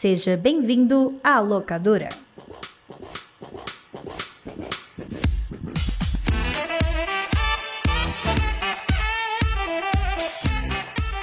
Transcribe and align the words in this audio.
Seja 0.00 0.34
bem-vindo 0.34 1.20
à 1.22 1.40
locadora. 1.40 2.08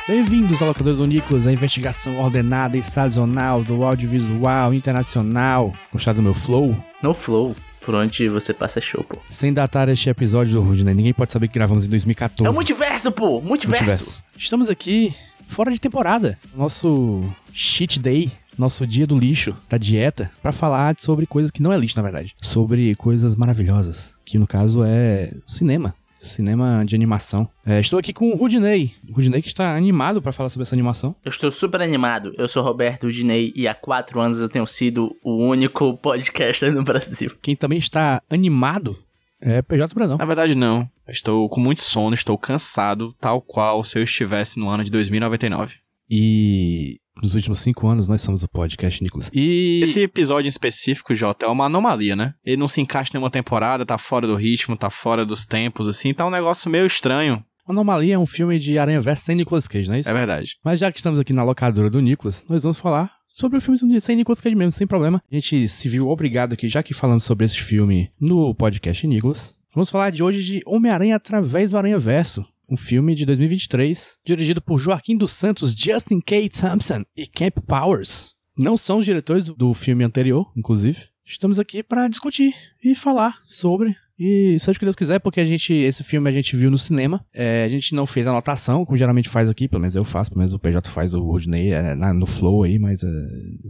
Bem-vindos 0.08 0.62
ao 0.62 0.68
Locador 0.68 0.96
do 0.96 1.08
Nicolas, 1.08 1.48
a 1.48 1.52
investigação 1.52 2.20
ordenada 2.20 2.78
e 2.78 2.84
sazonal 2.84 3.64
do 3.64 3.84
audiovisual 3.84 4.72
internacional. 4.76 5.74
Gostaram 5.92 6.18
do 6.18 6.22
meu 6.22 6.36
flow? 6.36 6.78
No 7.02 7.16
Flow, 7.16 7.56
por 7.82 7.96
onde 7.96 8.30
você 8.30 8.54
passa 8.54 8.80
show, 8.80 9.04
pô. 9.04 9.18
Sem 9.28 9.52
datar 9.52 9.90
este 9.90 10.08
episódio 10.08 10.54
do 10.54 10.62
Rude, 10.62 10.86
né? 10.86 10.94
Ninguém 10.94 11.16
pode 11.16 11.32
saber 11.32 11.48
que 11.48 11.56
gravamos 11.56 11.84
em 11.84 11.90
2014. 11.90 12.46
É 12.46 12.52
o 12.52 12.54
multiverso, 12.54 13.12
pô! 13.12 13.42
Multiverso! 13.42 13.86
Multiverso. 13.86 14.24
Estamos 14.38 14.70
aqui 14.70 15.16
fora 15.48 15.72
de 15.72 15.82
temporada. 15.82 16.38
Nosso 16.56 17.24
cheat 17.52 17.98
day, 18.00 18.32
nosso 18.58 18.86
dia 18.86 19.08
do 19.08 19.18
lixo, 19.18 19.56
da 19.70 19.78
dieta, 19.78 20.32
pra 20.42 20.52
falar 20.52 20.96
sobre 20.98 21.26
coisas 21.26 21.52
que 21.52 21.62
não 21.62 21.72
é 21.72 21.78
lixo, 21.78 21.98
na 21.98 22.04
verdade. 22.04 22.36
Sobre 22.42 22.96
coisas 22.96 23.36
maravilhosas, 23.36 24.14
que 24.26 24.40
no 24.40 24.48
caso 24.48 24.84
é 24.84 25.34
cinema. 25.46 25.94
Cinema 26.20 26.84
de 26.84 26.96
animação. 26.96 27.48
É, 27.66 27.80
estou 27.80 28.00
aqui 28.00 28.12
com 28.12 28.32
o 28.32 28.36
Rudinei. 28.36 28.92
O 29.08 29.14
Rudinei 29.14 29.42
que 29.42 29.48
está 29.48 29.76
animado 29.76 30.22
pra 30.22 30.32
falar 30.32 30.50
sobre 30.50 30.64
essa 30.64 30.76
animação. 30.76 31.16
Eu 31.24 31.30
estou 31.30 31.52
super 31.52 31.80
animado. 31.82 32.34
Eu 32.38 32.48
sou 32.48 32.64
Roberto 32.64 33.12
Dinei 33.12 33.54
e 33.56 33.68
há 33.68 33.74
quatro 33.74 34.20
anos 34.20 34.42
eu 34.42 34.50
tenho 34.50 34.66
sido 34.66 35.16
o 35.24 35.38
único 35.38 35.96
podcaster 35.98 36.74
no 36.74 36.84
Brasil. 36.84 37.32
Quem 37.42 37.56
também 37.56 37.78
está 37.78 38.22
animado 38.30 38.98
é 39.40 39.62
PJ 39.62 39.94
Brandão. 39.94 40.18
Na 40.18 40.26
verdade, 40.26 40.56
não. 40.56 40.90
Eu 41.08 41.12
Estou 41.12 41.48
com 41.50 41.62
muito 41.62 41.82
sono, 41.82 42.14
estou 42.14 42.38
cansado, 42.38 43.14
tal 43.20 43.42
qual 43.42 43.84
se 43.84 43.98
eu 43.98 44.04
estivesse 44.04 44.60
no 44.60 44.68
ano 44.68 44.84
de 44.84 44.92
2099. 44.92 45.76
E 46.10 47.00
nos 47.22 47.36
últimos 47.36 47.60
cinco 47.60 47.88
anos 47.88 48.08
nós 48.08 48.22
somos 48.22 48.44
o 48.44 48.48
podcast, 48.48 49.02
Nicolas. 49.04 49.30
E 49.34 49.82
Esse 49.84 50.02
episódio 50.02 50.48
em 50.48 50.50
específico, 50.50 51.16
Jota, 51.16 51.46
é 51.46 51.50
uma 51.50 51.66
anomalia, 51.66 52.16
né? 52.16 52.34
Ele 52.46 52.58
não 52.58 52.68
se 52.68 52.82
encaixa 52.82 53.12
em 53.12 53.14
nenhuma 53.16 53.32
temporada, 53.32 53.86
tá 53.86 53.98
fora 53.98 54.28
do 54.28 54.36
ritmo, 54.36 54.76
tá 54.76 54.90
fora 54.90 55.26
dos 55.26 55.46
tempos, 55.46 55.88
assim, 55.88 56.14
tá 56.14 56.26
um 56.26 56.32
negócio 56.32 56.70
meio 56.70 56.86
estranho. 56.86 57.44
Anomalia 57.68 58.16
é 58.16 58.20
um 58.20 58.26
filme 58.26 58.58
de 58.58 58.78
Aranha 58.78 59.02
Verso 59.02 59.26
sem 59.26 59.36
Nicolas 59.36 59.68
Cage, 59.68 59.90
não 59.90 59.96
é 59.96 60.00
isso? 60.00 60.10
É 60.10 60.14
verdade. 60.14 60.56
Mas 60.64 60.80
já 60.80 60.92
que 60.92 61.00
estamos 61.00 61.20
aqui 61.20 61.34
na 61.34 61.44
locadora 61.44 61.90
do 61.90 62.00
Nicolas, 62.00 62.46
nós 62.48 62.64
vamos 62.64 62.80
falar 62.80 63.12
sobre 63.28 63.58
o 63.58 63.62
filme 63.62 64.00
sem 64.00 64.16
Nicolas 64.16 64.40
Cage 64.40 64.56
mesmo, 64.56 64.72
sem 64.72 64.88
problema. 64.88 65.22
A 65.30 65.36
gente 65.36 65.68
se 65.68 65.90
viu 65.90 66.08
obrigado 66.08 66.54
aqui, 66.54 66.70
já 66.70 66.82
que 66.82 66.94
falamos 66.94 67.26
sobre 67.26 67.46
esse 67.46 67.60
filme 67.60 68.10
no 68.20 68.56
podcast 68.56 69.06
Nicolas. 69.06 69.58
Vamos 69.76 69.90
falar 69.90 70.12
de 70.12 70.24
hoje 70.24 70.44
de 70.44 70.62
Homem-Aranha 70.66 71.18
através 71.18 71.72
do 71.72 71.78
Aranha 71.78 72.00
Verso. 72.00 72.46
Um 72.70 72.76
filme 72.78 73.16
de 73.16 73.26
2023, 73.26 74.18
dirigido 74.26 74.62
por 74.62 74.78
Joaquim 74.78 75.16
dos 75.18 75.32
Santos, 75.32 75.74
Justin 75.76 76.20
K. 76.20 76.50
Thompson 76.50 77.04
e 77.16 77.26
Camp 77.26 77.58
Powers. 77.66 78.34
Não 78.58 78.76
são 78.78 79.00
os 79.00 79.06
diretores 79.06 79.46
do- 79.46 79.74
filme 79.74 80.04
anterior, 80.04 80.52
inclusive. 80.56 81.06
Estamos 81.26 81.60
aqui 81.60 81.82
para 81.84 82.08
discutir 82.08 82.54
e 82.84 82.96
falar 82.96 83.36
sobre. 83.46 83.96
E 84.20 84.58
seja 84.60 84.76
o 84.76 84.80
que 84.80 84.86
Deus 84.86 84.96
quiser, 84.96 85.20
porque 85.20 85.40
a 85.40 85.46
gente, 85.46 85.72
esse 85.74 86.04
filme 86.04 86.28
a 86.28 86.34
gente 86.34 86.56
viu 86.56 86.72
no 86.72 86.78
cinema. 86.78 87.24
É, 87.34 87.64
a 87.64 87.70
gente 87.70 87.94
não 87.94 88.06
fez 88.08 88.26
anotação, 88.26 88.84
como 88.84 88.98
geralmente 88.98 89.30
faz 89.30 89.48
aqui, 89.48 89.68
pelo 89.68 89.82
menos 89.82 89.96
eu 89.96 90.04
faço, 90.04 90.32
pelo 90.32 90.40
menos 90.40 90.54
o 90.54 90.60
PJ 90.60 90.90
faz 90.90 91.14
o 91.14 91.22
Rudney 91.22 91.72
é, 91.72 91.94
na- 91.94 92.14
no 92.14 92.26
flow 92.26 92.64
aí, 92.64 92.80
mas 92.80 93.04
é, 93.04 93.08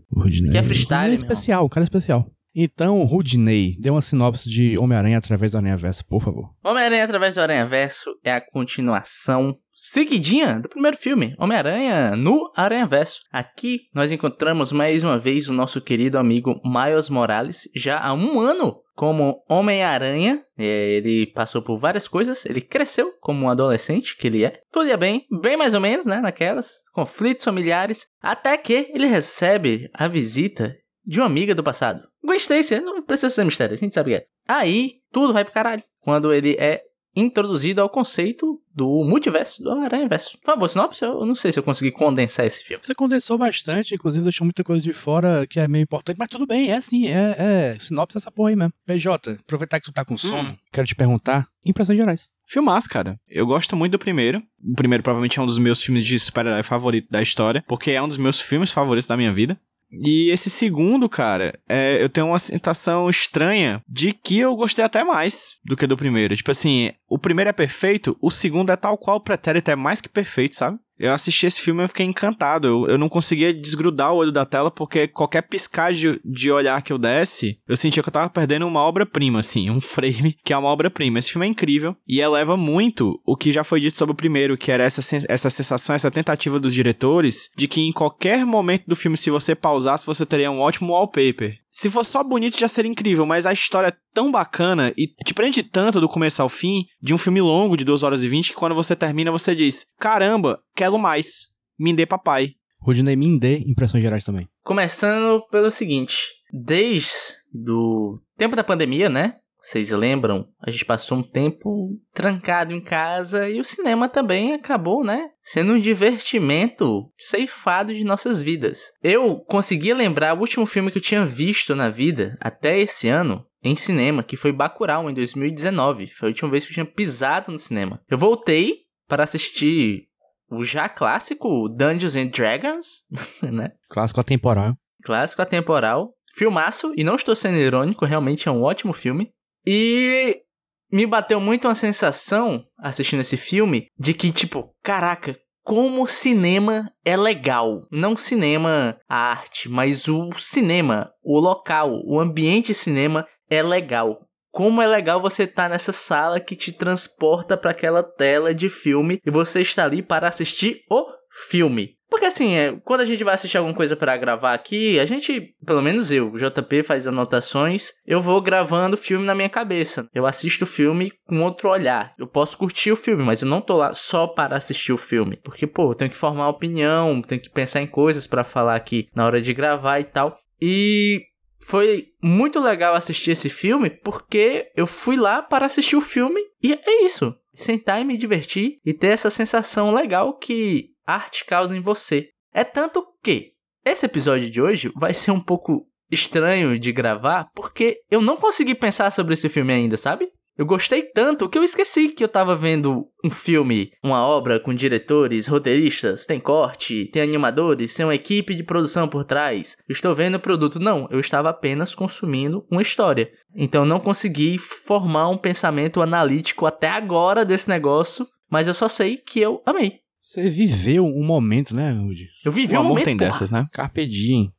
o 0.10 0.22
Rudney. 0.22 0.50
Que 0.52 0.58
é 0.58 0.64
freestyle, 0.64 1.00
o 1.00 1.02
Rudney 1.02 1.12
é 1.12 1.16
especial, 1.16 1.66
o 1.66 1.70
cara 1.70 1.84
é 1.84 1.86
especial. 1.88 2.32
Então, 2.60 3.04
Rudney, 3.04 3.76
dê 3.78 3.92
uma 3.92 4.02
sinopse 4.02 4.50
de 4.50 4.80
Homem-Aranha 4.80 5.20
através 5.20 5.52
do 5.52 5.60
Aranha 5.60 5.78
Verso, 5.78 6.04
por 6.04 6.24
favor. 6.24 6.50
Homem-Aranha 6.64 7.04
através 7.04 7.36
do 7.36 7.42
Aranha 7.42 7.68
Verso 7.68 8.18
é 8.24 8.34
a 8.34 8.42
continuação 8.42 9.56
seguidinha 9.76 10.60
do 10.60 10.68
primeiro 10.68 10.98
filme, 10.98 11.36
Homem-Aranha 11.38 12.16
no 12.16 12.52
Aranha 12.56 12.88
Verso. 12.88 13.20
Aqui 13.32 13.82
nós 13.94 14.12
encontramos 14.12 14.72
mais 14.72 15.04
uma 15.04 15.20
vez 15.20 15.48
o 15.48 15.54
nosso 15.54 15.80
querido 15.80 16.18
amigo 16.18 16.60
Miles 16.66 17.10
Morales, 17.10 17.70
já 17.76 18.00
há 18.00 18.12
um 18.12 18.40
ano 18.40 18.82
como 18.96 19.44
Homem-Aranha. 19.48 20.42
É, 20.58 20.94
ele 20.94 21.28
passou 21.28 21.62
por 21.62 21.78
várias 21.78 22.08
coisas, 22.08 22.44
ele 22.44 22.60
cresceu 22.60 23.14
como 23.22 23.46
um 23.46 23.50
adolescente 23.50 24.18
que 24.18 24.26
ele 24.26 24.44
é. 24.44 24.60
Tudo 24.72 24.88
ia 24.88 24.98
bem, 24.98 25.28
bem 25.44 25.56
mais 25.56 25.76
ou 25.76 25.80
menos, 25.80 26.08
né, 26.08 26.18
naquelas, 26.18 26.72
conflitos 26.92 27.46
familiares, 27.46 28.08
até 28.20 28.58
que 28.58 28.90
ele 28.96 29.06
recebe 29.06 29.92
a 29.94 30.08
visita 30.08 30.76
de 31.08 31.20
uma 31.20 31.26
amiga 31.26 31.56
do 31.56 31.64
passado. 31.64 32.06
Gwen 32.22 32.38
Stacy, 32.38 32.82
não 32.82 33.02
precisa 33.02 33.30
ser 33.30 33.46
mistério, 33.46 33.76
a 33.76 33.78
gente 33.78 33.96
sabe 33.96 34.12
que 34.12 34.16
é. 34.18 34.26
Aí, 34.46 34.98
tudo 35.12 35.32
vai 35.32 35.46
pro 35.46 35.54
caralho. 35.54 35.84
Quando 36.02 36.34
ele 36.34 36.58
é 36.60 36.84
introduzido 37.16 37.82
ao 37.82 37.90
conceito 37.90 38.62
do 38.74 39.04
multiverso, 39.04 39.64
do 39.64 39.72
Aranha-Verso. 39.72 40.38
Por 40.38 40.46
favor, 40.46 40.68
sinopse, 40.68 41.04
eu 41.04 41.26
não 41.26 41.34
sei 41.34 41.52
se 41.52 41.58
eu 41.58 41.64
consegui 41.64 41.92
condensar 41.92 42.46
esse 42.46 42.64
filme. 42.64 42.84
Você 42.86 42.94
condensou 42.94 43.38
bastante, 43.40 43.96
inclusive 43.96 44.24
deixou 44.24 44.46
muita 44.46 44.64
coisa 44.64 44.84
de 44.84 44.94
fora 44.94 45.48
que 45.48 45.60
é 45.60 45.68
meio 45.68 45.82
importante, 45.82 46.18
mas 46.20 46.28
tudo 46.28 46.46
bem, 46.46 46.70
é 46.70 46.76
assim, 46.76 47.08
é, 47.08 47.36
é 47.74 47.80
sinopse 47.80 48.18
essa 48.18 48.32
porra 48.32 48.50
aí 48.50 48.56
mesmo. 48.56 48.74
PJ, 48.86 49.32
aproveitar 49.32 49.80
que 49.80 49.86
tu 49.86 49.92
tá 49.92 50.06
com 50.06 50.16
sono, 50.16 50.58
quero 50.72 50.86
te 50.86 50.96
perguntar, 50.96 51.48
impressões 51.66 51.98
gerais. 51.98 52.30
Filmaço, 52.46 52.88
cara. 52.88 53.20
Eu 53.28 53.46
gosto 53.46 53.76
muito 53.76 53.94
do 53.94 54.00
primeiro. 54.00 54.42
O 54.64 54.76
primeiro 54.76 55.04
provavelmente 55.04 55.38
é 55.40 55.42
um 55.42 55.46
dos 55.46 55.58
meus 55.58 55.82
filmes 55.82 56.06
de 56.06 56.18
super-herói 56.18 56.64
favorito 56.64 57.10
da 57.10 57.22
história, 57.22 57.64
porque 57.68 57.92
é 57.92 58.02
um 58.02 58.08
dos 58.08 58.18
meus 58.18 58.40
filmes 58.40 58.72
favoritos 58.72 59.08
da 59.08 59.18
minha 59.18 59.34
vida. 59.34 59.60
E 59.92 60.30
esse 60.32 60.50
segundo, 60.50 61.08
cara, 61.08 61.58
é, 61.68 62.02
eu 62.02 62.10
tenho 62.10 62.28
uma 62.28 62.40
sensação 62.40 63.10
estranha 63.10 63.82
de 63.88 64.14
que 64.14 64.40
eu 64.40 64.56
gostei 64.56 64.84
até 64.84 65.04
mais 65.04 65.60
do 65.64 65.78
que 65.78 65.88
do 65.88 65.98
primeiro. 65.98 66.36
Tipo 66.36 66.52
assim, 66.52 66.92
o 67.10 67.18
primeiro 67.18 67.50
é 67.50 67.54
perfeito, 67.54 68.18
o 68.22 68.30
segundo 68.30 68.72
é 68.72 68.76
tal 68.76 68.98
qual 68.98 69.18
o 69.18 69.24
pretérito, 69.24 69.72
é 69.72 69.76
mais 69.76 70.02
que 70.02 70.10
perfeito, 70.10 70.56
sabe? 70.56 70.78
Eu 71.00 71.14
assisti 71.14 71.46
esse 71.46 71.62
filme 71.62 71.84
e 71.84 71.88
fiquei 71.88 72.06
encantado. 72.06 72.68
Eu, 72.68 72.88
eu 72.88 72.98
não 72.98 73.10
conseguia 73.10 73.54
desgrudar 73.54 74.14
o 74.14 74.18
olho 74.18 74.32
da 74.32 74.46
tela 74.46 74.72
porque 74.72 75.08
qualquer 75.08 75.44
piscar 75.44 75.94
de, 75.94 76.52
olhar 76.52 76.82
que 76.82 76.92
eu 76.92 76.98
desse, 76.98 77.60
eu 77.68 77.76
sentia 77.76 78.02
que 78.02 78.10
eu 78.10 78.14
tava 78.14 78.30
perdendo 78.30 78.66
uma 78.68 78.82
obra-prima, 78.82 79.40
assim, 79.40 79.70
um 79.70 79.80
frame 79.80 80.36
que 80.44 80.54
é 80.54 80.58
uma 80.58 80.70
obra-prima. 80.70 81.20
Esse 81.20 81.32
filme 81.32 81.46
é 81.46 81.50
incrível 81.50 81.96
e 82.08 82.20
eleva 82.20 82.58
muito 82.58 83.20
o 83.26 83.36
que 83.36 83.52
já 83.52 83.64
foi 83.64 83.80
dito 83.80 83.98
sobre 83.98 84.14
o 84.14 84.18
primeiro, 84.18 84.58
que 84.58 84.72
era 84.72 84.84
essa, 84.84 85.02
essa 85.28 85.50
sensação, 85.50 85.96
essa 85.96 86.12
tentativa 86.12 86.60
dos 86.60 86.74
diretores 86.74 87.50
de 87.56 87.68
que 87.68 87.82
em 87.82 87.92
qualquer 87.92 88.46
momento 88.46 88.86
do 88.88 88.96
filme, 88.96 89.18
se 89.18 89.30
você 89.30 89.56
pausasse, 89.56 90.06
você 90.06 90.26
teria 90.26 90.52
um 90.52 90.60
ótimo 90.60 90.94
wallpaper. 90.94 91.58
Se 91.80 91.92
fosse 91.92 92.10
só 92.10 92.24
bonito, 92.24 92.60
já 92.60 92.68
seria 92.68 92.90
incrível, 92.90 93.24
mas 93.24 93.46
a 93.46 93.54
história 93.54 93.90
é 93.90 93.98
tão 94.12 94.32
bacana 94.32 94.92
e 94.98 95.10
te 95.24 95.32
prende 95.32 95.62
tanto 95.62 96.02
do 96.02 96.10
começo 96.10 96.42
ao 96.42 96.50
fim 96.50 96.86
de 97.00 97.14
um 97.14 97.20
filme 97.20 97.40
longo 97.40 97.78
de 97.78 97.86
2 97.86 98.02
horas 98.02 98.24
e 98.24 98.28
20 98.28 98.50
que 98.50 98.56
quando 98.56 98.74
você 98.74 98.96
termina, 98.96 99.30
você 99.30 99.54
diz: 99.54 99.86
Caramba, 100.00 100.60
quero 100.76 100.98
mais. 100.98 101.52
Me 101.78 101.94
dê 101.94 102.04
papai. 102.04 102.54
Rudney, 102.82 103.16
me 103.16 103.40
dê 103.40 103.60
impressões 103.60 104.02
gerais 104.02 104.24
também. 104.24 104.48
Começando 104.64 105.40
pelo 105.52 105.70
seguinte, 105.70 106.18
desde 106.52 107.12
do 107.54 108.20
tempo 108.36 108.56
da 108.56 108.64
pandemia, 108.64 109.08
né? 109.08 109.36
Vocês 109.60 109.90
lembram? 109.90 110.48
A 110.62 110.72
gente 110.72 110.86
passou 110.86 111.18
um 111.18 111.24
tempo 111.24 112.00
trancado 112.14 112.74
em 112.74 112.82
casa 112.82 113.50
e 113.50 113.60
o 113.60 113.64
cinema 113.64 114.08
também 114.08 114.54
acabou, 114.54 115.04
né? 115.04 115.30
Sendo 115.42 115.74
um 115.74 115.80
divertimento 115.80 117.12
ceifado 117.18 117.94
de 117.94 118.04
nossas 118.04 118.42
vidas. 118.42 118.92
Eu 119.04 119.38
conseguia 119.48 119.96
lembrar 119.96 120.36
o 120.36 120.40
último 120.40 120.66
filme 120.66 120.92
que 120.92 121.00
eu 121.00 121.02
tinha 121.02 121.26
visto 121.26 121.76
na 121.76 121.90
vida 121.90 122.38
até 122.40 122.80
esse 122.80 123.10
ano 123.10 123.46
em 123.64 123.76
cinema, 123.76 124.24
que 124.24 124.38
foi 124.38 124.52
Bacurau 124.52 125.10
em 125.10 125.14
2019. 125.14 126.08
Foi 126.08 126.30
a 126.30 126.32
última 126.32 126.50
vez 126.50 126.66
que 126.66 126.72
eu 126.72 126.76
tinha 126.76 126.86
pisado 126.86 127.52
no 127.52 127.58
cinema. 127.58 128.02
Eu 128.10 128.18
voltei 128.18 128.76
para 129.08 129.24
assistir 129.24 130.08
o 130.50 130.64
já 130.64 130.88
clássico 130.88 131.68
Dungeons 131.70 132.16
and 132.16 132.28
Dragons, 132.28 133.06
né? 133.42 133.72
Clássico 133.90 134.22
atemporal. 134.22 134.76
Clássico 135.04 135.42
atemporal. 135.42 136.14
Filmaço, 136.36 136.94
e 136.96 137.04
não 137.04 137.16
estou 137.16 137.36
sendo 137.36 137.58
irônico, 137.58 138.06
realmente 138.06 138.48
é 138.48 138.52
um 138.52 138.62
ótimo 138.62 138.94
filme. 138.94 139.32
E 139.70 140.44
me 140.90 141.06
bateu 141.06 141.42
muito 141.42 141.68
uma 141.68 141.76
sensação, 141.76 142.64
assistindo 142.80 143.20
esse 143.20 143.36
filme, 143.36 143.88
de 144.00 144.14
que, 144.14 144.32
tipo, 144.32 144.74
caraca, 144.82 145.38
como 145.62 146.08
cinema 146.08 146.90
é 147.04 147.18
legal. 147.18 147.86
Não 147.92 148.16
cinema, 148.16 148.98
a 149.10 149.18
arte, 149.18 149.68
mas 149.68 150.08
o 150.08 150.32
cinema, 150.38 151.12
o 151.22 151.38
local, 151.38 151.92
o 152.06 152.18
ambiente 152.18 152.74
cinema 152.74 153.28
é 153.50 153.62
legal. 153.62 154.22
Como 154.52 154.82
é 154.82 154.88
legal 154.88 155.22
você 155.22 155.44
estar 155.44 155.70
nessa 155.70 155.92
sala 155.92 156.40
que 156.40 156.56
te 156.56 156.72
transporta 156.72 157.58
para 157.58 157.72
aquela 157.72 158.02
tela 158.02 158.56
de 158.56 158.70
filme 158.70 159.20
e 159.26 159.30
você 159.30 159.60
está 159.62 159.84
ali 159.84 160.02
para 160.02 160.30
assistir 160.30 160.80
o 160.90 161.06
filme. 161.50 161.97
Porque 162.10 162.26
assim, 162.26 162.56
é, 162.56 162.80
quando 162.84 163.02
a 163.02 163.06
gente 163.06 163.24
vai 163.24 163.34
assistir 163.34 163.58
alguma 163.58 163.76
coisa 163.76 163.96
pra 163.96 164.16
gravar 164.16 164.54
aqui, 164.54 165.00
a 165.00 165.06
gente, 165.06 165.54
pelo 165.66 165.82
menos 165.82 166.10
eu, 166.12 166.32
o 166.32 166.38
JP 166.38 166.84
faz 166.84 167.06
anotações, 167.06 167.92
eu 168.06 168.22
vou 168.22 168.42
gravando 168.42 168.96
o 168.96 169.00
filme 169.00 169.26
na 169.26 169.36
minha 169.36 169.50
cabeça. 169.50 170.08
Eu 170.14 170.26
assisto 170.26 170.64
o 170.64 170.68
filme 170.68 171.12
com 171.26 171.42
outro 171.42 171.70
olhar. 171.70 172.12
Eu 172.18 172.28
posso 172.28 172.58
curtir 172.58 172.92
o 172.92 172.98
filme, 172.98 173.24
mas 173.24 173.42
eu 173.42 173.48
não 173.48 173.62
tô 173.62 173.76
lá 173.76 173.94
só 173.94 174.26
para 174.26 174.56
assistir 174.56 174.94
o 174.94 174.98
filme. 174.98 175.38
Porque, 175.44 175.68
pô, 175.68 175.92
eu 175.92 175.96
tenho 175.96 176.12
que 176.12 176.18
formar 176.18 176.50
opinião, 176.50 177.22
tenho 177.22 177.42
que 177.42 177.50
pensar 177.50 177.82
em 177.82 177.88
coisas 177.88 178.26
pra 178.26 178.44
falar 178.44 178.76
aqui 178.76 179.10
na 179.14 179.26
hora 179.26 179.42
de 179.42 179.54
gravar 179.54 180.00
e 180.00 180.06
tal. 180.06 180.40
E 180.62 181.24
foi 181.60 182.08
muito 182.22 182.60
legal 182.60 182.96
assistir 182.96 183.32
esse 183.32 183.50
filme 183.50 183.90
porque 183.90 184.72
eu 184.76 184.88
fui 184.88 185.18
lá 185.18 185.42
para 185.42 185.66
assistir 185.66 185.96
o 185.96 186.02
filme 186.02 186.40
e 186.64 186.74
é 186.74 187.04
isso. 187.04 187.36
Sentar 187.54 188.00
e 188.00 188.06
me 188.06 188.18
divertir 188.18 188.80
e 188.86 188.94
ter 188.94 189.08
essa 189.08 189.30
sensação 189.30 189.94
legal 189.94 190.38
que 190.38 190.92
arte 191.08 191.46
causa 191.46 191.76
em 191.76 191.82
você. 191.82 192.30
É 192.54 192.64
tanto 192.64 193.04
que 193.24 193.54
esse 193.86 194.06
episódio 194.06 194.50
de 194.50 194.62
hoje 194.62 194.92
vai 194.96 195.14
ser 195.14 195.32
um 195.32 195.40
pouco 195.40 195.88
estranho 196.12 196.78
de 196.78 196.92
gravar, 196.92 197.48
porque 197.56 198.00
eu 198.12 198.22
não 198.22 198.38
consegui 198.38 198.76
pensar 198.76 199.12
sobre 199.12 199.34
esse 199.34 199.50
filme 199.50 199.74
ainda, 199.74 199.98
sabe? 199.98 200.30
Eu 200.58 200.66
gostei 200.66 201.04
tanto 201.04 201.48
que 201.48 201.56
eu 201.56 201.64
esqueci 201.64 202.10
que 202.10 202.24
eu 202.24 202.28
tava 202.28 202.56
vendo 202.56 203.06
um 203.24 203.30
filme, 203.30 203.92
uma 204.04 204.26
obra 204.26 204.60
com 204.60 204.74
diretores, 204.74 205.46
roteiristas, 205.46 206.26
tem 206.26 206.40
corte, 206.40 207.08
tem 207.12 207.22
animadores, 207.22 207.94
tem 207.94 208.04
uma 208.04 208.16
equipe 208.16 208.56
de 208.56 208.64
produção 208.64 209.08
por 209.08 209.24
trás. 209.24 209.78
Estou 209.88 210.16
vendo 210.16 210.36
o 210.36 210.40
produto. 210.40 210.80
Não, 210.80 211.08
eu 211.12 211.20
estava 211.20 211.50
apenas 211.50 211.94
consumindo 211.94 212.66
uma 212.72 212.82
história. 212.82 213.30
Então 213.56 213.84
eu 213.84 213.88
não 213.88 214.00
consegui 214.00 214.58
formar 214.58 215.30
um 215.30 215.38
pensamento 215.38 216.02
analítico 216.02 216.66
até 216.66 216.90
agora 216.90 217.46
desse 217.46 217.70
negócio, 217.70 218.28
mas 218.50 218.68
eu 218.68 218.74
só 218.74 218.88
sei 218.88 219.18
que 219.18 219.40
eu 219.40 219.62
amei. 219.64 220.00
Você 220.28 220.50
viveu 220.50 221.06
um 221.06 221.26
momento, 221.26 221.74
né, 221.74 221.90
Rudy? 221.90 222.28
Eu 222.44 222.52
vivi 222.52 222.76
O 222.76 222.82
um 222.82 222.84
momento 222.84 223.06
tem 223.06 223.16
dessas, 223.16 223.50
né? 223.50 223.66
Carpe 223.72 224.06
diem. 224.06 224.52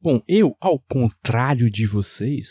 Bom, 0.00 0.22
eu, 0.26 0.56
ao 0.58 0.78
contrário 0.78 1.70
de 1.70 1.86
vocês, 1.86 2.48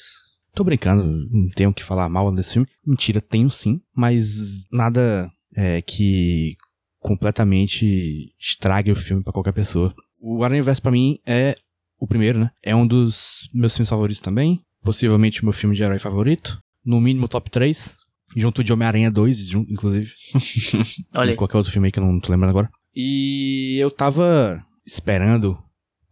tô 0.54 0.64
brincando, 0.64 1.04
não 1.04 1.50
tenho 1.50 1.74
que 1.74 1.84
falar 1.84 2.08
mal 2.08 2.32
desse 2.32 2.54
filme. 2.54 2.68
Mentira, 2.86 3.20
tenho 3.20 3.50
sim, 3.50 3.82
mas 3.92 4.68
nada 4.72 5.32
é, 5.56 5.82
que 5.82 6.58
completamente 7.00 8.36
estrague 8.40 8.92
o 8.92 8.96
filme 8.96 9.24
pra 9.24 9.34
qualquer 9.34 9.54
pessoa. 9.54 9.92
O 10.20 10.44
Aranha 10.44 10.62
Verso 10.62 10.84
pra 10.84 10.92
mim 10.92 11.18
é 11.26 11.56
o 12.00 12.06
primeiro, 12.06 12.38
né? 12.38 12.52
É 12.62 12.76
um 12.76 12.86
dos 12.86 13.50
meus 13.52 13.74
filmes 13.76 13.90
favoritos 13.90 14.22
também, 14.22 14.60
possivelmente 14.84 15.42
o 15.42 15.46
meu 15.46 15.54
filme 15.54 15.76
de 15.76 15.82
herói 15.82 15.98
favorito, 15.98 16.62
no 16.86 17.02
mínimo 17.02 17.28
top 17.28 17.50
3, 17.50 17.98
junto 18.36 18.64
de 18.64 18.72
Homem-Aranha 18.74 19.10
2, 19.12 19.38
jun- 19.48 19.66
inclusive. 19.70 20.14
Olha 21.16 21.32
E 21.34 21.36
qualquer 21.36 21.58
outro 21.58 21.72
filme 21.72 21.88
aí 21.88 21.92
que 21.92 22.00
eu 22.00 22.06
não 22.06 22.20
tô 22.20 22.32
lembrando 22.32 22.52
agora. 22.52 22.70
E 22.96 23.78
eu 23.80 23.90
tava 23.92 24.64
esperando 24.86 25.58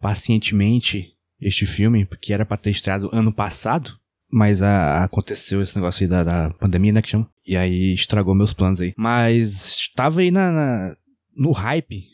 pacientemente 0.00 1.12
este 1.40 1.66
filme, 1.66 2.04
porque 2.04 2.32
era 2.32 2.44
pra 2.46 2.56
ter 2.56 2.70
estreado 2.70 3.08
ano 3.12 3.32
passado, 3.32 3.98
mas 4.30 4.62
a- 4.62 5.04
aconteceu 5.04 5.62
esse 5.62 5.76
negócio 5.76 6.02
aí 6.04 6.08
da, 6.08 6.24
da 6.24 6.50
pandemia, 6.54 6.92
né, 6.92 7.02
que 7.02 7.10
chama? 7.10 7.30
E 7.46 7.56
aí 7.56 7.92
estragou 7.94 8.34
meus 8.34 8.52
planos 8.52 8.80
aí. 8.80 8.92
Mas 8.96 9.68
estava 9.72 10.20
aí 10.20 10.30
na, 10.30 10.50
na- 10.50 10.96
no 11.36 11.52
hype, 11.52 12.04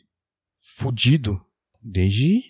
fudido, 0.76 1.40
desde 1.82 2.40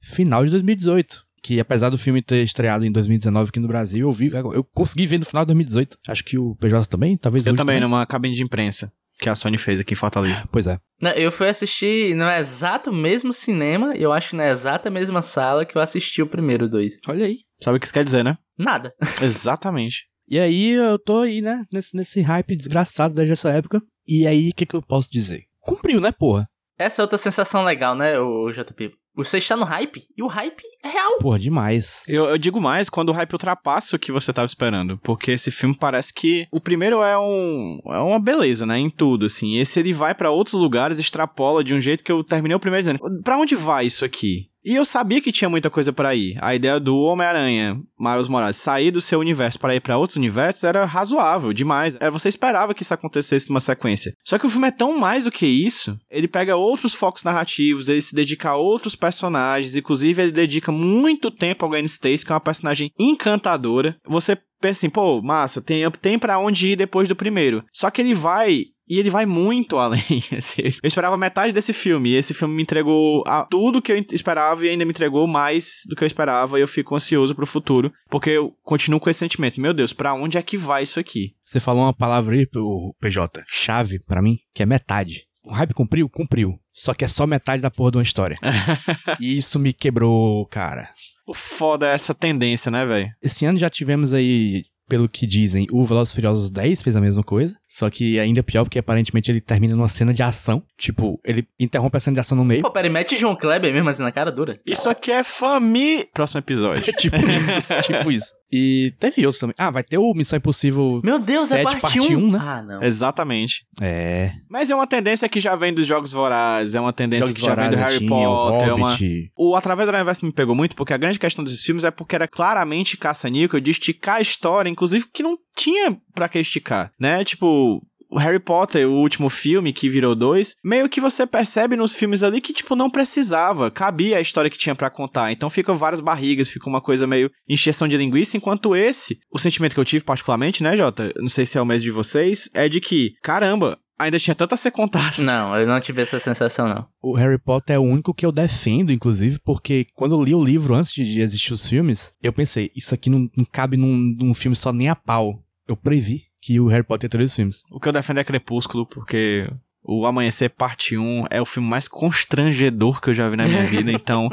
final 0.00 0.44
de 0.44 0.50
2018. 0.50 1.24
Que 1.42 1.58
apesar 1.58 1.88
do 1.88 1.98
filme 1.98 2.22
ter 2.22 2.42
estreado 2.42 2.84
em 2.84 2.92
2019 2.92 3.48
aqui 3.48 3.60
no 3.60 3.68
Brasil, 3.68 4.06
eu 4.06 4.12
vi, 4.12 4.30
eu 4.32 4.64
consegui 4.74 5.06
ver 5.06 5.18
no 5.18 5.24
final 5.24 5.44
de 5.44 5.48
2018. 5.48 5.98
Acho 6.08 6.24
que 6.24 6.38
o 6.38 6.54
PJ 6.56 6.86
também, 6.86 7.16
talvez 7.16 7.46
Eu 7.46 7.52
hoje 7.52 7.56
também, 7.58 7.80
numa 7.80 8.04
cabine 8.06 8.34
de 8.34 8.42
imprensa 8.42 8.92
que 9.20 9.28
a 9.28 9.34
Sony 9.34 9.58
fez 9.58 9.78
aqui 9.78 9.92
em 9.92 9.96
Fortaleza. 9.96 10.48
Pois 10.50 10.66
é. 10.66 10.78
Eu 11.16 11.30
fui 11.30 11.48
assistir 11.48 12.14
no 12.14 12.28
exato 12.28 12.92
mesmo 12.92 13.32
cinema, 13.32 13.94
e 13.94 14.02
eu 14.02 14.12
acho 14.12 14.30
que 14.30 14.36
na 14.36 14.48
exata 14.48 14.90
mesma 14.90 15.22
sala 15.22 15.64
que 15.66 15.76
eu 15.76 15.82
assisti 15.82 16.22
o 16.22 16.26
primeiro 16.26 16.68
dois. 16.68 16.98
Olha 17.06 17.26
aí. 17.26 17.40
Sabe 17.62 17.76
o 17.76 17.80
que 17.80 17.86
isso 17.86 17.92
quer 17.92 18.04
dizer, 18.04 18.24
né? 18.24 18.38
Nada. 18.58 18.94
Exatamente. 19.22 20.06
E 20.26 20.38
aí 20.38 20.70
eu 20.70 20.98
tô 20.98 21.20
aí, 21.20 21.40
né, 21.40 21.64
nesse, 21.72 21.94
nesse 21.96 22.20
hype 22.22 22.56
desgraçado 22.56 23.14
desde 23.14 23.32
essa 23.32 23.50
época. 23.50 23.82
E 24.06 24.26
aí, 24.26 24.50
o 24.50 24.54
que, 24.54 24.64
que 24.64 24.74
eu 24.74 24.82
posso 24.82 25.10
dizer? 25.10 25.42
Cumpriu, 25.60 26.00
né, 26.00 26.10
porra? 26.12 26.48
Essa 26.80 27.02
é 27.02 27.04
outra 27.04 27.18
sensação 27.18 27.62
legal, 27.62 27.94
né, 27.94 28.18
o 28.18 28.50
JP? 28.50 28.94
Você 29.14 29.36
está 29.36 29.54
no 29.54 29.66
hype, 29.66 30.02
e 30.16 30.22
o 30.22 30.26
hype 30.26 30.62
é 30.82 30.88
real. 30.88 31.18
Porra, 31.18 31.38
demais. 31.38 32.04
Eu, 32.08 32.24
eu 32.26 32.38
digo 32.38 32.58
mais 32.58 32.88
quando 32.88 33.10
o 33.10 33.12
hype 33.12 33.34
ultrapassa 33.34 33.96
o 33.96 33.98
que 33.98 34.10
você 34.10 34.32
tava 34.32 34.46
esperando. 34.46 34.96
Porque 35.02 35.32
esse 35.32 35.50
filme 35.50 35.76
parece 35.76 36.14
que. 36.14 36.46
O 36.50 36.58
primeiro 36.58 37.02
é 37.02 37.18
um. 37.18 37.80
É 37.84 37.98
uma 37.98 38.18
beleza, 38.18 38.64
né? 38.64 38.78
Em 38.78 38.88
tudo, 38.88 39.26
assim. 39.26 39.58
Esse 39.58 39.78
ele 39.78 39.92
vai 39.92 40.14
pra 40.14 40.30
outros 40.30 40.54
lugares, 40.54 40.98
extrapola 40.98 41.62
de 41.62 41.74
um 41.74 41.80
jeito 41.80 42.02
que 42.02 42.10
eu 42.10 42.24
terminei 42.24 42.56
o 42.56 42.60
primeiro 42.60 42.82
dizendo: 42.82 43.22
pra 43.22 43.36
onde 43.36 43.54
vai 43.54 43.84
isso 43.84 44.04
aqui? 44.04 44.49
E 44.64 44.74
eu 44.74 44.84
sabia 44.84 45.20
que 45.20 45.32
tinha 45.32 45.48
muita 45.48 45.70
coisa 45.70 45.92
pra 45.92 46.14
ir. 46.14 46.36
A 46.40 46.54
ideia 46.54 46.78
do 46.78 46.96
Homem-Aranha, 46.98 47.80
Miles 47.98 48.28
Morales, 48.28 48.56
sair 48.56 48.90
do 48.90 49.00
seu 49.00 49.18
universo 49.18 49.58
para 49.58 49.74
ir 49.74 49.80
pra 49.80 49.96
outros 49.96 50.16
universos 50.16 50.64
era 50.64 50.84
razoável 50.84 51.52
demais. 51.52 51.96
Era, 51.98 52.10
você 52.10 52.28
esperava 52.28 52.74
que 52.74 52.82
isso 52.82 52.92
acontecesse 52.92 53.48
numa 53.48 53.60
sequência. 53.60 54.12
Só 54.24 54.38
que 54.38 54.46
o 54.46 54.50
filme 54.50 54.68
é 54.68 54.72
tão 54.72 54.98
mais 54.98 55.24
do 55.24 55.30
que 55.30 55.46
isso. 55.46 55.98
Ele 56.10 56.28
pega 56.28 56.56
outros 56.56 56.94
focos 56.94 57.24
narrativos, 57.24 57.88
ele 57.88 58.02
se 58.02 58.14
dedica 58.14 58.50
a 58.50 58.56
outros 58.56 58.94
personagens. 58.94 59.76
Inclusive, 59.76 60.22
ele 60.22 60.32
dedica 60.32 60.70
muito 60.70 61.30
tempo 61.30 61.64
ao 61.64 61.70
Gwen 61.70 61.84
Stacy, 61.84 62.24
que 62.24 62.32
é 62.32 62.34
uma 62.34 62.40
personagem 62.40 62.90
encantadora. 62.98 63.96
Você 64.06 64.36
pensa 64.60 64.80
assim, 64.80 64.90
pô, 64.90 65.22
massa, 65.22 65.62
tem, 65.62 65.90
tem 66.02 66.18
pra 66.18 66.38
onde 66.38 66.68
ir 66.68 66.76
depois 66.76 67.08
do 67.08 67.16
primeiro. 67.16 67.64
Só 67.72 67.90
que 67.90 68.02
ele 68.02 68.14
vai 68.14 68.64
e 68.90 68.98
ele 68.98 69.08
vai 69.08 69.24
muito 69.24 69.78
além. 69.78 70.00
assim. 70.36 70.62
Eu 70.82 70.88
esperava 70.88 71.16
metade 71.16 71.52
desse 71.52 71.72
filme. 71.72 72.10
E 72.10 72.16
esse 72.16 72.34
filme 72.34 72.54
me 72.54 72.62
entregou 72.62 73.22
a- 73.26 73.46
tudo 73.48 73.80
que 73.80 73.92
eu 73.92 74.04
esperava 74.12 74.66
e 74.66 74.68
ainda 74.68 74.84
me 74.84 74.90
entregou 74.90 75.26
mais 75.26 75.82
do 75.88 75.94
que 75.96 76.02
eu 76.02 76.06
esperava. 76.06 76.58
E 76.58 76.62
eu 76.62 76.68
fico 76.68 76.94
ansioso 76.96 77.34
pro 77.34 77.46
futuro. 77.46 77.92
Porque 78.10 78.30
eu 78.30 78.52
continuo 78.62 78.98
com 79.00 79.08
esse 79.08 79.20
sentimento. 79.20 79.60
Meu 79.60 79.72
Deus, 79.72 79.92
pra 79.92 80.12
onde 80.14 80.36
é 80.36 80.42
que 80.42 80.56
vai 80.58 80.82
isso 80.82 80.98
aqui? 80.98 81.34
Você 81.44 81.60
falou 81.60 81.82
uma 81.84 81.94
palavra 81.94 82.34
aí, 82.34 82.46
o 82.56 82.92
PJ, 83.00 83.42
chave 83.46 83.98
pra 84.00 84.20
mim, 84.20 84.38
que 84.54 84.62
é 84.62 84.66
metade. 84.66 85.24
O 85.42 85.52
hype 85.52 85.72
cumpriu? 85.72 86.08
Cumpriu. 86.08 86.58
Só 86.72 86.92
que 86.92 87.04
é 87.04 87.08
só 87.08 87.26
metade 87.26 87.62
da 87.62 87.70
porra 87.70 87.92
de 87.92 87.96
uma 87.98 88.02
história. 88.02 88.36
e 89.20 89.36
isso 89.38 89.58
me 89.58 89.72
quebrou, 89.72 90.46
cara. 90.46 90.88
O 91.26 91.34
foda 91.34 91.86
é 91.88 91.94
essa 91.94 92.14
tendência, 92.14 92.70
né, 92.70 92.84
velho? 92.84 93.08
Esse 93.22 93.44
ano 93.46 93.58
já 93.58 93.70
tivemos 93.70 94.12
aí, 94.12 94.64
pelo 94.88 95.08
que 95.08 95.26
dizem, 95.26 95.66
o 95.70 95.84
Velozes 95.84 96.14
Furiosos 96.14 96.50
10 96.50 96.82
fez 96.82 96.94
a 96.96 97.00
mesma 97.00 97.22
coisa. 97.22 97.56
Só 97.70 97.88
que 97.88 98.18
ainda 98.18 98.42
pior, 98.42 98.64
porque 98.64 98.80
aparentemente 98.80 99.30
ele 99.30 99.40
termina 99.40 99.76
numa 99.76 99.86
cena 99.86 100.12
de 100.12 100.24
ação. 100.24 100.60
Tipo, 100.76 101.20
ele 101.24 101.46
interrompe 101.58 101.96
a 101.96 102.00
cena 102.00 102.14
de 102.14 102.20
ação 102.20 102.36
no 102.36 102.44
meio. 102.44 102.62
Pô, 102.62 102.70
peraí, 102.72 102.90
mete 102.90 103.16
João 103.16 103.36
Kleber 103.36 103.72
mesmo 103.72 103.88
assim 103.88 104.02
na 104.02 104.10
cara 104.10 104.32
dura. 104.32 104.60
Isso 104.66 104.90
aqui 104.90 105.12
é 105.12 105.22
família. 105.22 106.08
Próximo 106.12 106.40
episódio. 106.40 106.82
tipo 106.98 107.16
isso, 107.16 107.62
tipo 107.86 108.10
isso. 108.10 108.34
E 108.52 108.92
teve 108.98 109.24
outro 109.24 109.42
também. 109.42 109.54
Ah, 109.56 109.70
vai 109.70 109.84
ter 109.84 109.98
o 109.98 110.12
Missão 110.12 110.36
Impossível. 110.36 111.00
Meu 111.04 111.20
Deus, 111.20 111.52
é 111.52 111.58
Sete, 111.58 111.62
parte 111.62 111.80
parte 111.80 112.00
1. 112.00 112.18
um, 112.18 112.32
né? 112.32 112.38
Ah, 112.42 112.60
não. 112.60 112.82
Exatamente. 112.82 113.64
É. 113.80 114.32
Mas 114.48 114.68
é 114.68 114.74
uma 114.74 114.88
tendência 114.88 115.28
que 115.28 115.38
já 115.38 115.54
vem 115.54 115.72
dos 115.72 115.86
Jogos 115.86 116.12
Vorazes, 116.12 116.74
é 116.74 116.80
uma 116.80 116.92
tendência 116.92 117.28
Jogos 117.28 117.40
que 117.40 117.46
já 117.46 117.54
vem 117.54 117.70
do 117.70 117.76
Harry 117.76 117.98
tinha, 117.98 118.28
o 118.28 118.50
Potter, 118.50 118.68
é 118.68 118.74
uma... 118.74 118.98
O 119.36 119.54
Através 119.54 119.88
do 119.88 119.94
Universo 119.94 120.26
me 120.26 120.32
pegou 120.32 120.56
muito, 120.56 120.74
porque 120.74 120.92
a 120.92 120.96
grande 120.96 121.20
questão 121.20 121.44
desses 121.44 121.62
filmes 121.62 121.84
é 121.84 121.92
porque 121.92 122.16
era 122.16 122.26
claramente 122.26 122.96
caça-níquel 122.96 123.60
de 123.60 123.70
esticar 123.70 124.16
a 124.16 124.20
história, 124.20 124.68
inclusive 124.68 125.06
que 125.12 125.22
não 125.22 125.38
tinha 125.60 125.96
pra 126.14 126.28
que 126.28 126.38
esticar, 126.38 126.90
né? 126.98 127.22
Tipo, 127.24 127.82
o 128.10 128.18
Harry 128.18 128.40
Potter, 128.40 128.88
o 128.88 128.94
último 128.94 129.28
filme 129.28 129.72
que 129.72 129.88
virou 129.88 130.14
dois, 130.14 130.56
meio 130.64 130.88
que 130.88 131.00
você 131.00 131.26
percebe 131.26 131.76
nos 131.76 131.94
filmes 131.94 132.22
ali 132.22 132.40
que, 132.40 132.52
tipo, 132.52 132.74
não 132.74 132.90
precisava, 132.90 133.70
cabia 133.70 134.16
a 134.16 134.20
história 134.20 134.50
que 134.50 134.58
tinha 134.58 134.74
pra 134.74 134.90
contar. 134.90 135.30
Então 135.30 135.48
ficam 135.48 135.76
várias 135.76 136.00
barrigas, 136.00 136.48
fica 136.48 136.68
uma 136.68 136.80
coisa 136.80 137.06
meio 137.06 137.30
encheção 137.48 137.86
de 137.86 137.96
linguiça, 137.96 138.36
enquanto 138.36 138.74
esse, 138.74 139.20
o 139.30 139.38
sentimento 139.38 139.74
que 139.74 139.80
eu 139.80 139.84
tive 139.84 140.04
particularmente, 140.04 140.62
né, 140.62 140.76
Jota? 140.76 141.12
Não 141.16 141.28
sei 141.28 141.46
se 141.46 141.56
é 141.56 141.62
o 141.62 141.66
mesmo 141.66 141.84
de 141.84 141.90
vocês, 141.90 142.50
é 142.52 142.68
de 142.68 142.80
que, 142.80 143.14
caramba, 143.22 143.78
ainda 143.98 144.18
tinha 144.18 144.34
tanto 144.34 144.54
a 144.54 144.56
ser 144.56 144.70
contado. 144.70 145.22
Não, 145.22 145.54
eu 145.56 145.66
não 145.66 145.80
tive 145.80 146.02
essa 146.02 146.18
sensação, 146.18 146.66
não. 146.66 146.86
O 147.02 147.14
Harry 147.14 147.38
Potter 147.38 147.76
é 147.76 147.78
o 147.78 147.82
único 147.82 148.14
que 148.14 148.24
eu 148.24 148.32
defendo, 148.32 148.92
inclusive, 148.92 149.38
porque 149.44 149.86
quando 149.94 150.16
eu 150.16 150.22
li 150.22 150.34
o 150.34 150.42
livro 150.42 150.74
antes 150.74 150.92
de 150.92 151.10
de 151.10 151.20
existir 151.20 151.52
os 151.52 151.66
filmes, 151.66 152.12
eu 152.22 152.32
pensei, 152.32 152.70
isso 152.74 152.94
aqui 152.94 153.10
não, 153.10 153.28
não 153.36 153.44
cabe 153.44 153.76
num, 153.76 153.96
num 154.18 154.34
filme 154.34 154.54
só 154.56 154.72
nem 154.72 154.88
a 154.88 154.94
pau. 154.94 155.42
Eu 155.70 155.76
previ 155.76 156.24
que 156.42 156.58
o 156.58 156.66
Harry 156.66 156.82
Potter 156.82 157.06
ia 157.06 157.10
ter 157.10 157.16
três 157.16 157.32
filmes. 157.32 157.62
O 157.70 157.78
que 157.78 157.86
eu 157.86 157.92
defendo 157.92 158.18
é 158.18 158.24
Crepúsculo, 158.24 158.84
porque 158.84 159.48
o 159.84 160.04
Amanhecer 160.04 160.50
Parte 160.50 160.98
1 160.98 161.26
é 161.30 161.40
o 161.40 161.46
filme 161.46 161.68
mais 161.68 161.86
constrangedor 161.86 163.00
que 163.00 163.10
eu 163.10 163.14
já 163.14 163.28
vi 163.28 163.36
na 163.36 163.46
minha 163.46 163.62
vida, 163.62 163.90
então 163.94 164.28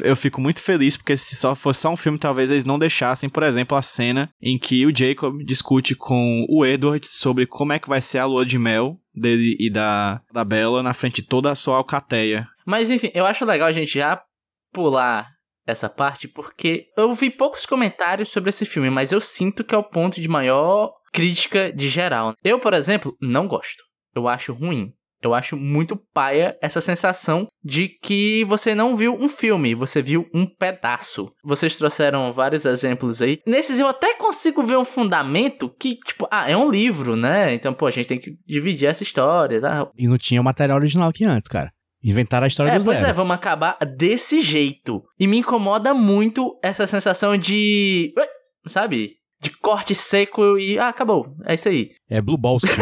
eu 0.00 0.16
fico 0.16 0.40
muito 0.40 0.60
feliz, 0.60 0.96
porque 0.96 1.16
se 1.16 1.36
só 1.36 1.54
fosse 1.54 1.82
só 1.82 1.92
um 1.92 1.96
filme, 1.96 2.18
talvez 2.18 2.50
eles 2.50 2.64
não 2.64 2.76
deixassem, 2.76 3.30
por 3.30 3.44
exemplo, 3.44 3.78
a 3.78 3.82
cena 3.82 4.28
em 4.42 4.58
que 4.58 4.84
o 4.84 4.92
Jacob 4.92 5.44
discute 5.44 5.94
com 5.94 6.44
o 6.48 6.66
Edward 6.66 7.06
sobre 7.06 7.46
como 7.46 7.72
é 7.72 7.78
que 7.78 7.88
vai 7.88 8.00
ser 8.00 8.18
a 8.18 8.26
lua 8.26 8.44
de 8.44 8.58
mel 8.58 8.98
dele 9.14 9.56
e 9.60 9.70
da, 9.70 10.20
da 10.32 10.44
Bella 10.44 10.82
na 10.82 10.92
frente 10.92 11.22
de 11.22 11.28
toda 11.28 11.52
a 11.52 11.54
sua 11.54 11.76
alcateia. 11.76 12.48
Mas 12.66 12.90
enfim, 12.90 13.12
eu 13.14 13.26
acho 13.26 13.44
legal 13.44 13.68
a 13.68 13.72
gente 13.72 13.92
já 13.92 14.20
pular 14.72 15.30
essa 15.70 15.88
parte, 15.88 16.28
porque 16.28 16.86
eu 16.96 17.14
vi 17.14 17.30
poucos 17.30 17.66
comentários 17.66 18.28
sobre 18.28 18.50
esse 18.50 18.64
filme, 18.64 18.90
mas 18.90 19.12
eu 19.12 19.20
sinto 19.20 19.64
que 19.64 19.74
é 19.74 19.78
o 19.78 19.84
ponto 19.84 20.20
de 20.20 20.28
maior 20.28 20.92
crítica 21.12 21.72
de 21.72 21.88
geral. 21.88 22.34
Eu, 22.42 22.58
por 22.58 22.74
exemplo, 22.74 23.16
não 23.20 23.46
gosto. 23.46 23.82
Eu 24.14 24.28
acho 24.28 24.52
ruim. 24.52 24.92
Eu 25.22 25.34
acho 25.34 25.54
muito 25.54 25.96
paia 26.14 26.56
essa 26.62 26.80
sensação 26.80 27.46
de 27.62 27.88
que 27.88 28.42
você 28.44 28.74
não 28.74 28.96
viu 28.96 29.14
um 29.14 29.28
filme, 29.28 29.74
você 29.74 30.00
viu 30.00 30.26
um 30.32 30.46
pedaço. 30.46 31.30
Vocês 31.44 31.76
trouxeram 31.76 32.32
vários 32.32 32.64
exemplos 32.64 33.20
aí. 33.20 33.38
Nesses 33.46 33.78
eu 33.78 33.86
até 33.86 34.14
consigo 34.14 34.62
ver 34.62 34.78
um 34.78 34.84
fundamento 34.84 35.68
que, 35.78 35.96
tipo, 35.96 36.26
ah, 36.30 36.50
é 36.50 36.56
um 36.56 36.70
livro, 36.70 37.16
né? 37.16 37.52
Então, 37.52 37.74
pô, 37.74 37.86
a 37.86 37.90
gente 37.90 38.06
tem 38.06 38.18
que 38.18 38.34
dividir 38.46 38.88
essa 38.88 39.02
história, 39.02 39.60
tá? 39.60 39.90
E 39.98 40.08
não 40.08 40.16
tinha 40.16 40.40
o 40.40 40.44
material 40.44 40.78
original 40.78 41.10
aqui 41.10 41.24
antes, 41.24 41.50
cara. 41.50 41.70
Inventaram 42.02 42.44
a 42.44 42.48
história 42.48 42.70
É, 42.72 42.78
do 42.78 42.84
pois 42.84 42.98
zero. 42.98 43.10
é, 43.10 43.12
vamos 43.12 43.34
acabar 43.34 43.76
desse 43.96 44.40
jeito. 44.42 45.02
E 45.18 45.26
me 45.26 45.36
incomoda 45.38 45.92
muito 45.92 46.58
essa 46.62 46.86
sensação 46.86 47.36
de. 47.36 48.12
Sabe? 48.66 49.12
De 49.42 49.50
corte 49.50 49.94
seco 49.94 50.58
e. 50.58 50.78
Ah, 50.78 50.88
acabou. 50.88 51.34
É 51.44 51.54
isso 51.54 51.68
aí. 51.68 51.90
É 52.08 52.20
Blue 52.20 52.38
Balls. 52.38 52.62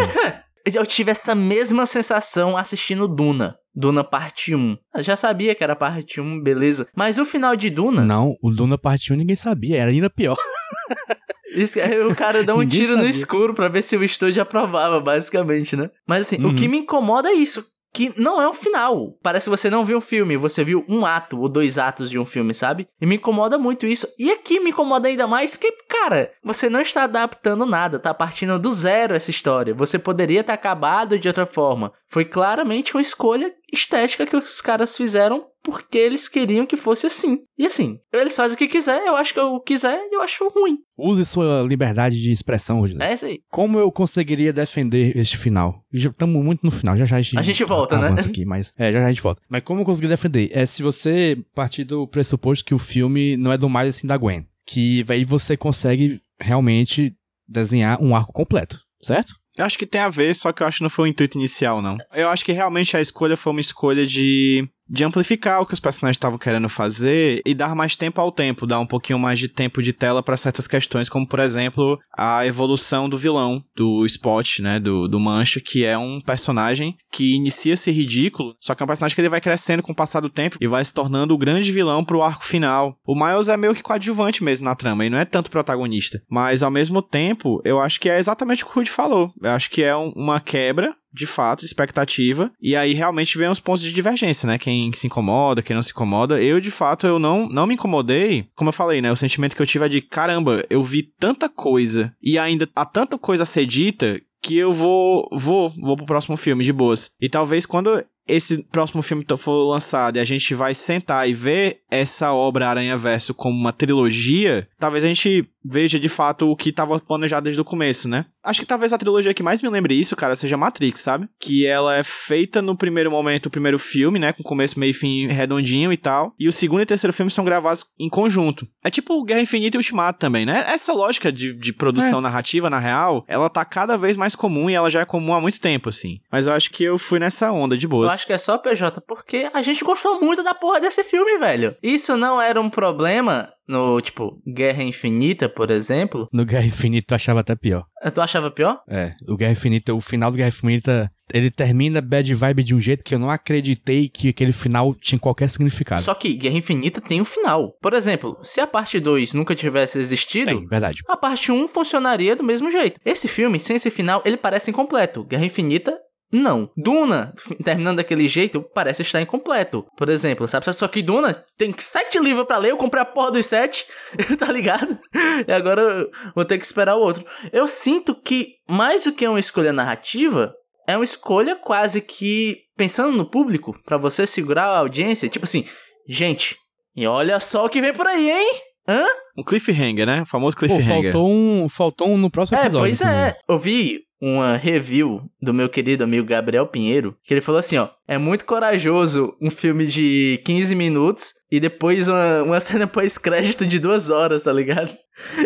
Eu 0.73 0.85
tive 0.85 1.11
essa 1.11 1.35
mesma 1.35 1.87
sensação 1.87 2.57
assistindo 2.57 3.09
Duna. 3.09 3.57
Duna 3.75 4.05
parte 4.05 4.55
1. 4.55 4.77
Eu 4.97 5.03
já 5.03 5.17
sabia 5.17 5.55
que 5.55 5.65
era 5.65 5.75
parte 5.75 6.21
1, 6.21 6.43
beleza. 6.43 6.87
Mas 6.95 7.17
o 7.17 7.25
final 7.25 7.57
de 7.57 7.71
Duna. 7.71 8.05
Não, 8.05 8.35
o 8.43 8.51
Duna 8.51 8.77
parte 8.77 9.13
1 9.13 9.17
ninguém 9.17 9.37
sabia, 9.37 9.79
era 9.79 9.91
ainda 9.91 10.11
pior. 10.11 10.37
Isso, 11.57 11.81
aí 11.81 11.99
o 12.05 12.15
cara 12.15 12.45
dá 12.45 12.55
um 12.55 12.67
tiro 12.67 12.93
no 12.93 12.99
sabia. 13.03 13.11
escuro 13.11 13.55
pra 13.55 13.69
ver 13.69 13.83
se 13.83 13.97
o 13.97 14.05
estúdio 14.05 14.43
aprovava, 14.43 15.01
basicamente, 15.01 15.75
né? 15.77 15.91
Mas 16.07 16.23
assim, 16.27 16.37
o 16.45 16.49
Uhum. 16.49 16.55
que 16.55 16.69
me 16.69 16.79
incomoda 16.79 17.31
é 17.31 17.33
isso. 17.35 17.65
Que 17.93 18.13
não 18.21 18.41
é 18.41 18.49
um 18.49 18.55
final. 18.55 19.17
Parece 19.23 19.45
que 19.45 19.51
você 19.51 19.71
não 19.71 19.85
viu 19.85 19.99
um 19.99 20.01
filme, 20.01 20.37
você 20.37 20.63
viu 20.63 20.85
um 20.89 21.07
ato 21.07 21.41
ou 21.41 21.49
dois 21.49 21.79
atos 21.79 22.11
de 22.11 22.19
um 22.19 22.25
filme, 22.25 22.53
sabe? 22.53 22.87
E 23.01 23.07
me 23.07 23.17
incomoda 23.17 23.59
muito 23.59 23.87
isso. 23.87 24.07
E 24.19 24.31
aqui 24.31 24.61
me 24.61 24.71
incomoda 24.71 25.09
ainda 25.09 25.27
mais 25.27 25.57
porque, 25.57 25.73
cara, 25.89 26.31
você 26.45 26.69
não 26.69 26.81
está 26.81 27.05
adaptando 27.05 27.65
nada, 27.65 27.99
tá 27.99 28.13
partindo 28.13 28.59
do 28.59 28.71
zero 28.71 29.15
essa 29.15 29.31
história. 29.31 29.75
Você 29.75 29.99
poderia 29.99 30.45
ter 30.45 30.53
acabado 30.53 31.19
de 31.19 31.29
outra 31.29 31.47
forma. 31.47 31.93
Foi 32.07 32.25
claramente 32.25 32.95
uma 32.95 33.01
escolha 33.01 33.53
estética 33.73 34.27
que 34.27 34.37
os 34.37 34.61
caras 34.61 34.97
fizeram 34.97 35.47
porque 35.71 35.99
eles 35.99 36.29
queriam 36.29 36.65
que 36.67 36.77
fosse 36.77 37.07
assim. 37.07 37.39
E 37.59 37.67
assim, 37.67 37.99
eles 38.13 38.35
fazem 38.35 38.55
o 38.55 38.59
que 38.59 38.67
quiser, 38.67 39.05
eu 39.07 39.17
acho 39.17 39.35
que 39.35 39.41
eu 39.41 39.61
quiser 39.61 39.99
e 40.11 40.15
eu 40.15 40.23
acho 40.23 40.49
ruim. 40.49 40.79
Use 40.97 41.25
sua 41.25 41.63
liberdade 41.63 42.21
de 42.21 42.33
expressão, 42.33 42.81
Rodrigo. 42.81 43.03
É 43.03 43.13
isso 43.13 43.27
aí. 43.27 43.41
Como 43.51 43.79
eu 43.79 43.93
conseguiria 43.93 44.53
defender 44.53 45.17
este 45.17 45.37
final? 45.37 45.85
Já 45.93 46.11
estamos 46.11 46.43
muito 46.43 46.65
no 46.65 46.71
final, 46.71 46.97
já 46.97 47.05
já 47.05 47.17
a 47.17 47.21
gente, 47.21 47.39
A 47.39 47.43
gente 47.43 47.65
volta, 47.65 47.99
né? 47.99 48.07
avança 48.09 48.29
aqui, 48.29 48.45
mas 48.45 48.73
é, 48.79 48.93
já 48.93 49.01
já 49.01 49.07
a 49.07 49.09
gente 49.11 49.23
volta. 49.23 49.43
Mas 49.49 49.63
como 49.63 49.81
eu 49.81 49.85
consegui 49.85 50.09
defender? 50.09 50.51
É 50.53 50.65
se 50.67 50.83
você 50.83 51.37
partir 51.55 51.85
do 51.85 52.07
pressuposto 52.09 52.65
que 52.65 52.75
o 52.75 52.79
filme 52.79 53.37
não 53.37 53.53
é 53.53 53.59
do 53.59 53.69
mais 53.69 53.95
assim 53.95 54.07
da 54.07 54.17
Gwen, 54.17 54.47
que 54.67 55.05
aí 55.09 55.25
você 55.25 55.57
consegue 55.57 56.21
realmente 56.41 57.15
desenhar 57.47 58.03
um 58.03 58.15
arco 58.15 58.33
completo, 58.33 58.81
certo? 59.01 59.35
Eu 59.57 59.65
acho 59.65 59.77
que 59.77 59.87
tem 59.87 60.01
a 60.01 60.09
ver, 60.09 60.35
só 60.37 60.53
que 60.53 60.63
eu 60.63 60.67
acho 60.69 60.77
que 60.79 60.83
não 60.85 60.91
foi 60.91 61.09
o 61.09 61.11
intuito 61.11 61.37
inicial, 61.37 61.83
não. 61.83 61.97
Eu 62.15 62.29
acho 62.29 62.45
que 62.45 62.53
realmente 62.53 62.97
a 62.97 63.01
escolha 63.01 63.37
foi 63.37 63.51
uma 63.51 63.61
escolha 63.61 64.07
de, 64.07 64.69
de 64.89 65.05
amplificar 65.05 65.61
o 65.61 65.67
que 65.67 65.75
os 65.75 65.81
personagens 65.81 66.17
estavam 66.17 66.39
querendo 66.39 66.69
fazer 66.69 67.43
e 67.45 67.55
dar 67.55 67.75
mais 67.75 67.97
tempo 67.97 68.21
ao 68.21 68.33
tempo, 68.33 68.67
dar 68.67 68.81
um 68.81 68.87
pouquinho 68.87 69.19
mais 69.19 69.39
de 69.39 69.49
tempo 69.49 69.83
de 69.83 69.93
tela 69.93 70.23
para 70.23 70.37
certas 70.37 70.67
questões, 70.67 71.09
como 71.09 71.27
por 71.27 71.41
exemplo 71.41 71.99
a 72.17 72.47
evolução 72.47 73.09
do 73.09 73.19
vilão, 73.19 73.63
do 73.77 74.05
Spot, 74.07 74.61
né, 74.61 74.81
do, 74.81 75.07
do 75.09 75.21
Mancha, 75.21 75.61
que 75.61 75.85
é 75.85 75.97
um 75.99 76.21
personagem 76.21 76.97
que 77.13 77.35
inicia-se 77.35 77.91
ridículo, 77.91 78.55
só 78.61 78.75
que 78.75 78.83
é 78.83 78.85
um 78.85 78.87
personagem 78.87 79.15
que 79.15 79.21
ele 79.21 79.29
vai 79.29 79.41
crescendo 79.41 79.83
com 79.83 79.93
o 79.93 79.97
passar 79.97 80.21
do 80.21 80.31
tempo 80.31 80.57
e 80.61 80.67
vai 80.67 80.85
se 80.85 80.93
tornando 80.93 81.35
o 81.35 81.39
grande 81.39 81.73
vilão 81.73 82.05
pro 82.05 82.23
arco 82.23 82.45
final. 82.45 82.97
O 83.07 83.15
Miles 83.15 83.49
é 83.49 83.57
meio 83.57 83.75
que 83.75 83.83
coadjuvante 83.83 84.43
mesmo 84.45 84.65
na 84.65 84.75
trama, 84.75 85.05
e 85.05 85.11
não 85.11 85.19
é 85.19 85.25
tanto 85.25 85.51
protagonista. 85.51 86.21
Mas 86.31 86.63
ao 86.63 86.71
mesmo 86.71 87.03
tempo, 87.03 87.61
eu 87.65 87.81
acho 87.81 88.01
que 88.01 88.09
é 88.09 88.19
exatamente 88.19 88.63
o 88.63 88.67
que 88.67 88.73
o 88.73 88.75
Rudy 88.77 88.91
falou. 88.91 89.33
Eu 89.43 89.51
acho 89.51 89.71
que 89.71 89.83
é 89.83 89.97
um- 89.97 90.13
uma 90.15 90.41
quebra 90.41 90.95
de 91.13 91.27
fato, 91.27 91.65
expectativa, 91.65 92.51
e 92.61 92.77
aí 92.77 92.95
realmente 92.95 93.39
vem 93.39 93.49
os 93.49 93.61
pontos 93.61 93.83
de 93.83 93.93
divergência, 93.93 94.47
né? 94.47 94.59
Quem 94.59 94.93
se 94.93 95.07
incomoda, 95.07 95.63
quem 95.63 95.75
não 95.75 95.83
se 95.83 95.91
incomoda. 95.91 96.41
Eu, 96.41 96.61
de 96.61 96.71
fato, 96.71 97.07
eu 97.07 97.19
não, 97.19 97.49
não 97.49 97.67
me 97.67 97.75
incomodei. 97.75 98.49
Como 98.55 98.69
eu 98.69 98.73
falei, 98.73 99.01
né? 99.01 99.11
O 99.11 99.17
sentimento 99.17 99.57
que 99.57 99.63
eu 99.63 99.67
tive 99.67 99.87
é 99.87 99.89
de, 99.89 100.01
caramba, 100.01 100.65
eu 100.69 100.83
vi 100.83 101.03
tanta 101.03 101.49
coisa, 101.49 102.15
e 102.23 102.39
ainda 102.39 102.69
há 102.75 102.85
tanta 102.85 103.19
coisa 103.19 103.43
a 103.43 103.47
ser 103.47 103.67
dita, 103.67 104.21
que 104.41 104.57
eu 104.57 104.73
vou, 104.73 105.29
vou, 105.33 105.69
vou 105.69 105.97
pro 105.97 106.07
próximo 106.07 106.37
filme 106.37 106.65
de 106.65 106.73
boas. 106.73 107.11
E 107.21 107.29
talvez 107.29 107.67
quando 107.67 108.05
esse 108.29 108.63
próximo 108.65 109.03
filme 109.03 109.25
for 109.37 109.69
lançado 109.69 110.17
e 110.17 110.21
a 110.21 110.25
gente 110.25 110.55
vai 110.55 110.75
sentar 110.75 111.29
e 111.29 111.33
ver 111.33 111.81
essa 111.91 112.33
obra 112.33 112.69
Aranha 112.69 112.97
Verso 112.97 113.35
como 113.35 113.57
uma 113.57 113.73
trilogia, 113.73 114.69
talvez 114.79 115.03
a 115.03 115.09
gente 115.09 115.49
veja 115.65 115.99
de 115.99 116.09
fato 116.09 116.51
o 116.51 116.57
que 116.57 116.71
estava 116.71 116.99
planejado 116.99 117.45
desde 117.45 117.61
o 117.61 117.65
começo, 117.65 118.09
né? 118.09 118.27
Acho 118.43 118.61
que 118.61 118.67
talvez 118.67 118.93
a 118.93 118.99
trilogia 118.99 119.35
que 119.35 119.43
mais 119.43 119.61
me 119.61 119.69
lembre 119.69 119.95
isso, 119.95 120.17
cara, 120.17 120.35
seja 120.35 120.57
Matrix, 120.57 121.01
sabe? 121.01 121.29
Que 121.39 121.67
ela 121.67 121.97
é 121.97 122.03
feita 122.03 122.63
no 122.63 122.77
primeiro 122.77 123.11
momento, 123.11 123.47
o 123.47 123.51
primeiro 123.51 123.79
filme, 123.79 124.19
né? 124.19 124.33
Com 124.33 124.43
começo, 124.43 124.79
meio 124.81 124.91
e 124.91 124.95
fim 124.95 125.27
redondinho 125.27 125.93
e 125.93 125.97
tal. 125.97 126.33
E 126.39 126.49
o 126.49 126.53
segundo 126.53 126.83
e 126.83 126.87
terceiro 126.87 127.13
filme 127.13 127.31
são 127.31 127.45
gravados 127.45 127.85
em 127.99 128.09
conjunto. 128.09 128.67
É 128.83 128.91
tipo 128.91 129.23
Guerra 129.25 129.43
Infinita 129.43 129.77
e 129.77 129.79
Ultimato 129.79 130.19
também, 130.19 130.47
né? 130.47 130.65
Essa 130.69 130.93
lógica 130.93 131.31
de, 131.31 131.53
de 131.53 131.73
produção 131.73 132.21
narrativa, 132.21 132.71
na 132.71 132.79
real, 132.79 133.25
ela 133.29 133.51
tá 133.51 133.65
cada 133.65 133.99
vez 133.99 134.17
mais 134.17 134.35
comum 134.35 134.71
e 134.71 134.75
ela 134.75 134.89
já 134.89 135.01
é 135.01 135.05
comum 135.05 135.35
há 135.35 135.41
muito 135.41 135.61
tempo, 135.61 135.91
assim. 135.91 136.21
Mas 136.33 136.47
eu 136.47 136.55
acho 136.55 136.71
que 136.71 136.85
eu 136.85 136.97
fui 136.97 137.19
nessa 137.19 137.53
onda 137.53 137.77
de 137.77 137.87
boas. 137.87 138.13
Acho 138.19 138.27
que 138.27 138.33
é 138.33 138.39
só 138.39 138.59
PJ, 138.59 139.01
porque 139.03 139.49
a 139.55 139.63
gente 139.63 139.85
gostou 139.85 140.21
muito 140.21 140.43
da 140.43 140.53
porra 140.53 140.81
desse 140.81 141.05
filme, 141.05 141.39
velho. 141.39 141.77
Isso 141.81 142.17
não 142.17 142.43
era 142.43 142.61
um 142.61 142.69
problema 142.69 143.49
no, 143.69 144.01
tipo, 144.01 144.43
Guerra 144.45 144.83
Infinita, 144.83 145.49
por 145.49 145.71
exemplo. 145.71 146.29
No 146.33 146.45
Guerra 146.45 146.67
Infinita 146.67 147.15
eu 147.15 147.17
achava 147.17 147.41
até 147.41 147.55
pior. 147.55 147.85
Tu 148.13 148.21
achava 148.21 148.51
pior? 148.51 148.81
É, 148.89 149.13
o 149.29 149.37
Guerra 149.37 149.53
Infinita, 149.53 149.95
o 149.95 150.01
final 150.01 150.33
do 150.33 150.37
Guerra 150.37 150.49
Infinita, 150.49 151.09
ele 151.33 151.49
termina 151.49 152.01
bad 152.01 152.35
vibe 152.35 152.65
de 152.65 152.75
um 152.75 152.81
jeito 152.81 153.05
que 153.05 153.15
eu 153.15 153.21
não 153.21 153.31
acreditei 153.31 154.09
que 154.09 154.31
aquele 154.31 154.53
final 154.53 154.93
tinha 154.97 155.19
qualquer 155.19 155.49
significado. 155.49 156.03
Só 156.03 156.13
que 156.13 156.35
Guerra 156.35 156.57
Infinita 156.57 157.01
tem 157.01 157.21
um 157.21 157.25
final. 157.25 157.77
Por 157.81 157.95
exemplo, 157.95 158.37
se 158.43 158.61
a 158.61 158.67
parte 158.67 158.99
2 158.99 159.33
nunca 159.33 159.55
tivesse 159.55 159.97
existido, 160.01 160.47
Tem, 160.47 160.67
verdade. 160.67 161.03
a 161.07 161.17
parte 161.17 161.53
1 161.53 161.69
funcionaria 161.69 162.35
do 162.35 162.43
mesmo 162.43 162.69
jeito. 162.69 162.99
Esse 163.05 163.29
filme, 163.29 163.61
sem 163.61 163.77
esse 163.77 163.91
final, 163.91 164.23
ele 164.25 164.37
parece 164.37 164.71
incompleto. 164.73 165.23
Guerra 165.23 165.45
Infinita, 165.45 165.97
não. 166.33 166.71
Duna, 166.77 167.33
terminando 167.65 167.97
daquele 167.97 168.29
jeito, 168.29 168.63
parece 168.75 169.03
estar 169.03 169.21
incompleto. 169.21 169.85
Por 169.97 170.09
exemplo, 170.09 170.47
sabe? 170.49 170.71
Só 170.73 170.87
que 170.89 171.03
Duna 171.03 171.43
tem 171.57 171.75
sete 171.79 172.19
livros 172.19 172.47
pra 172.47 172.59
ler, 172.59 172.71
eu 172.71 172.77
comprei 172.77 173.03
a 173.03 173.07
porra 173.07 173.33
dos 173.33 173.47
sete, 173.47 173.87
tá 174.39 174.51
ligado? 174.53 174.99
E 175.47 175.53
agora 175.53 175.81
eu 175.83 176.11
vou 176.35 176.45
ter 176.45 176.59
que 176.59 176.65
esperar 176.65 176.97
o 176.97 177.01
outro. 177.01 177.25
Eu 177.53 177.67
sinto 177.67 178.15
que, 178.15 178.55
mais 178.69 179.05
do 179.05 179.13
que 179.13 179.27
uma 179.27 179.41
escolha 179.41 179.73
narrativa, 179.73 180.53
é 180.87 180.97
uma 180.97 181.05
escolha 181.05 181.57
quase 181.57 182.01
que 182.01 182.59
pensando 182.77 183.17
no 183.17 183.29
público, 183.29 183.75
pra 183.85 183.97
você 183.97 184.27
segurar 184.27 184.65
a 184.67 184.79
audiência. 184.79 185.29
Tipo 185.29 185.45
assim, 185.45 185.67
gente, 186.09 186.57
e 186.95 187.07
olha 187.07 187.41
só 187.41 187.65
o 187.65 187.69
que 187.69 187.81
vem 187.81 187.93
por 187.93 188.07
aí, 188.07 188.31
hein? 188.31 188.61
Hã? 188.89 189.05
Um 189.37 189.43
cliffhanger, 189.45 190.07
né? 190.07 190.23
O 190.23 190.27
famoso 190.27 190.57
Pô, 190.57 190.61
cliffhanger. 190.67 191.13
faltou 191.13 191.31
um, 191.31 191.69
faltou 191.69 192.09
um 192.09 192.17
no 192.17 192.31
próximo 192.31 192.57
É, 192.59 192.63
episódio. 192.63 192.87
pois 192.87 193.01
inclusive. 193.01 193.21
é. 193.23 193.37
Eu 193.49 193.59
vi 193.59 194.01
uma 194.21 194.57
review 194.57 195.23
do 195.41 195.55
meu 195.55 195.69
querido 195.69 196.05
amigo 196.05 196.27
Gabriel 196.27 196.67
Pinheiro, 196.67 197.17
que 197.23 197.33
ele 197.33 197.41
falou 197.41 197.59
assim, 197.59 197.79
ó, 197.79 197.89
é 198.07 198.19
muito 198.19 198.45
corajoso 198.45 199.37
um 199.41 199.51
filme 199.51 199.87
de 199.87 200.41
15 200.45 200.75
minutos 200.75 201.33
e 201.51 201.61
depois 201.61 202.09
uma, 202.09 202.43
uma 202.43 202.61
cena 202.61 202.87
pós-crédito 202.87 203.67
de 203.67 203.79
duas 203.79 204.11
horas, 204.11 204.43
tá 204.43 204.53
ligado? 204.53 204.97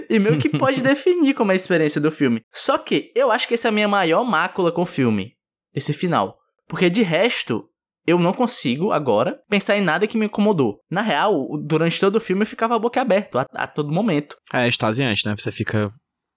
E 0.09 0.19
meio 0.19 0.39
que 0.39 0.49
pode 0.49 0.81
definir 0.83 1.35
como 1.35 1.53
é 1.53 1.55
a 1.55 1.57
experiência 1.57 2.01
do 2.01 2.11
filme. 2.11 2.43
Só 2.53 2.79
que 2.79 3.13
eu 3.15 3.31
acho 3.31 3.47
que 3.47 3.55
essa 3.55 3.69
é 3.69 3.71
a 3.71 3.73
minha 3.73 3.89
maior 3.89 4.25
mácula 4.25 4.73
com 4.73 4.83
o 4.83 4.87
filme, 4.87 5.33
esse 5.75 5.93
final. 5.93 6.39
Porque 6.67 6.89
de 6.89 7.03
resto, 7.03 7.69
eu 8.07 8.19
não 8.19 8.33
consigo 8.33 8.93
agora 8.93 9.41
pensar 9.49 9.77
em 9.77 9.83
nada 9.83 10.07
que 10.07 10.19
me 10.19 10.27
incomodou. 10.27 10.81
Na 10.91 11.03
real, 11.03 11.47
durante 11.63 12.01
todo 12.01 12.17
o 12.17 12.21
filme 12.21 12.43
eu 12.43 12.47
ficava 12.47 12.79
boca 12.79 13.01
aberta 13.01 13.47
a, 13.53 13.65
a 13.65 13.67
todo 13.67 13.93
momento. 13.93 14.37
É 14.53 14.67
extasiante, 14.67 15.27
né? 15.27 15.35
Você 15.37 15.53
fica 15.53 15.91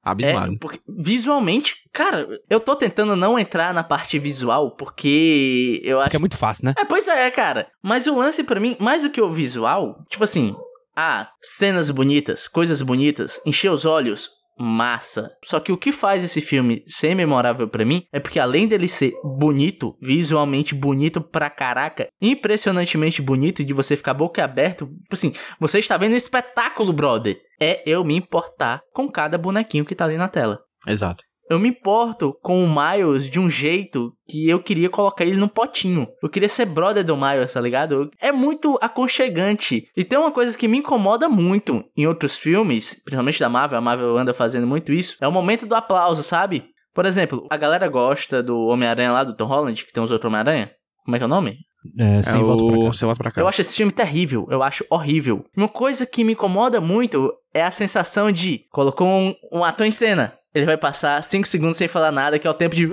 abismado. 0.06 0.54
É, 0.54 0.58
porque 0.60 0.80
visualmente, 0.88 1.78
cara, 1.92 2.28
eu 2.48 2.60
tô 2.60 2.76
tentando 2.76 3.16
não 3.16 3.40
entrar 3.40 3.74
na 3.74 3.84
parte 3.84 4.20
visual 4.20 4.72
porque 4.72 5.82
eu 5.84 6.00
acho. 6.00 6.06
Porque 6.06 6.18
é 6.18 6.20
muito 6.20 6.38
fácil, 6.38 6.66
né? 6.66 6.76
É, 6.78 6.86
pois 6.86 7.08
é, 7.08 7.30
cara. 7.32 7.68
Mas 7.82 8.06
o 8.06 8.16
lance 8.16 8.44
pra 8.44 8.60
mim, 8.60 8.78
mais 8.80 9.02
do 9.02 9.10
que 9.10 9.20
o 9.20 9.32
visual, 9.32 10.06
tipo 10.08 10.24
assim, 10.24 10.56
ah, 10.96 11.30
cenas 11.42 11.90
bonitas, 11.90 12.48
coisas 12.48 12.82
bonitas, 12.82 13.42
encher 13.46 13.72
os 13.72 13.86
olhos, 13.86 14.30
massa. 14.58 15.32
Só 15.44 15.60
que 15.60 15.72
o 15.72 15.78
que 15.78 15.92
faz 15.92 16.24
esse 16.24 16.42
filme 16.42 16.84
ser 16.88 17.16
memorável 17.16 17.68
pra 17.68 17.86
mim 17.86 18.04
é 18.12 18.20
porque 18.20 18.40
além 18.40 18.68
dele 18.68 18.88
ser 18.88 19.14
bonito, 19.24 19.98
visualmente 20.02 20.74
bonito 20.74 21.22
pra 21.22 21.50
caraca, 21.50 22.08
impressionantemente 22.22 23.22
bonito 23.22 23.64
de 23.64 23.74
você 23.74 23.96
ficar 23.96 24.14
boca 24.14 24.44
aberta, 24.44 24.86
tipo 24.86 24.98
assim, 25.12 25.34
você 25.60 25.80
está 25.80 25.98
vendo 25.98 26.14
um 26.14 26.18
espetáculo, 26.18 26.94
brother. 26.94 27.38
É 27.60 27.82
eu 27.90 28.04
me 28.04 28.16
importar 28.16 28.82
com 28.94 29.10
cada 29.10 29.38
bonequinho 29.38 29.86
que 29.86 29.96
tá 29.96 30.06
ali 30.06 30.18
na 30.18 30.28
tela. 30.28 30.60
Exato. 30.88 31.24
Eu 31.50 31.60
me 31.60 31.70
importo 31.70 32.36
com 32.42 32.64
o 32.64 32.68
Miles 32.68 33.30
de 33.30 33.40
um 33.40 33.50
jeito 33.50 34.12
que 34.28 34.50
eu 34.50 34.60
queria 34.62 34.90
colocar 34.90 35.24
ele 35.24 35.38
num 35.38 35.48
potinho. 35.48 36.08
Eu 36.22 36.30
queria 36.30 36.50
ser 36.50 36.66
brother 36.66 37.04
do 37.04 37.16
Miles, 37.16 37.54
tá 37.54 37.62
ligado? 37.62 38.10
É 38.20 38.32
muito 38.32 38.78
aconchegante. 38.82 39.88
E 39.96 40.04
tem 40.04 40.18
uma 40.18 40.32
coisa 40.32 40.58
que 40.58 40.68
me 40.68 40.80
incomoda 40.80 41.30
muito 41.30 41.84
em 41.96 42.08
outros 42.08 42.38
filmes, 42.38 43.02
principalmente 43.04 43.40
da 43.40 43.50
Marvel, 43.50 43.78
a 43.78 43.82
Marvel 43.82 44.18
anda 44.18 44.34
fazendo 44.34 44.66
muito 44.66 44.92
isso, 44.92 45.18
é 45.22 45.28
o 45.28 45.32
momento 45.32 45.66
do 45.68 45.76
aplauso, 45.76 46.24
sabe? 46.24 46.66
Por 46.94 47.06
exemplo, 47.06 47.46
a 47.50 47.58
galera 47.58 47.88
gosta 47.88 48.42
do 48.42 48.58
Homem-Aranha 48.68 49.12
lá, 49.12 49.24
do 49.24 49.36
Tom 49.36 49.46
Holland, 49.46 49.86
que 49.86 49.92
tem 49.92 50.02
os 50.02 50.12
outros 50.12 50.30
Homem-Aranha. 50.30 50.72
Como 51.04 51.16
é 51.16 51.20
que 51.20 51.24
é 51.24 51.28
o 51.28 51.30
nome? 51.30 51.58
É, 52.00 52.24
sem 52.24 52.40
é 52.40 52.44
volta 52.44 52.66
pra 52.66 52.74
o... 52.74 52.82
cá. 52.86 52.88
Você 52.88 53.06
volta 53.06 53.24
pra 53.24 53.32
casa. 53.32 53.42
Eu 53.42 53.48
acho 53.48 53.62
esse 53.62 53.76
filme 53.76 53.92
terrível, 53.92 54.48
eu 54.50 54.64
acho 54.64 54.86
horrível. 54.90 55.44
Uma 55.56 55.68
coisa 55.68 56.06
que 56.06 56.24
me 56.24 56.34
incomoda 56.34 56.82
muito 56.82 57.32
é 57.54 57.64
a 57.64 57.70
sensação 57.70 58.32
de 58.32 58.66
colocou 58.72 59.08
um, 59.08 59.36
um 59.52 59.64
ator 59.64 59.86
em 59.86 59.92
cena. 59.92 60.34
Ele 60.56 60.66
vai 60.66 60.78
passar 60.78 61.22
5 61.22 61.48
segundos 61.50 61.76
sem 61.76 61.88
falar 61.90 62.14
nada, 62.14 62.40
que 62.40 62.48
é 62.48 62.50
o 62.50 62.54
tempo 62.54 62.74
de. 62.74 62.90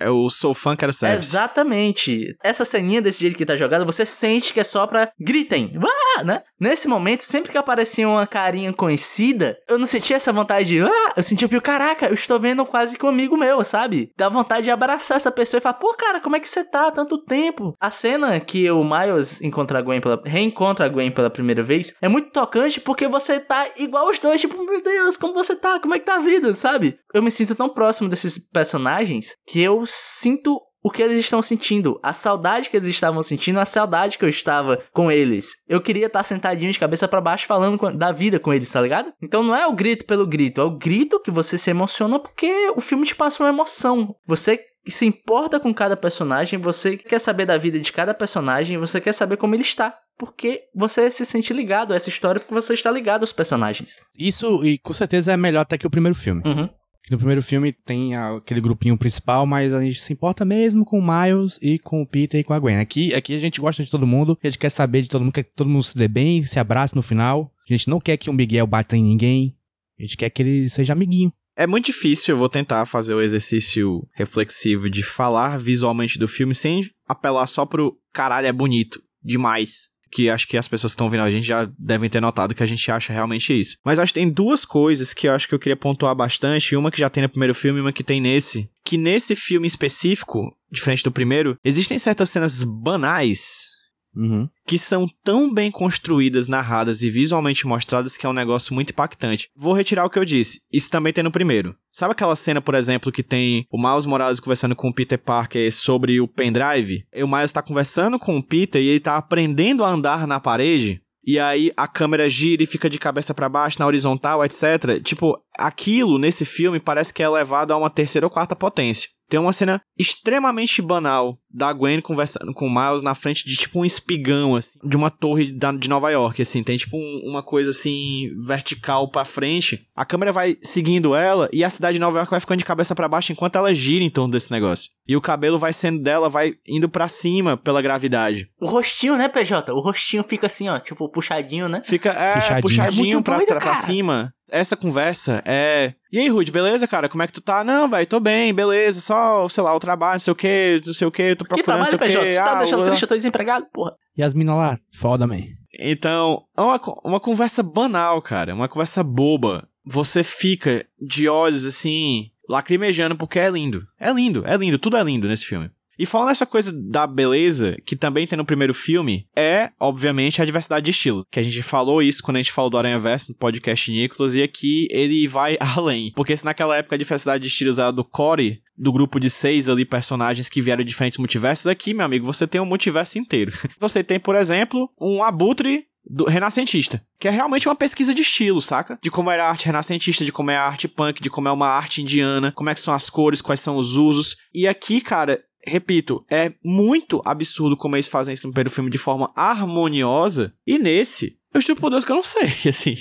É 0.00 0.08
o 0.08 0.28
Sou 0.30 0.54
Fã, 0.54 0.74
Quero 0.74 0.92
Service. 0.92 1.26
Exatamente. 1.26 2.34
Essa 2.42 2.64
ceninha 2.64 3.02
desse 3.02 3.20
jeito 3.20 3.36
que 3.36 3.46
tá 3.46 3.56
jogada, 3.56 3.84
você 3.84 4.06
sente 4.06 4.52
que 4.52 4.60
é 4.60 4.64
só 4.64 4.86
pra 4.86 5.12
gritem. 5.20 5.72
"Ah!" 6.16 6.24
né? 6.24 6.42
Nesse 6.58 6.88
momento, 6.88 7.22
sempre 7.22 7.50
que 7.50 7.58
aparecia 7.58 8.08
uma 8.08 8.26
carinha 8.26 8.72
conhecida, 8.72 9.56
eu 9.68 9.78
não 9.78 9.86
sentia 9.86 10.16
essa 10.16 10.32
vontade 10.32 10.68
de, 10.68 10.82
ah, 10.82 11.12
eu 11.16 11.22
sentia, 11.22 11.48
tipo, 11.48 11.60
caraca, 11.62 12.06
eu 12.06 12.14
estou 12.14 12.38
vendo 12.38 12.64
quase 12.66 12.98
que 12.98 13.06
um 13.06 13.08
amigo 13.08 13.36
meu, 13.36 13.62
sabe? 13.64 14.10
Dá 14.16 14.28
vontade 14.28 14.64
de 14.64 14.70
abraçar 14.70 15.16
essa 15.16 15.30
pessoa 15.30 15.58
e 15.58 15.62
falar, 15.62 15.74
pô, 15.74 15.94
cara, 15.94 16.20
como 16.20 16.36
é 16.36 16.40
que 16.40 16.48
você 16.48 16.62
tá 16.64 16.88
há 16.88 16.90
tanto 16.90 17.18
tempo? 17.24 17.74
A 17.80 17.90
cena 17.90 18.38
que 18.40 18.70
o 18.70 18.84
Miles 18.84 19.40
encontra 19.40 19.78
a 19.78 19.82
Gwen 19.82 20.00
pela, 20.00 20.20
reencontra 20.24 20.86
a 20.86 20.88
Gwen 20.88 21.10
pela 21.10 21.30
primeira 21.30 21.62
vez 21.62 21.94
é 22.00 22.08
muito 22.08 22.30
tocante 22.30 22.80
porque 22.80 23.08
você 23.08 23.40
tá 23.40 23.66
igual 23.78 24.08
os 24.08 24.18
dois, 24.18 24.40
tipo, 24.40 24.62
meu 24.62 24.82
Deus, 24.82 25.16
como 25.16 25.32
você 25.32 25.56
tá? 25.56 25.80
Como 25.80 25.94
é 25.94 25.98
que 25.98 26.04
tá 26.04 26.16
a 26.16 26.20
vida, 26.20 26.54
sabe? 26.54 26.98
Eu 27.14 27.22
me 27.22 27.30
sinto 27.30 27.54
tão 27.54 27.68
próximo 27.68 28.08
desses 28.08 28.38
personagens 28.38 29.34
que 29.46 29.60
eu 29.62 29.86
sinto 29.90 30.60
o 30.82 30.90
que 30.90 31.02
eles 31.02 31.20
estão 31.20 31.42
sentindo, 31.42 32.00
a 32.02 32.12
saudade 32.12 32.70
que 32.70 32.76
eles 32.76 32.88
estavam 32.88 33.22
sentindo, 33.22 33.60
a 33.60 33.66
saudade 33.66 34.16
que 34.16 34.24
eu 34.24 34.28
estava 34.28 34.78
com 34.92 35.10
eles. 35.10 35.52
Eu 35.68 35.80
queria 35.80 36.06
estar 36.06 36.22
sentadinho 36.22 36.72
de 36.72 36.78
cabeça 36.78 37.06
para 37.06 37.20
baixo 37.20 37.46
falando 37.46 37.76
com, 37.76 37.94
da 37.94 38.12
vida 38.12 38.38
com 38.38 38.52
eles, 38.52 38.70
tá 38.70 38.80
ligado? 38.80 39.12
Então 39.22 39.42
não 39.42 39.54
é 39.54 39.66
o 39.66 39.74
grito 39.74 40.06
pelo 40.06 40.26
grito, 40.26 40.60
é 40.60 40.64
o 40.64 40.70
grito 40.70 41.20
que 41.20 41.30
você 41.30 41.58
se 41.58 41.70
emociona 41.70 42.18
porque 42.18 42.50
o 42.74 42.80
filme 42.80 43.04
te 43.04 43.14
passa 43.14 43.42
uma 43.42 43.50
emoção. 43.50 44.14
Você 44.26 44.58
se 44.88 45.04
importa 45.04 45.60
com 45.60 45.74
cada 45.74 45.96
personagem, 45.96 46.58
você 46.58 46.96
quer 46.96 47.18
saber 47.18 47.44
da 47.44 47.58
vida 47.58 47.78
de 47.78 47.92
cada 47.92 48.14
personagem, 48.14 48.78
você 48.78 49.00
quer 49.00 49.12
saber 49.12 49.36
como 49.36 49.54
ele 49.54 49.62
está. 49.62 49.96
Porque 50.18 50.64
você 50.74 51.10
se 51.10 51.24
sente 51.24 51.52
ligado 51.54 51.92
a 51.92 51.96
essa 51.96 52.10
história 52.10 52.38
porque 52.38 52.52
você 52.52 52.74
está 52.74 52.90
ligado 52.90 53.22
aos 53.22 53.32
personagens. 53.32 53.96
Isso, 54.14 54.62
e 54.64 54.78
com 54.78 54.92
certeza 54.92 55.32
é 55.32 55.36
melhor 55.36 55.60
até 55.60 55.78
que 55.78 55.86
o 55.86 55.90
primeiro 55.90 56.14
filme. 56.14 56.42
Uhum. 56.44 56.68
No 57.10 57.16
primeiro 57.16 57.42
filme 57.42 57.72
tem 57.72 58.14
aquele 58.14 58.60
grupinho 58.60 58.96
principal, 58.96 59.46
mas 59.46 59.72
a 59.72 59.82
gente 59.82 60.00
se 60.00 60.12
importa 60.12 60.44
mesmo 60.44 60.84
com 60.84 60.98
o 60.98 61.02
Miles 61.02 61.58
e 61.60 61.78
com 61.78 62.02
o 62.02 62.06
Peter 62.06 62.40
e 62.40 62.44
com 62.44 62.52
a 62.52 62.58
Gwen. 62.58 62.78
Aqui, 62.78 63.14
aqui 63.14 63.34
a 63.34 63.38
gente 63.38 63.60
gosta 63.60 63.82
de 63.82 63.90
todo 63.90 64.06
mundo, 64.06 64.38
a 64.42 64.46
gente 64.46 64.58
quer 64.58 64.70
saber 64.70 65.02
de 65.02 65.08
todo 65.08 65.22
mundo, 65.22 65.32
quer 65.32 65.44
que 65.44 65.54
todo 65.54 65.70
mundo 65.70 65.82
se 65.82 65.96
dê 65.96 66.06
bem, 66.06 66.42
se 66.42 66.58
abrace 66.58 66.94
no 66.94 67.02
final. 67.02 67.52
A 67.68 67.72
gente 67.72 67.88
não 67.88 68.00
quer 68.00 68.16
que 68.16 68.30
o 68.30 68.32
Miguel 68.32 68.66
bata 68.66 68.96
em 68.96 69.02
ninguém. 69.02 69.56
A 69.98 70.02
gente 70.02 70.16
quer 70.16 70.30
que 70.30 70.42
ele 70.42 70.68
seja 70.68 70.92
amiguinho. 70.92 71.32
É 71.56 71.66
muito 71.66 71.86
difícil, 71.86 72.34
eu 72.34 72.38
vou 72.38 72.48
tentar 72.48 72.86
fazer 72.86 73.12
o 73.12 73.20
exercício 73.20 74.06
reflexivo 74.14 74.88
de 74.88 75.02
falar 75.02 75.58
visualmente 75.58 76.18
do 76.18 76.28
filme 76.28 76.54
sem 76.54 76.80
apelar 77.06 77.46
só 77.46 77.66
pro 77.66 77.98
caralho, 78.12 78.46
é 78.46 78.52
bonito 78.52 79.02
demais 79.22 79.90
que 80.10 80.28
acho 80.28 80.46
que 80.48 80.56
as 80.56 80.68
pessoas 80.68 80.92
que 80.92 80.94
estão 80.94 81.06
ouvindo 81.06 81.22
a 81.22 81.30
gente 81.30 81.46
já 81.46 81.68
devem 81.78 82.10
ter 82.10 82.20
notado 82.20 82.54
que 82.54 82.62
a 82.62 82.66
gente 82.66 82.90
acha 82.90 83.12
realmente 83.12 83.58
isso. 83.58 83.78
Mas 83.84 83.98
acho 83.98 84.12
que 84.12 84.20
tem 84.20 84.28
duas 84.28 84.64
coisas 84.64 85.14
que 85.14 85.28
eu 85.28 85.32
acho 85.32 85.48
que 85.48 85.54
eu 85.54 85.58
queria 85.58 85.76
pontuar 85.76 86.14
bastante, 86.14 86.76
uma 86.76 86.90
que 86.90 86.98
já 86.98 87.08
tem 87.08 87.22
no 87.22 87.28
primeiro 87.28 87.54
filme 87.54 87.78
e 87.78 87.82
uma 87.82 87.92
que 87.92 88.04
tem 88.04 88.20
nesse. 88.20 88.68
Que 88.84 88.96
nesse 88.96 89.36
filme 89.36 89.66
específico, 89.66 90.54
diferente 90.70 91.04
do 91.04 91.12
primeiro, 91.12 91.56
existem 91.64 91.98
certas 91.98 92.30
cenas 92.30 92.64
banais 92.64 93.79
Uhum. 94.14 94.48
que 94.66 94.76
são 94.76 95.08
tão 95.22 95.52
bem 95.52 95.70
construídas, 95.70 96.48
narradas 96.48 97.02
e 97.02 97.08
visualmente 97.10 97.66
mostradas 97.66 98.16
que 98.16 98.26
é 98.26 98.28
um 98.28 98.32
negócio 98.32 98.74
muito 98.74 98.90
impactante. 98.90 99.48
Vou 99.56 99.72
retirar 99.72 100.04
o 100.04 100.10
que 100.10 100.18
eu 100.18 100.24
disse. 100.24 100.62
Isso 100.72 100.90
também 100.90 101.12
tem 101.12 101.22
no 101.22 101.30
primeiro. 101.30 101.76
Sabe 101.92 102.12
aquela 102.12 102.36
cena, 102.36 102.60
por 102.60 102.74
exemplo, 102.74 103.12
que 103.12 103.22
tem 103.22 103.66
o 103.70 103.80
Miles 103.80 104.06
Morales 104.06 104.40
conversando 104.40 104.76
com 104.76 104.88
o 104.88 104.94
Peter 104.94 105.18
Parker 105.18 105.72
sobre 105.72 106.20
o 106.20 106.28
pendrive? 106.28 107.04
E 107.12 107.22
o 107.22 107.28
Miles 107.28 107.52
tá 107.52 107.62
conversando 107.62 108.18
com 108.18 108.36
o 108.36 108.42
Peter 108.42 108.80
e 108.80 108.88
ele 108.88 109.00
tá 109.00 109.16
aprendendo 109.16 109.84
a 109.84 109.90
andar 109.90 110.26
na 110.26 110.40
parede. 110.40 111.00
E 111.24 111.38
aí 111.38 111.70
a 111.76 111.86
câmera 111.86 112.28
gira 112.28 112.62
e 112.62 112.66
fica 112.66 112.88
de 112.88 112.98
cabeça 112.98 113.34
para 113.34 113.48
baixo, 113.48 113.78
na 113.78 113.86
horizontal, 113.86 114.44
etc. 114.44 115.00
Tipo, 115.02 115.38
aquilo 115.58 116.18
nesse 116.18 116.44
filme 116.44 116.80
parece 116.80 117.12
que 117.12 117.22
é 117.22 117.28
levado 117.28 117.72
a 117.72 117.76
uma 117.76 117.90
terceira 117.90 118.26
ou 118.26 118.30
quarta 118.30 118.56
potência. 118.56 119.08
Tem 119.30 119.38
uma 119.40 119.52
cena 119.52 119.80
extremamente 119.96 120.82
banal 120.82 121.38
da 121.52 121.72
Gwen 121.72 122.00
conversando 122.00 122.52
com 122.52 122.66
o 122.66 122.70
Miles 122.70 123.00
na 123.00 123.14
frente 123.14 123.44
de 123.46 123.56
tipo 123.56 123.80
um 123.80 123.84
espigão, 123.84 124.56
assim, 124.56 124.78
de 124.84 124.96
uma 124.96 125.08
torre 125.10 125.50
da, 125.52 125.72
de 125.72 125.88
Nova 125.88 126.10
York, 126.10 126.42
assim. 126.42 126.62
Tem 126.62 126.76
tipo 126.76 126.96
um, 126.96 127.22
uma 127.24 127.42
coisa 127.42 127.70
assim, 127.70 128.28
vertical 128.46 129.08
pra 129.08 129.24
frente. 129.24 129.86
A 129.94 130.04
câmera 130.04 130.32
vai 130.32 130.56
seguindo 130.62 131.14
ela 131.14 131.48
e 131.52 131.62
a 131.64 131.70
cidade 131.70 131.94
de 131.94 132.00
Nova 132.00 132.18
York 132.18 132.30
vai 132.30 132.40
ficando 132.40 132.58
de 132.58 132.64
cabeça 132.64 132.94
para 132.94 133.08
baixo 133.08 133.32
enquanto 133.32 133.56
ela 133.56 133.72
gira 133.74 134.04
em 134.04 134.10
torno 134.10 134.32
desse 134.32 134.50
negócio. 134.50 134.90
E 135.06 135.16
o 135.16 135.20
cabelo 135.20 135.58
vai 135.58 135.72
sendo 135.72 136.02
dela, 136.02 136.28
vai 136.28 136.54
indo 136.68 136.88
para 136.88 137.08
cima 137.08 137.56
pela 137.56 137.80
gravidade. 137.82 138.48
O 138.60 138.66
rostinho, 138.66 139.16
né, 139.16 139.28
PJ? 139.28 139.72
O 139.72 139.80
rostinho 139.80 140.22
fica 140.22 140.46
assim, 140.46 140.68
ó, 140.68 140.78
tipo, 140.78 141.08
puxadinho, 141.08 141.68
né? 141.68 141.82
Fica, 141.84 142.10
é, 142.10 142.34
Puxadinho. 142.34 142.62
puxadinho, 142.62 143.18
É 143.18 143.22
pra, 143.22 143.36
doido, 143.36 143.48
pra, 143.48 143.60
pra 143.60 143.70
cara. 143.74 143.86
cima. 143.86 144.32
Essa 144.50 144.76
conversa 144.76 145.42
é. 145.46 145.94
E 146.12 146.18
aí, 146.18 146.28
Rude, 146.28 146.50
beleza, 146.50 146.86
cara? 146.86 147.08
Como 147.08 147.22
é 147.22 147.26
que 147.26 147.32
tu 147.32 147.40
tá? 147.40 147.62
Não, 147.64 147.88
velho, 147.88 148.06
tô 148.06 148.18
bem, 148.20 148.52
beleza. 148.52 149.00
Só, 149.00 149.48
sei 149.48 149.62
lá, 149.62 149.74
o 149.74 149.80
trabalho, 149.80 150.14
não 150.14 150.20
sei 150.20 150.32
o 150.32 150.36
que, 150.36 150.82
não 150.84 150.92
sei 150.92 151.06
o 151.06 151.10
que, 151.10 151.36
tô 151.36 151.44
Que 151.44 151.48
procurando, 151.54 151.78
não 151.78 151.86
sei 151.86 151.98
trabalho, 151.98 152.18
PJ? 152.20 152.26
que. 152.26 152.32
Você 152.32 152.44
tá 152.44 152.52
Ah, 152.52 152.58
deixando 152.58 152.82
o- 152.82 152.86
triste, 152.86 153.02
eu 153.02 153.08
tô 153.08 153.14
desempregado, 153.16 153.66
porra. 153.72 153.94
E 154.16 154.22
as 154.22 154.34
minas 154.34 154.56
lá, 154.56 154.78
foda, 154.92 155.26
man. 155.26 155.38
Então, 155.78 156.42
é 156.56 156.60
uma, 156.60 156.80
uma 157.04 157.20
conversa 157.20 157.62
banal, 157.62 158.20
cara. 158.20 158.54
Uma 158.54 158.68
conversa 158.68 159.02
boba. 159.02 159.68
Você 159.84 160.22
fica 160.22 160.84
de 161.00 161.28
olhos 161.28 161.64
assim, 161.64 162.30
lacrimejando 162.48 163.16
porque 163.16 163.38
é 163.38 163.48
lindo. 163.48 163.86
É 163.98 164.12
lindo, 164.12 164.44
é 164.46 164.56
lindo, 164.56 164.78
tudo 164.78 164.96
é 164.96 165.02
lindo 165.02 165.26
nesse 165.28 165.46
filme. 165.46 165.70
E 165.98 166.06
falando 166.06 166.28
nessa 166.28 166.46
coisa 166.46 166.72
da 166.72 167.06
beleza, 167.06 167.76
que 167.84 167.94
também 167.94 168.26
tem 168.26 168.36
no 168.36 168.44
primeiro 168.44 168.72
filme, 168.72 169.26
é, 169.36 169.70
obviamente, 169.78 170.40
a 170.40 170.44
diversidade 170.44 170.84
de 170.84 170.90
estilos. 170.90 171.24
Que 171.30 171.40
a 171.40 171.42
gente 171.42 171.62
falou 171.62 172.02
isso 172.02 172.22
quando 172.22 172.36
a 172.36 172.40
gente 172.40 172.52
falou 172.52 172.70
do 172.70 172.78
Aranha 172.78 172.98
Verso 172.98 173.26
no 173.30 173.34
podcast 173.34 173.90
Nicolas, 173.90 174.34
e 174.34 174.42
aqui 174.42 174.88
ele 174.90 175.26
vai 175.28 175.56
além. 175.60 176.12
Porque 176.14 176.36
se 176.36 176.44
naquela 176.44 176.76
época 176.76 176.94
a 176.94 176.98
diversidade 176.98 177.42
de 177.42 177.48
estilos 177.48 177.78
era 177.78 177.90
do 177.90 178.04
Core, 178.04 178.62
do 178.76 178.92
grupo 178.92 179.20
de 179.20 179.28
seis 179.28 179.68
ali 179.68 179.84
personagens 179.84 180.48
que 180.48 180.62
vieram 180.62 180.82
de 180.82 180.88
diferentes 180.88 181.18
multiversos, 181.18 181.66
aqui, 181.66 181.92
meu 181.92 182.06
amigo, 182.06 182.24
você 182.24 182.46
tem 182.46 182.60
um 182.60 182.66
multiverso 182.66 183.18
inteiro. 183.18 183.52
Você 183.78 184.02
tem, 184.04 184.20
por 184.20 184.36
exemplo, 184.36 184.90
um 185.00 185.22
abutre 185.22 185.86
do 186.04 186.24
renascentista, 186.24 187.02
que 187.18 187.28
é 187.28 187.30
realmente 187.30 187.68
uma 187.68 187.74
pesquisa 187.74 188.14
de 188.14 188.22
estilo, 188.22 188.60
saca? 188.60 188.98
De 189.02 189.10
como 189.10 189.30
era 189.30 189.46
a 189.46 189.50
arte 189.50 189.66
renascentista, 189.66 190.24
de 190.24 190.32
como 190.32 190.50
é 190.50 190.56
a 190.56 190.64
arte 190.64 190.88
punk, 190.88 191.20
de 191.20 191.30
como 191.30 191.48
é 191.48 191.52
uma 191.52 191.68
arte 191.68 192.02
indiana, 192.02 192.52
como 192.52 192.70
é 192.70 192.74
que 192.74 192.80
são 192.80 192.94
as 192.94 193.08
cores, 193.08 193.40
quais 193.40 193.60
são 193.60 193.76
os 193.76 193.96
usos. 193.96 194.36
E 194.52 194.66
aqui, 194.66 195.00
cara, 195.00 195.40
repito, 195.66 196.24
é 196.30 196.52
muito 196.64 197.20
absurdo 197.24 197.76
como 197.76 197.96
eles 197.96 198.08
fazem 198.08 198.34
isso 198.34 198.46
no 198.46 198.52
primeiro 198.52 198.70
filme 198.70 198.90
de 198.90 198.98
forma 198.98 199.30
harmoniosa. 199.36 200.52
E 200.66 200.78
nesse, 200.78 201.36
eu 201.52 201.60
juro 201.60 201.80
por 201.80 201.90
Deus 201.90 202.04
que 202.04 202.12
eu 202.12 202.16
não 202.16 202.22
sei, 202.22 202.48
assim. 202.68 202.96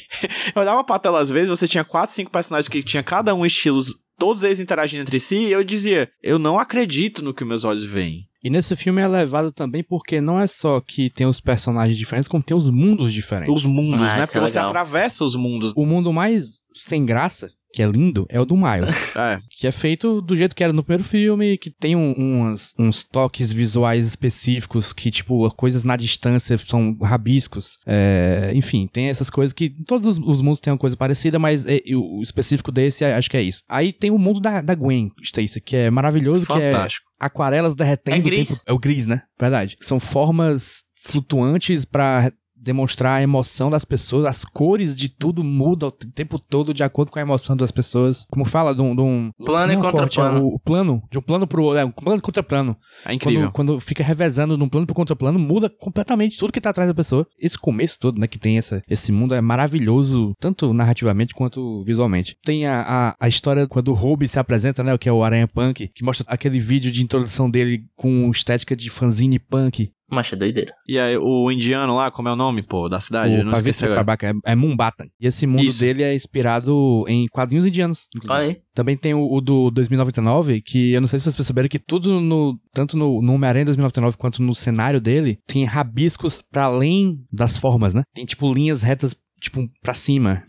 Eu 0.56 0.62
olhava 0.62 0.84
pra 0.84 1.00
tela 1.00 1.20
às 1.20 1.30
vezes, 1.30 1.50
você 1.50 1.68
tinha 1.68 1.84
quatro, 1.84 2.14
cinco 2.16 2.32
personagens 2.32 2.68
que 2.68 2.84
tinha 2.84 3.04
cada 3.04 3.34
um 3.36 3.46
estilos, 3.46 3.96
todos 4.18 4.44
eles 4.44 4.60
interagindo 4.60 5.02
entre 5.02 5.20
si, 5.20 5.36
e 5.38 5.52
eu 5.52 5.64
dizia, 5.64 6.10
eu 6.22 6.38
não 6.40 6.60
acredito 6.60 7.24
no 7.24 7.34
que 7.34 7.46
meus 7.46 7.64
olhos 7.64 7.86
veem. 7.86 8.28
E 8.42 8.50
nesse 8.50 8.74
filme 8.78 9.02
é 9.02 9.08
levado 9.08 9.52
também 9.52 9.84
porque 9.84 10.22
não 10.22 10.40
é 10.40 10.48
só 10.48 10.80
que 10.80 11.10
tem 11.10 11.28
os 11.28 11.42
personagens 11.42 11.98
diferentes, 11.98 12.30
como 12.30 12.42
tem 12.42 12.56
os 12.56 12.70
mundos 12.70 13.12
diferentes. 13.12 13.54
Os 13.54 13.66
mundos, 13.66 14.02
Ah, 14.02 14.16
né? 14.16 14.24
é 14.24 14.26
Porque 14.26 14.40
você 14.40 14.58
legal. 14.58 14.70
atravessa 14.70 15.26
os 15.26 15.36
mundos. 15.36 15.74
O 15.76 15.86
mundo 15.86 16.14
mais 16.14 16.64
sem 16.74 17.06
graça, 17.06 17.52
que 17.72 17.82
é 17.84 17.88
lindo, 17.88 18.26
é 18.30 18.40
o 18.40 18.46
do 18.46 18.56
Miles. 18.58 19.14
É. 19.20 19.40
que 19.58 19.68
é 19.68 19.72
feito 19.72 20.22
do 20.22 20.36
jeito 20.36 20.56
que 20.56 20.64
era 20.64 20.72
no 20.74 20.84
primeiro 20.84 21.04
filme, 21.04 21.58
que 21.58 21.70
tem 21.70 21.96
um- 21.96 22.14
umas, 22.14 22.74
uns 22.80 23.04
toques 23.04 23.52
visuais 23.52 24.06
específicos, 24.08 24.94
que, 24.94 25.12
tipo, 25.12 25.50
coisas 25.56 25.84
na 25.84 25.96
distância 25.98 26.58
são 26.58 26.98
rabiscos. 27.02 27.78
É, 27.86 28.52
enfim, 28.56 28.88
tem 28.88 29.10
essas 29.10 29.30
coisas 29.30 29.52
que 29.54 29.70
todos 29.86 30.08
os, 30.08 30.18
os 30.26 30.42
mundos 30.42 30.60
têm 30.60 30.72
uma 30.72 30.80
coisa 30.80 30.96
parecida, 30.96 31.38
mas 31.38 31.66
é, 31.68 31.82
o, 31.94 32.22
específico 32.24 32.72
desse 32.72 33.04
é- 33.04 33.16
acho 33.16 33.30
que 33.30 33.38
é 33.38 33.42
isso. 33.42 33.62
Aí 33.68 33.92
tem 33.92 34.10
o 34.12 34.18
mundo 34.18 34.40
da, 34.40 34.62
da 34.62 34.74
Gwen, 34.76 35.12
Stacy, 35.22 35.60
que 35.62 35.76
é 35.76 35.92
maravilhoso, 35.92 36.46
que 36.46 36.54
é 36.54 36.72
Fantástico. 36.72 37.06
aquarelas 37.20 37.76
derretendo 37.76 38.30
É 38.30 38.32
o 38.32 38.36
tempo. 38.36 38.54
É 38.68 38.74
o 38.74 38.80
gris, 38.80 39.06
né? 39.06 39.24
Verdade. 39.40 39.78
São 39.82 40.00
formas 40.00 40.84
flutuantes 41.02 41.86
pra 41.86 42.32
demonstrar 42.62 43.20
a 43.20 43.22
emoção 43.22 43.70
das 43.70 43.86
pessoas, 43.86 44.26
as 44.26 44.46
cores 44.46 44.96
de 44.96 45.10
tudo 45.10 45.44
mudam 45.44 45.90
o 45.90 45.92
tempo 45.92 46.40
todo 46.40 46.74
de 46.74 46.84
acordo 46.84 47.12
com 47.12 47.20
a 47.20 47.22
emoção 47.22 47.56
das 47.56 47.72
pessoas. 47.72 48.26
Como 48.30 48.46
fala 48.46 48.76
de 48.76 48.82
um... 48.82 48.96
De 48.96 49.02
um 49.02 49.32
Plano 49.44 49.74
e 49.74 49.76
corte, 49.78 49.88
é 49.88 49.92
contraplano. 49.92 50.46
o, 50.46 50.56
o 50.56 50.60
plano, 50.60 51.04
de 51.12 51.18
um 51.18 51.22
plano 51.22 51.48
pro 51.48 51.64
outro, 51.64 51.80
é, 51.80 51.86
um 51.86 51.92
plano 51.92 52.22
contra 52.22 52.44
plano. 52.44 52.76
É 53.06 53.14
incrível. 53.14 53.52
Quando, 53.52 53.74
quando 53.74 53.80
fica 53.80 54.04
revezando 54.04 54.58
de 54.58 54.64
um 54.64 54.70
plano 54.70 54.86
pro 54.86 54.96
contraplano, 54.96 55.40
muda 55.40 55.70
completamente 55.70 56.38
tudo 56.38 56.52
que 56.52 56.62
tá 56.62 56.70
atrás 56.70 56.88
da 56.88 56.94
pessoa. 56.94 57.26
Esse 57.40 57.58
começo 57.58 58.00
todo, 58.00 58.20
né, 58.20 58.28
que 58.28 58.40
tem 58.40 58.58
essa, 58.58 58.84
esse 58.90 59.12
mundo 59.12 59.34
é 59.34 59.42
maravilhoso, 59.42 60.34
tanto 60.40 60.74
narrativamente 60.74 61.34
quanto 61.34 61.84
visualmente. 61.84 62.36
Tem 62.44 62.66
a, 62.66 62.82
a, 62.82 63.16
a 63.20 63.28
história 63.28 63.68
quando 63.68 63.90
o 63.90 63.94
Ruby 63.94 64.28
se 64.28 64.40
apresenta, 64.40 64.84
né, 64.84 64.98
que 64.98 65.10
é 65.10 65.12
o 65.12 65.24
Aranha 65.24 65.48
Punk, 65.48 65.90
que 65.94 66.04
mostra 66.04 66.26
aquele 66.28 66.60
vídeo 66.60 66.92
de 66.92 67.04
introdução 67.04 67.50
dele 67.50 67.84
com 67.96 68.30
estética 68.32 68.76
de 68.76 68.90
fanzine 68.90 69.40
punk. 69.40 69.92
Macho, 70.10 70.36
é 70.36 70.38
doideira. 70.38 70.74
E 70.88 70.98
aí, 70.98 71.18
o 71.18 71.52
indiano 71.52 71.96
lá, 71.96 72.10
como 72.10 72.28
é 72.28 72.34
o 72.34 72.36
nome, 72.36 72.64
pô, 72.64 72.90
da 72.90 73.00
cidade? 73.00 73.36
eu 73.36 73.42
o 73.42 73.44
não 73.44 73.54
esqueci 73.54 73.84
agora. 73.86 74.04
Prabhakar, 74.04 74.36
é, 74.46 74.52
é 74.52 74.56
Mumbata. 74.56 75.08
E 75.20 75.28
esse 75.28 75.46
mundo 75.46 75.64
Isso. 75.64 75.80
dele 75.80 76.04
é 76.04 76.16
inspirado 76.16 77.06
em 77.08 77.28
quadrinhos 77.28 77.66
indianos. 77.66 78.08
aí. 78.30 78.58
Também 78.74 78.98
tem 78.98 79.14
o, 79.14 79.32
o 79.32 79.42
do 79.42 79.70
2099, 79.72 80.62
que 80.62 80.94
eu 80.94 81.02
não 81.02 81.08
sei 81.08 81.20
se 81.20 81.24
vocês 81.24 81.36
perceberam 81.36 81.70
que 81.70 81.80
tudo 81.80 82.20
no. 82.20 82.60
Tanto 82.74 82.98
no, 82.98 83.22
no 83.22 83.34
Homem-Aranha 83.34 83.66
2099 83.66 84.18
quanto 84.18 84.42
no 84.42 84.56
cenário 84.56 85.02
dele, 85.02 85.38
tem 85.46 85.66
rabiscos 85.66 86.42
pra 86.52 86.66
além 86.66 87.20
das 87.32 87.58
formas, 87.58 87.94
né? 87.94 88.04
Tem 88.14 88.26
tipo 88.26 88.52
linhas 88.54 88.82
retas, 88.82 89.16
tipo, 89.40 89.68
pra 89.82 89.94
cima. 89.94 90.44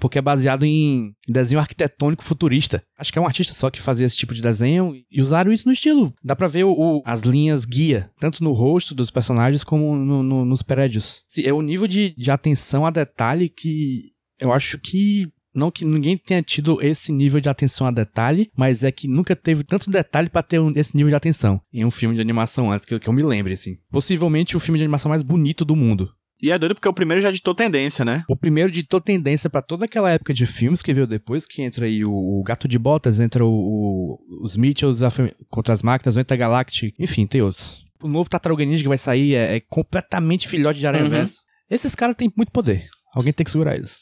Porque 0.00 0.18
é 0.18 0.22
baseado 0.22 0.64
em 0.64 1.12
desenho 1.28 1.60
arquitetônico 1.60 2.24
futurista. 2.24 2.82
Acho 2.98 3.12
que 3.12 3.18
é 3.18 3.22
um 3.22 3.26
artista 3.26 3.54
só 3.54 3.70
que 3.70 3.80
fazia 3.80 4.06
esse 4.06 4.16
tipo 4.16 4.34
de 4.34 4.42
desenho 4.42 4.94
e 5.10 5.20
usaram 5.20 5.52
isso 5.52 5.66
no 5.68 5.72
estilo. 5.72 6.12
Dá 6.24 6.34
pra 6.34 6.48
ver 6.48 6.64
o, 6.64 6.72
o- 6.72 7.02
as 7.04 7.20
linhas 7.20 7.64
guia, 7.64 8.10
tanto 8.18 8.42
no 8.42 8.52
rosto 8.52 8.94
dos 8.94 9.10
personagens 9.10 9.62
como 9.62 9.94
no- 9.96 10.22
no- 10.22 10.44
nos 10.44 10.62
prédios. 10.62 11.22
É 11.44 11.52
o 11.52 11.62
nível 11.62 11.86
de, 11.86 12.14
de 12.16 12.30
atenção 12.30 12.84
a 12.86 12.90
detalhe 12.90 13.48
que 13.48 14.10
eu 14.40 14.52
acho 14.52 14.78
que. 14.78 15.28
Não 15.52 15.68
que 15.68 15.84
ninguém 15.84 16.16
tenha 16.16 16.40
tido 16.44 16.80
esse 16.80 17.10
nível 17.10 17.40
de 17.40 17.48
atenção 17.48 17.84
a 17.84 17.90
detalhe, 17.90 18.48
mas 18.56 18.84
é 18.84 18.92
que 18.92 19.08
nunca 19.08 19.34
teve 19.34 19.64
tanto 19.64 19.90
detalhe 19.90 20.28
pra 20.30 20.44
ter 20.44 20.60
um- 20.60 20.72
esse 20.76 20.96
nível 20.96 21.08
de 21.10 21.16
atenção 21.16 21.60
em 21.72 21.84
um 21.84 21.90
filme 21.90 22.14
de 22.14 22.20
animação 22.20 22.70
antes, 22.70 22.86
que, 22.86 22.94
eu- 22.94 23.00
que 23.00 23.08
eu 23.08 23.12
me 23.12 23.24
lembre, 23.24 23.52
assim. 23.54 23.76
Possivelmente 23.90 24.56
o 24.56 24.60
filme 24.60 24.78
de 24.78 24.84
animação 24.84 25.08
mais 25.08 25.24
bonito 25.24 25.64
do 25.64 25.74
mundo. 25.74 26.08
E 26.42 26.50
é 26.50 26.58
doido 26.58 26.74
porque 26.74 26.88
o 26.88 26.92
primeiro 26.94 27.20
já 27.20 27.30
ditou 27.30 27.54
tendência, 27.54 28.04
né? 28.04 28.24
O 28.28 28.36
primeiro 28.36 28.70
ditou 28.70 29.00
tendência 29.00 29.50
pra 29.50 29.60
toda 29.62 29.84
aquela 29.84 30.10
época 30.10 30.32
de 30.32 30.46
filmes 30.46 30.80
que 30.82 30.94
veio 30.94 31.06
depois, 31.06 31.46
que 31.46 31.60
entra 31.62 31.84
aí 31.86 32.04
o, 32.04 32.12
o 32.12 32.42
Gato 32.42 32.66
de 32.66 32.78
Botas, 32.78 33.20
entra 33.20 33.44
o, 33.44 33.50
o- 33.50 34.18
os 34.42 34.56
Mitchells 34.56 35.04
a 35.04 35.10
contra 35.50 35.74
as 35.74 35.82
máquinas, 35.82 36.16
o 36.16 36.20
Intergalactic, 36.20 36.94
enfim, 36.98 37.26
tem 37.26 37.42
outros. 37.42 37.84
O 38.02 38.08
novo 38.08 38.30
Tartaruga 38.30 38.64
Ninja 38.64 38.82
que 38.82 38.88
vai 38.88 38.96
sair 38.98 39.34
é, 39.34 39.56
é 39.56 39.60
completamente 39.60 40.48
filhote 40.48 40.78
de 40.78 40.86
Aranha 40.86 41.04
Uhum. 41.04 41.10
Versa. 41.10 41.40
Esses 41.70 41.94
caras 41.94 42.16
têm 42.16 42.32
muito 42.36 42.50
poder. 42.50 42.86
Alguém 43.14 43.32
tem 43.32 43.44
que 43.44 43.50
segurar 43.50 43.74
eles. 43.76 43.98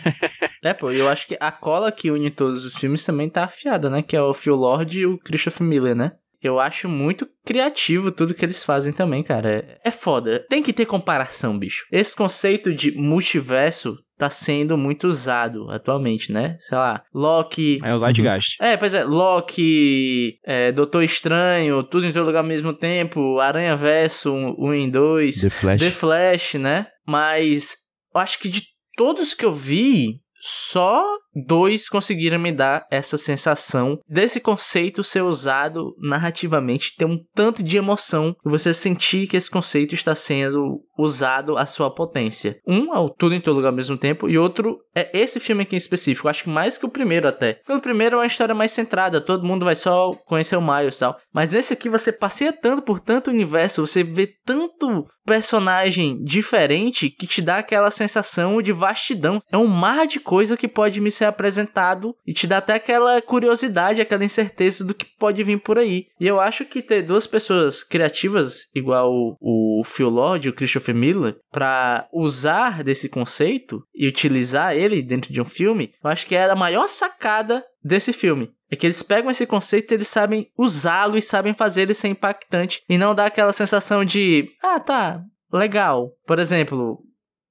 É, 0.62 0.74
pô, 0.74 0.90
eu 0.90 1.08
acho 1.08 1.26
que 1.26 1.38
a 1.40 1.50
cola 1.50 1.90
que 1.90 2.10
une 2.10 2.30
todos 2.30 2.66
os 2.66 2.74
filmes 2.74 3.02
também 3.04 3.30
tá 3.30 3.44
afiada, 3.44 3.88
né? 3.88 4.02
Que 4.02 4.14
é 4.14 4.20
o 4.22 4.34
Phil 4.34 4.54
Lord 4.54 4.98
e 5.00 5.06
o 5.06 5.16
Christopher 5.18 5.66
Miller, 5.66 5.94
né? 5.96 6.12
Eu 6.42 6.58
acho 6.58 6.88
muito 6.88 7.28
criativo 7.44 8.10
tudo 8.10 8.34
que 8.34 8.44
eles 8.44 8.64
fazem 8.64 8.92
também, 8.92 9.22
cara. 9.22 9.50
É- 9.50 9.78
É 9.84 9.90
foda. 9.90 10.44
Tem 10.48 10.62
que 10.62 10.72
ter 10.72 10.86
comparação, 10.86 11.58
bicho. 11.58 11.84
Esse 11.92 12.14
conceito 12.16 12.72
de 12.74 12.92
multiverso 12.92 13.98
tá 14.16 14.28
sendo 14.28 14.76
muito 14.76 15.08
usado 15.08 15.70
atualmente, 15.70 16.30
né? 16.30 16.56
Sei 16.60 16.76
lá, 16.76 17.02
Loki. 17.14 17.78
É 17.82 17.94
o 17.94 17.98
Zeitgeist. 17.98 18.56
É, 18.60 18.76
pois 18.76 18.92
é, 18.92 19.02
Loki, 19.04 20.38
é, 20.44 20.70
Doutor 20.72 21.02
Estranho, 21.02 21.82
tudo 21.82 22.06
em 22.06 22.12
todo 22.12 22.26
lugar 22.26 22.40
ao 22.40 22.46
mesmo 22.48 22.72
tempo, 22.72 23.38
Aranha 23.38 23.76
Verso 23.76 24.32
1 24.58 24.74
em 24.74 24.90
2. 24.90 25.40
The 25.40 25.50
Flash. 25.50 25.80
The 25.80 25.90
Flash, 25.90 26.54
né? 26.54 26.86
Mas 27.06 27.76
eu 28.14 28.20
acho 28.20 28.38
que 28.38 28.48
de 28.48 28.62
todos 28.96 29.32
que 29.34 29.44
eu 29.44 29.52
vi, 29.52 30.20
só 30.42 31.02
dois 31.34 31.88
conseguiram 31.88 32.38
me 32.38 32.52
dar 32.52 32.86
essa 32.90 33.16
sensação 33.16 33.98
desse 34.08 34.40
conceito 34.40 35.04
ser 35.04 35.22
usado 35.22 35.94
narrativamente, 35.98 36.94
ter 36.96 37.04
um 37.04 37.18
tanto 37.34 37.62
de 37.62 37.76
emoção 37.76 38.34
e 38.44 38.48
você 38.48 38.74
sentir 38.74 39.26
que 39.26 39.36
esse 39.36 39.50
conceito 39.50 39.94
está 39.94 40.14
sendo 40.14 40.80
usado 40.98 41.56
à 41.56 41.64
sua 41.64 41.92
potência. 41.92 42.58
Um 42.66 42.94
é 42.94 42.98
o 42.98 43.08
tudo 43.08 43.34
em 43.34 43.40
todo 43.40 43.56
lugar 43.56 43.70
ao 43.70 43.74
mesmo 43.74 43.96
tempo 43.96 44.28
e 44.28 44.36
outro 44.36 44.78
é 44.94 45.18
esse 45.18 45.40
filme 45.40 45.62
aqui 45.62 45.74
em 45.74 45.78
específico. 45.78 46.28
Acho 46.28 46.44
que 46.44 46.50
mais 46.50 46.76
que 46.76 46.86
o 46.86 46.90
primeiro 46.90 47.26
até. 47.26 47.60
O 47.68 47.80
primeiro 47.80 48.16
é 48.16 48.18
uma 48.20 48.26
história 48.26 48.54
mais 48.54 48.70
centrada, 48.70 49.20
todo 49.20 49.46
mundo 49.46 49.64
vai 49.64 49.74
só 49.74 50.12
conhecer 50.26 50.56
o 50.56 50.62
Miles 50.62 50.96
e 50.96 51.00
tal. 51.00 51.18
Mas 51.32 51.54
esse 51.54 51.72
aqui 51.72 51.88
você 51.88 52.12
passeia 52.12 52.52
tanto 52.52 52.82
por 52.82 53.00
tanto 53.00 53.30
universo, 53.30 53.86
você 53.86 54.02
vê 54.02 54.28
tanto 54.44 55.06
personagem 55.24 56.22
diferente 56.24 57.08
que 57.08 57.26
te 57.26 57.40
dá 57.40 57.58
aquela 57.58 57.90
sensação 57.90 58.60
de 58.60 58.72
vastidão. 58.72 59.40
É 59.52 59.56
um 59.56 59.66
mar 59.66 60.06
de 60.06 60.18
coisa 60.18 60.56
que 60.56 60.66
pode 60.66 61.00
me 61.00 61.10
ser 61.20 61.26
apresentado 61.26 62.16
e 62.26 62.32
te 62.32 62.46
dá 62.46 62.58
até 62.58 62.74
aquela 62.74 63.20
curiosidade, 63.20 64.00
aquela 64.00 64.24
incerteza 64.24 64.84
do 64.84 64.94
que 64.94 65.04
pode 65.04 65.42
vir 65.42 65.60
por 65.60 65.78
aí. 65.78 66.06
E 66.18 66.26
eu 66.26 66.40
acho 66.40 66.64
que 66.64 66.80
ter 66.80 67.02
duas 67.02 67.26
pessoas 67.26 67.84
criativas, 67.84 68.68
igual 68.74 69.12
o, 69.12 69.80
o 69.80 69.84
Phil 69.84 70.08
Lord 70.08 70.46
e 70.46 70.50
o 70.50 70.54
Christopher 70.54 70.94
Miller, 70.94 71.36
pra 71.52 72.08
usar 72.12 72.82
desse 72.82 73.08
conceito 73.08 73.82
e 73.94 74.08
utilizar 74.08 74.74
ele 74.74 75.02
dentro 75.02 75.32
de 75.32 75.40
um 75.40 75.44
filme, 75.44 75.92
eu 76.02 76.10
acho 76.10 76.26
que 76.26 76.34
é 76.34 76.48
a 76.48 76.56
maior 76.56 76.88
sacada 76.88 77.62
desse 77.84 78.12
filme. 78.12 78.50
É 78.70 78.76
que 78.76 78.86
eles 78.86 79.02
pegam 79.02 79.30
esse 79.30 79.46
conceito 79.46 79.92
e 79.92 79.94
eles 79.94 80.08
sabem 80.08 80.48
usá-lo 80.56 81.18
e 81.18 81.22
sabem 81.22 81.52
fazer 81.52 81.82
ele 81.82 81.94
ser 81.94 82.08
impactante 82.08 82.82
e 82.88 82.96
não 82.96 83.14
dar 83.14 83.26
aquela 83.26 83.52
sensação 83.52 84.04
de, 84.04 84.48
ah, 84.62 84.80
tá, 84.80 85.22
legal. 85.52 86.12
Por 86.26 86.38
exemplo, 86.38 86.98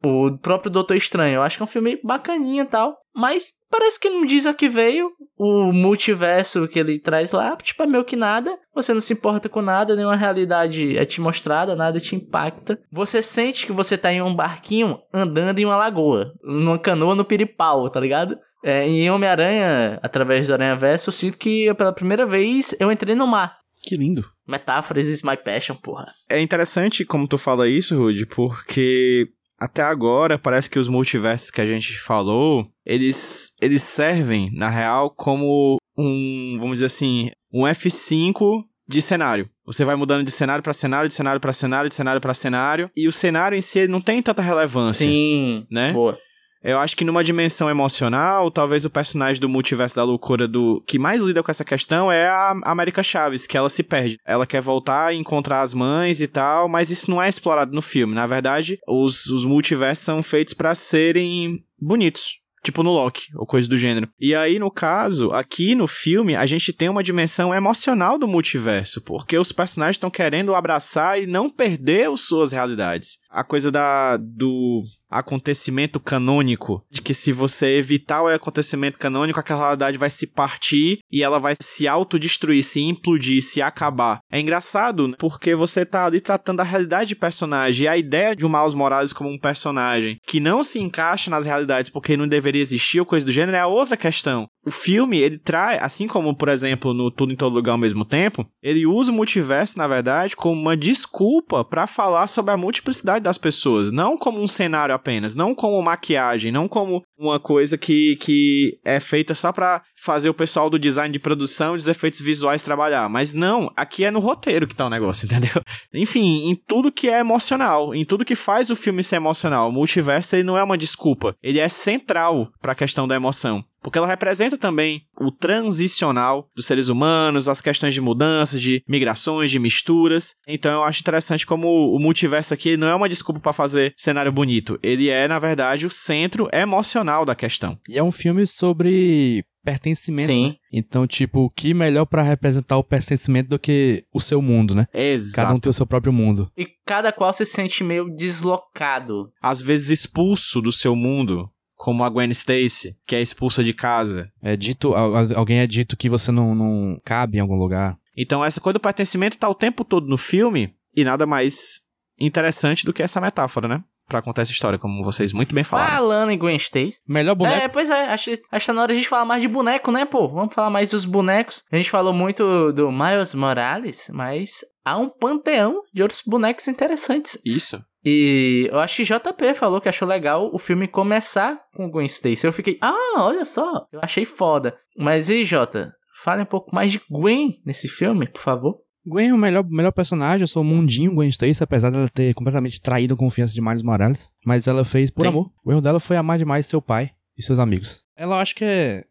o 0.04 0.38
próprio 0.38 0.72
Doutor 0.72 0.96
Estranho, 0.96 1.36
eu 1.36 1.42
acho 1.42 1.58
que 1.58 1.64
é 1.64 1.66
um 1.66 1.68
filme 1.68 2.00
bacaninha 2.04 2.64
e 2.64 2.66
tal, 2.66 2.98
mas 3.14 3.50
parece 3.70 4.00
que 4.00 4.10
não 4.10 4.26
diz 4.26 4.46
a 4.46 4.54
que 4.54 4.70
veio. 4.70 5.12
O 5.38 5.72
multiverso 5.72 6.68
que 6.68 6.80
ele 6.80 7.00
traz 7.00 7.32
lá, 7.32 7.56
tipo, 7.58 7.82
é 7.82 7.88
meio 7.88 8.04
que 8.04 8.16
nada. 8.16 8.58
Você 8.76 8.94
não 8.94 9.00
se 9.00 9.14
importa 9.14 9.48
com 9.48 9.62
nada, 9.62 9.96
nenhuma 9.96 10.16
realidade 10.16 10.98
é 10.98 11.06
te 11.06 11.22
mostrada, 11.22 11.76
nada 11.76 12.00
te 12.00 12.16
impacta. 12.16 12.80
Você 12.92 13.22
sente 13.22 13.66
que 13.66 13.72
você 13.72 13.98
tá 13.98 14.12
em 14.12 14.22
um 14.22 14.36
barquinho 14.36 15.00
andando 15.14 15.60
em 15.60 15.66
uma 15.66 15.78
lagoa, 15.78 16.34
numa 16.44 16.78
canoa 16.78 17.16
no 17.16 17.24
piripau, 17.24 17.90
tá 17.90 18.00
ligado? 18.00 18.38
É, 18.64 18.86
em 18.86 19.10
Homem-Aranha, 19.10 20.00
através 20.04 20.48
do 20.48 20.54
Aranha 20.54 20.76
Verso, 20.76 21.10
eu 21.10 21.14
sinto 21.14 21.38
que 21.38 21.74
pela 21.76 21.94
primeira 21.94 22.26
vez 22.26 22.76
eu 22.80 22.92
entrei 22.92 23.16
no 23.16 23.26
mar. 23.26 23.58
Que 23.82 23.96
lindo. 23.96 24.26
Metáforas 24.46 25.08
is 25.08 25.24
my 25.24 25.38
passion, 25.38 25.76
porra. 25.76 26.06
É 26.30 26.42
interessante 26.42 27.06
como 27.06 27.28
tu 27.28 27.38
fala 27.38 27.70
isso, 27.70 27.98
Rudy, 27.98 28.26
porque 28.26 29.30
até 29.60 29.82
agora 29.82 30.38
parece 30.38 30.70
que 30.70 30.80
os 30.80 30.88
multiversos 30.88 31.52
que 31.52 31.62
a 31.62 31.66
gente 31.66 31.98
falou, 32.00 32.68
eles, 32.86 33.54
eles 33.62 33.84
servem, 33.84 34.50
na 34.54 34.70
real, 34.70 35.12
como 35.12 35.78
um, 35.98 36.58
vamos 36.60 36.76
dizer 36.76 36.86
assim, 36.86 37.30
um 37.54 37.64
F5 37.64 38.64
de 38.88 39.02
cenário. 39.02 39.50
Você 39.66 39.86
vai 39.86 39.96
mudando 39.96 40.26
de 40.26 40.32
cenário 40.32 40.64
pra 40.64 40.74
cenário, 40.74 41.08
de 41.08 41.14
cenário 41.14 41.40
pra 41.40 41.54
cenário, 41.54 41.90
de 41.90 41.96
cenário 41.96 42.20
pra 42.22 42.34
cenário, 42.34 42.90
e 42.96 43.08
o 43.08 43.12
cenário 43.12 43.56
em 43.58 43.62
si 43.62 43.88
não 43.88 44.02
tem 44.02 44.22
tanta 44.22 44.42
relevância. 44.42 45.06
Sim, 45.06 45.68
Né? 45.70 45.94
boa. 45.94 46.18
Eu 46.62 46.78
acho 46.78 46.96
que 46.96 47.06
numa 47.06 47.24
dimensão 47.24 47.70
emocional, 47.70 48.52
talvez 48.52 48.84
o 48.84 48.90
personagem 48.90 49.40
do 49.40 49.48
multiverso 49.48 49.96
da 49.96 50.04
loucura 50.04 50.48
do 50.48 50.84
que 50.86 51.00
mais 51.00 51.22
lida 51.22 51.42
com 51.42 51.50
essa 51.50 51.64
questão 51.64 52.12
é 52.12 52.28
a 52.28 52.56
América 52.64 53.02
Chaves, 53.02 53.48
que 53.48 53.58
ela 53.58 53.70
se 53.70 53.82
perde. 53.82 54.18
Ela 54.26 54.46
quer 54.46 54.62
voltar 54.62 55.14
e 55.14 55.18
encontrar 55.18 55.62
as 55.62 55.74
mães 55.74 56.20
e 56.20 56.28
tal, 56.28 56.68
mas 56.68 56.90
isso 56.90 57.10
não 57.10 57.22
é 57.22 57.30
explorado 57.30 57.74
no 57.74 57.82
filme. 57.82 58.14
Na 58.14 58.28
verdade, 58.28 58.78
os, 58.88 59.28
os 59.28 59.46
multiversos 59.46 60.04
são 60.04 60.22
feitos 60.22 60.54
pra 60.54 60.76
serem 60.76 61.64
bonitos. 61.80 62.40
Tipo 62.64 62.84
no 62.84 62.92
Loki, 62.92 63.28
ou 63.36 63.46
coisa 63.46 63.68
do 63.68 63.78
gênero. 63.78 64.10
E 64.20 64.36
aí, 64.36 64.60
no 64.60 64.72
caso, 64.72 65.32
aqui 65.32 65.76
no 65.76 65.88
filme, 65.88 66.36
a 66.36 66.46
gente 66.46 66.74
tem 66.74 66.90
uma 66.90 67.04
dimensão 67.04 67.54
emocional 67.54 68.18
do 68.18 68.28
multiverso, 68.28 69.02
porque 69.04 69.38
os 69.38 69.52
personagens 69.52 69.96
estão 69.96 70.10
querendo 70.10 70.56
abraçar 70.56 71.22
e 71.22 71.26
não 71.26 71.50
perder 71.50 72.10
as 72.10 72.22
suas 72.22 72.52
realidades. 72.52 73.20
A 73.30 73.44
coisa 73.44 73.72
da 73.72 74.18
do 74.18 74.84
acontecimento 75.10 76.00
canônico, 76.00 76.84
de 76.90 77.02
que 77.02 77.14
se 77.14 77.32
você 77.32 77.78
evitar 77.78 78.22
o 78.22 78.28
acontecimento 78.28 78.98
canônico, 78.98 79.40
aquela 79.40 79.62
realidade 79.62 79.98
vai 79.98 80.10
se 80.10 80.28
partir 80.28 81.00
e 81.12 81.24
ela 81.24 81.40
vai 81.40 81.56
se 81.60 81.88
autodestruir, 81.88 82.64
se 82.64 82.82
implodir, 82.82 83.42
se 83.42 83.62
acabar. 83.62 84.20
É 84.32 84.40
engraçado, 84.40 85.08
né? 85.08 85.16
porque 85.18 85.56
você 85.56 85.86
tá 85.86 86.06
ali 86.06 86.22
tratando 86.22 86.58
da 86.58 86.64
realidade 86.64 87.10
de 87.10 87.16
personagem 87.16 87.86
e 87.86 87.88
a 87.88 87.98
ideia 87.98 88.36
de 88.36 88.46
um 88.46 88.50
Miles 88.50 88.74
Morales 88.74 89.14
como 89.14 89.30
um 89.30 89.40
personagem 89.40 90.20
que 90.28 90.40
não 90.40 90.62
se 90.62 90.80
encaixa 90.80 91.32
nas 91.32 91.46
realidades 91.46 91.90
porque 91.90 92.16
não 92.16 92.28
deveria 92.28 92.49
existir 92.58 93.00
ou 93.00 93.06
coisa 93.06 93.26
do 93.26 93.32
gênero 93.32 93.58
é 93.58 93.66
outra 93.66 93.96
questão. 93.96 94.50
O 94.70 94.72
filme, 94.72 95.18
ele 95.18 95.40
traz, 95.40 95.82
assim 95.82 96.06
como, 96.06 96.36
por 96.36 96.48
exemplo, 96.48 96.94
no 96.94 97.10
Tudo 97.10 97.34
em 97.34 97.36
Todo 97.36 97.56
Lugar 97.56 97.72
ao 97.72 97.78
mesmo 97.80 98.06
tempo, 98.06 98.46
ele 98.62 98.86
usa 98.86 99.12
o 99.12 99.16
multiverso, 99.16 99.76
na 99.80 99.88
verdade, 99.88 100.36
como 100.36 100.62
uma 100.62 100.78
desculpa 100.78 101.66
pra 101.66 101.88
falar 101.88 102.28
sobre 102.28 102.54
a 102.54 102.58
multiplicidade 102.58 103.24
das 103.24 103.40
pessoas, 103.40 103.92
não 103.92 104.16
como 104.16 104.40
um 104.40 104.46
cenário 104.46 104.94
apenas, 104.94 105.34
não 105.34 105.56
como 105.56 105.82
maquiagem, 105.82 106.52
não 106.52 106.68
como 106.68 107.02
uma 107.18 107.40
coisa 107.40 107.80
que, 107.80 108.16
que 108.18 108.80
é 108.86 109.00
feita 109.00 109.34
só 109.34 109.52
pra 109.52 109.82
fazer 109.96 110.30
o 110.30 110.36
pessoal 110.36 110.70
do 110.70 110.78
design 110.78 111.12
de 111.12 111.18
produção 111.18 111.74
e 111.74 111.78
dos 111.78 111.88
efeitos 111.88 112.22
visuais 112.22 112.62
trabalhar, 112.62 113.10
mas 113.10 113.34
não, 113.34 113.72
aqui 113.76 114.06
é 114.06 114.12
no 114.12 114.20
roteiro 114.20 114.68
que 114.68 114.76
tá 114.76 114.86
o 114.86 114.90
negócio, 114.92 115.26
entendeu? 115.28 115.64
Enfim, 115.92 116.48
em 116.48 116.56
tudo 116.56 116.92
que 116.92 117.10
é 117.10 117.18
emocional, 117.22 117.96
em 117.96 118.06
tudo 118.06 118.24
que 118.24 118.36
faz 118.36 118.70
o 118.70 118.76
filme 118.76 119.02
ser 119.02 119.16
emocional, 119.16 119.70
o 119.70 119.74
multiverso 119.74 120.36
ele 120.36 120.44
não 120.44 120.60
é 120.60 120.62
uma 120.62 120.78
desculpa, 120.78 121.36
ele 121.42 121.58
é 121.58 121.68
central 121.68 122.52
pra 122.62 122.76
questão 122.76 123.08
da 123.08 123.16
emoção. 123.16 123.66
Porque 123.82 123.98
ela 123.98 124.08
representa 124.08 124.58
também 124.58 125.04
o 125.20 125.32
transicional 125.32 126.50
dos 126.56 126.66
seres 126.66 126.90
humanos, 126.90 127.48
as 127.48 127.62
questões 127.62 127.94
de 127.94 128.02
mudanças, 128.02 128.62
de 128.62 128.84
migrações, 128.88 129.52
de 129.52 129.60
misturas. 129.60 130.36
Então 130.48 130.72
eu 130.72 130.84
acho 130.84 131.02
interessante 131.02 131.46
como 131.46 131.94
o 131.94 132.00
multiverso 132.00 132.54
aqui 132.54 132.78
não 132.78 132.88
é 132.88 132.96
uma 132.96 133.10
desculpa 133.10 133.40
pra 133.40 133.54
fazer 133.54 133.94
cenário 133.96 134.32
bonito. 134.32 134.80
Ele 134.84 135.10
é, 135.10 135.28
na 135.28 135.40
verdade, 135.40 135.86
o 135.86 135.90
centro 135.90 136.50
emocional 136.54 137.26
da 137.26 137.36
questão. 137.36 137.78
E 137.88 137.98
é 137.98 138.04
um 138.04 138.12
filme 138.12 138.46
sobre 138.46 139.44
pertencimento. 139.64 140.32
Sim. 140.32 140.50
né? 140.50 140.56
Então, 140.72 141.06
tipo, 141.06 141.50
que 141.56 141.74
melhor 141.74 142.06
pra 142.06 142.24
representar 142.24 142.78
o 142.78 142.84
pertencimento 142.84 143.50
do 143.50 143.60
que 143.60 144.04
o 144.14 144.20
seu 144.20 144.42
mundo, 144.42 144.74
né? 144.74 144.88
Exato. 144.94 145.36
Cada 145.36 145.54
um 145.54 145.60
tem 145.60 145.70
o 145.70 145.74
seu 145.74 145.86
próprio 145.86 146.14
mundo. 146.14 146.52
E 146.58 146.68
cada 146.86 147.12
qual 147.12 147.34
se 147.34 147.46
sente 147.46 147.84
meio 147.84 148.10
deslocado. 148.16 149.32
Às 149.42 149.62
vezes 149.62 149.90
expulso 149.90 150.62
do 150.62 150.72
seu 150.72 150.96
mundo, 150.96 151.50
como 151.82 152.04
a 152.04 152.10
Gwen 152.10 152.30
Stacy, 152.32 152.94
que 153.08 153.16
é 153.16 153.22
expulsa 153.22 153.64
de 153.64 153.74
casa. 153.74 154.30
É 154.44 154.58
dito, 154.58 154.94
al- 154.94 155.16
al- 155.16 155.38
alguém 155.38 155.60
é 155.60 155.66
dito 155.68 155.96
que 155.96 156.10
você 156.10 156.30
não, 156.30 156.54
não 156.54 157.00
cabe 157.06 157.38
em 157.38 157.42
algum 157.42 157.56
lugar. 157.56 157.98
Então 158.18 158.44
essa 158.44 158.60
coisa 158.60 158.74
do 158.74 158.82
pertencimento 158.82 159.38
tá 159.38 159.48
o 159.48 159.56
tempo 159.56 159.86
todo 159.86 160.06
no 160.06 160.18
filme 160.18 160.74
e 160.94 161.06
nada 161.06 161.26
mais 161.26 161.80
interessante 162.20 162.86
do 162.86 162.92
que 162.92 163.02
essa 163.02 163.22
metáfora, 163.22 163.68
né? 163.68 163.82
pra 164.10 164.24
contar 164.24 164.42
essa 164.42 164.52
história, 164.52 164.80
como 164.80 165.04
vocês 165.04 165.32
muito 165.32 165.54
bem 165.54 165.64
falaram. 165.64 165.92
Falando 165.92 166.32
em 166.32 166.38
Gwen 166.38 166.56
Stacy. 166.56 166.96
Melhor 167.08 167.36
boneco. 167.36 167.56
É, 167.64 167.68
pois 167.68 167.92
é, 167.92 168.12
acho, 168.12 168.32
acho 168.32 168.40
que 168.42 168.66
tá 168.66 168.74
na 168.74 168.82
hora 168.82 168.92
de 168.92 168.98
a 168.98 169.02
gente 169.02 169.08
falar 169.08 169.24
mais 169.24 169.40
de 169.40 169.48
boneco, 169.48 169.92
né, 169.92 170.04
pô? 170.04 170.28
Vamos 170.28 170.52
falar 170.52 170.72
mais 170.72 170.90
dos 170.90 171.06
bonecos. 171.06 171.62
A 171.72 171.76
gente 171.78 171.92
falou 171.92 172.12
muito 172.12 172.74
do 172.74 172.92
Miles 172.92 173.36
Morales, 173.36 174.10
mas 174.12 174.62
há 174.84 174.98
um 174.98 175.10
panteão 175.10 175.84
de 175.94 176.02
outros 176.02 176.24
bonecos 176.26 176.68
interessantes. 176.68 177.40
Isso. 177.46 177.80
E 178.04 178.70
eu 178.72 178.80
acho 178.80 178.98
que 178.98 179.04
JP 179.04 179.56
falou 179.56 179.82
que 179.82 179.90
achou 179.90 180.08
legal 180.08 180.50
o 180.54 180.58
filme 180.58 180.88
começar 180.88 181.60
com 181.74 181.90
Gwen 181.90 182.06
Stacy. 182.06 182.46
Eu 182.46 182.54
fiquei, 182.54 182.78
ah, 182.82 183.16
olha 183.18 183.44
só, 183.44 183.88
eu 183.92 184.00
achei 184.04 184.26
foda. 184.26 184.78
Mas 184.98 185.30
e 185.30 185.44
Jota, 185.44 185.94
fale 186.24 186.42
um 186.42 186.46
pouco 186.46 186.74
mais 186.74 186.92
de 186.92 187.02
Gwen 187.10 187.62
nesse 187.66 187.88
filme, 187.88 188.28
por 188.28 188.42
favor. 188.42 188.78
Gwen 189.06 189.30
é 189.30 189.34
o 189.34 189.38
melhor, 189.38 189.66
melhor 189.66 189.92
personagem, 189.92 190.42
eu 190.42 190.48
sou 190.48 190.62
o 190.62 190.66
mundinho 190.66 191.14
Gwen 191.14 191.30
Stacy, 191.30 191.64
apesar 191.64 191.90
dela 191.90 192.10
ter 192.10 192.34
completamente 192.34 192.82
traído 192.82 193.14
a 193.14 193.18
confiança 193.18 193.54
de 193.54 193.62
Miles 193.62 193.82
Morales. 193.82 194.32
Mas 194.46 194.68
ela 194.68 194.86
fez 194.86 195.10
por 195.10 195.24
Sim. 195.24 195.30
amor. 195.30 195.52
O 195.64 195.72
erro 195.72 195.82
dela 195.82 196.00
foi 196.00 196.16
amar 196.16 196.38
demais 196.38 196.66
seu 196.66 196.82
pai 196.82 197.12
e 197.38 197.42
seus 197.42 197.60
amigos. 197.60 198.04
Ela 198.16 198.40
acho 198.40 198.56
que 198.56 198.64
é, 198.64 199.04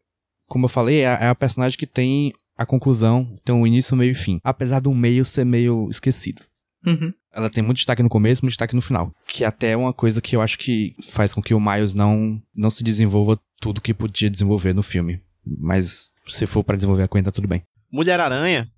como 0.46 0.66
eu 0.66 0.68
falei, 0.68 1.00
é 1.00 1.08
a, 1.08 1.14
é 1.24 1.28
a 1.28 1.34
personagem 1.34 1.78
que 1.78 1.86
tem 1.86 2.32
a 2.56 2.66
conclusão, 2.66 3.36
tem 3.44 3.54
um 3.54 3.66
início, 3.66 3.96
meio 3.96 4.12
e 4.12 4.14
fim. 4.14 4.40
Apesar 4.42 4.80
do 4.80 4.92
meio 4.94 5.24
ser 5.24 5.44
meio 5.44 5.88
esquecido. 5.90 6.42
Uhum. 6.86 7.12
Ela 7.32 7.50
tem 7.50 7.62
muito 7.62 7.78
destaque 7.78 8.02
no 8.02 8.08
começo, 8.08 8.44
muito 8.44 8.52
destaque 8.52 8.74
no 8.74 8.82
final. 8.82 9.12
Que 9.26 9.44
até 9.44 9.72
é 9.72 9.76
uma 9.76 9.92
coisa 9.92 10.20
que 10.20 10.34
eu 10.34 10.40
acho 10.40 10.58
que 10.58 10.94
faz 11.02 11.34
com 11.34 11.42
que 11.42 11.54
o 11.54 11.60
Miles 11.60 11.94
não, 11.94 12.40
não 12.54 12.70
se 12.70 12.82
desenvolva 12.82 13.38
tudo 13.60 13.80
que 13.80 13.94
podia 13.94 14.30
desenvolver 14.30 14.74
no 14.74 14.82
filme. 14.82 15.20
Mas 15.44 16.12
se 16.26 16.46
for 16.46 16.62
pra 16.62 16.76
desenvolver 16.76 17.02
a 17.02 17.06
Gwen, 17.06 17.22
tá 17.22 17.30
tudo 17.30 17.48
bem. 17.48 17.62
Mulher-Aranha, 17.92 18.68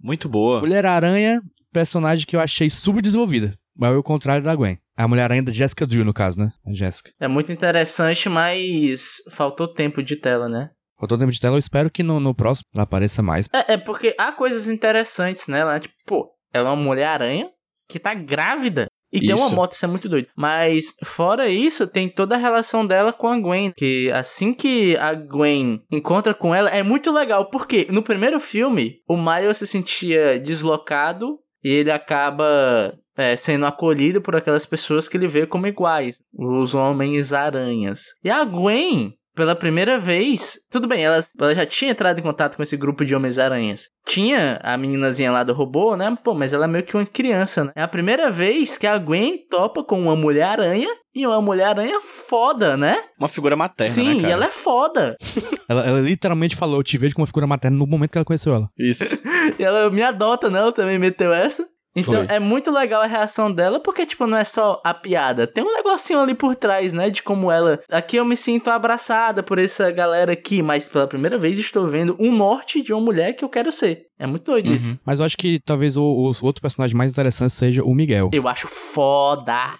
muito 0.00 0.28
boa. 0.28 0.60
Mulher-Aranha, 0.60 1.42
personagem 1.72 2.26
que 2.26 2.36
eu 2.36 2.40
achei 2.40 2.70
subdesenvolvida. 2.70 3.54
Mas 3.76 3.92
é 3.92 3.96
o 3.96 4.02
contrário 4.02 4.42
da 4.42 4.54
Gwen. 4.54 4.78
A 4.96 5.06
Mulher-Aranha 5.06 5.42
da 5.42 5.52
Jessica 5.52 5.86
Drew, 5.86 6.04
no 6.04 6.14
caso, 6.14 6.38
né? 6.38 6.50
A 6.66 6.72
Jessica. 6.72 7.12
É 7.20 7.28
muito 7.28 7.52
interessante, 7.52 8.28
mas 8.28 9.16
faltou 9.30 9.68
tempo 9.68 10.02
de 10.02 10.16
tela, 10.16 10.48
né? 10.48 10.70
Faltou 10.98 11.18
tempo 11.18 11.30
de 11.30 11.38
tela, 11.38 11.56
eu 11.56 11.58
espero 11.58 11.90
que 11.90 12.02
no, 12.02 12.18
no 12.18 12.34
próximo 12.34 12.64
ela 12.74 12.84
apareça 12.84 13.22
mais. 13.22 13.46
É, 13.52 13.74
é 13.74 13.76
porque 13.76 14.14
há 14.18 14.32
coisas 14.32 14.66
interessantes 14.66 15.46
nela, 15.46 15.74
né? 15.74 15.80
Tipo, 15.80 15.94
pô, 16.06 16.30
ela 16.52 16.70
é 16.70 16.72
uma 16.72 16.82
mulher-aranha 16.82 17.50
que 17.88 17.98
tá 17.98 18.14
grávida. 18.14 18.86
E 19.12 19.20
tem 19.20 19.34
uma 19.34 19.46
Isso. 19.46 19.54
moto, 19.54 19.72
isso 19.72 19.84
é 19.84 19.88
muito 19.88 20.08
doido. 20.08 20.28
Mas, 20.36 20.94
fora 21.04 21.48
isso, 21.48 21.86
tem 21.86 22.08
toda 22.08 22.34
a 22.34 22.38
relação 22.38 22.84
dela 22.84 23.12
com 23.12 23.28
a 23.28 23.38
Gwen. 23.38 23.72
Que 23.74 24.10
assim 24.10 24.52
que 24.52 24.96
a 24.96 25.14
Gwen 25.14 25.80
encontra 25.90 26.34
com 26.34 26.54
ela, 26.54 26.68
é 26.68 26.82
muito 26.82 27.10
legal. 27.12 27.48
Porque 27.48 27.86
no 27.88 28.02
primeiro 28.02 28.40
filme, 28.40 28.96
o 29.08 29.16
Miles 29.16 29.58
se 29.58 29.66
sentia 29.66 30.38
deslocado 30.40 31.38
e 31.62 31.70
ele 31.70 31.90
acaba 31.90 32.94
é, 33.16 33.34
sendo 33.36 33.64
acolhido 33.64 34.20
por 34.20 34.36
aquelas 34.36 34.66
pessoas 34.66 35.08
que 35.08 35.16
ele 35.16 35.28
vê 35.28 35.46
como 35.46 35.66
iguais. 35.66 36.20
Os 36.36 36.74
Homens-Aranhas. 36.74 38.00
E 38.22 38.28
a 38.28 38.44
Gwen, 38.44 39.14
pela 39.36 39.54
primeira 39.54 39.98
vez, 39.98 40.58
tudo 40.70 40.88
bem, 40.88 41.04
ela, 41.04 41.20
ela 41.38 41.54
já 41.54 41.66
tinha 41.66 41.90
entrado 41.90 42.18
em 42.18 42.22
contato 42.22 42.56
com 42.56 42.62
esse 42.62 42.76
grupo 42.76 43.04
de 43.04 43.14
Homens-Aranhas. 43.14 43.90
Tinha 44.06 44.58
a 44.62 44.78
meninazinha 44.78 45.30
lá 45.30 45.44
do 45.44 45.52
robô, 45.52 45.94
né? 45.94 46.16
Pô, 46.24 46.34
mas 46.34 46.54
ela 46.54 46.64
é 46.64 46.68
meio 46.68 46.84
que 46.84 46.96
uma 46.96 47.04
criança, 47.04 47.64
né? 47.64 47.72
É 47.76 47.82
a 47.82 47.88
primeira 47.88 48.30
vez 48.30 48.78
que 48.78 48.86
a 48.86 48.96
Gwen 48.96 49.38
topa 49.50 49.84
com 49.84 50.00
uma 50.00 50.16
Mulher-Aranha 50.16 50.88
e 51.14 51.26
uma 51.26 51.40
Mulher-Aranha 51.42 52.00
foda, 52.00 52.76
né? 52.78 52.96
Uma 53.18 53.28
figura 53.28 53.54
materna, 53.54 53.94
Sim, 53.94 54.14
né, 54.14 54.20
cara? 54.22 54.28
e 54.28 54.32
ela 54.32 54.46
é 54.46 54.50
foda. 54.50 55.16
Ela, 55.68 55.84
ela 55.84 55.98
literalmente 55.98 56.54
falou, 56.54 56.76
eu 56.76 56.82
te 56.84 56.96
vejo 56.96 57.12
como 57.16 57.22
uma 57.22 57.26
figura 57.26 57.44
materna 57.44 57.76
no 57.76 57.88
momento 57.88 58.12
que 58.12 58.18
ela 58.18 58.24
conheceu 58.24 58.54
ela. 58.54 58.68
Isso. 58.78 59.20
E 59.58 59.64
ela 59.64 59.90
me 59.90 60.00
adota, 60.00 60.48
né? 60.48 60.60
Ela 60.60 60.70
também 60.72 60.96
meteu 60.96 61.32
essa. 61.32 61.66
Então 61.96 62.26
Foi. 62.26 62.36
é 62.36 62.38
muito 62.38 62.70
legal 62.70 63.00
a 63.02 63.06
reação 63.06 63.50
dela, 63.50 63.80
porque, 63.80 64.04
tipo, 64.04 64.26
não 64.26 64.36
é 64.36 64.44
só 64.44 64.80
a 64.84 64.92
piada. 64.92 65.46
Tem 65.46 65.64
um 65.64 65.72
negocinho 65.74 66.20
ali 66.20 66.34
por 66.34 66.54
trás, 66.54 66.92
né? 66.92 67.08
De 67.08 67.22
como 67.22 67.50
ela. 67.50 67.80
Aqui 67.90 68.16
eu 68.16 68.24
me 68.24 68.36
sinto 68.36 68.68
abraçada 68.70 69.42
por 69.42 69.58
essa 69.58 69.90
galera 69.90 70.32
aqui, 70.32 70.62
mas 70.62 70.88
pela 70.88 71.06
primeira 71.06 71.38
vez 71.38 71.58
estou 71.58 71.88
vendo 71.88 72.14
um 72.20 72.30
norte 72.36 72.82
de 72.82 72.92
uma 72.92 73.00
mulher 73.00 73.32
que 73.32 73.44
eu 73.44 73.48
quero 73.48 73.72
ser. 73.72 74.02
É 74.18 74.26
muito 74.26 74.44
doido 74.44 74.72
isso. 74.72 74.88
Uhum. 74.90 74.98
Mas 75.04 75.18
eu 75.18 75.26
acho 75.26 75.36
que 75.36 75.58
talvez 75.60 75.96
o, 75.96 76.02
o 76.02 76.32
outro 76.42 76.62
personagem 76.62 76.96
mais 76.96 77.12
interessante 77.12 77.52
seja 77.52 77.82
o 77.84 77.94
Miguel. 77.94 78.30
Eu 78.32 78.46
acho 78.48 78.66
foda. 78.66 79.74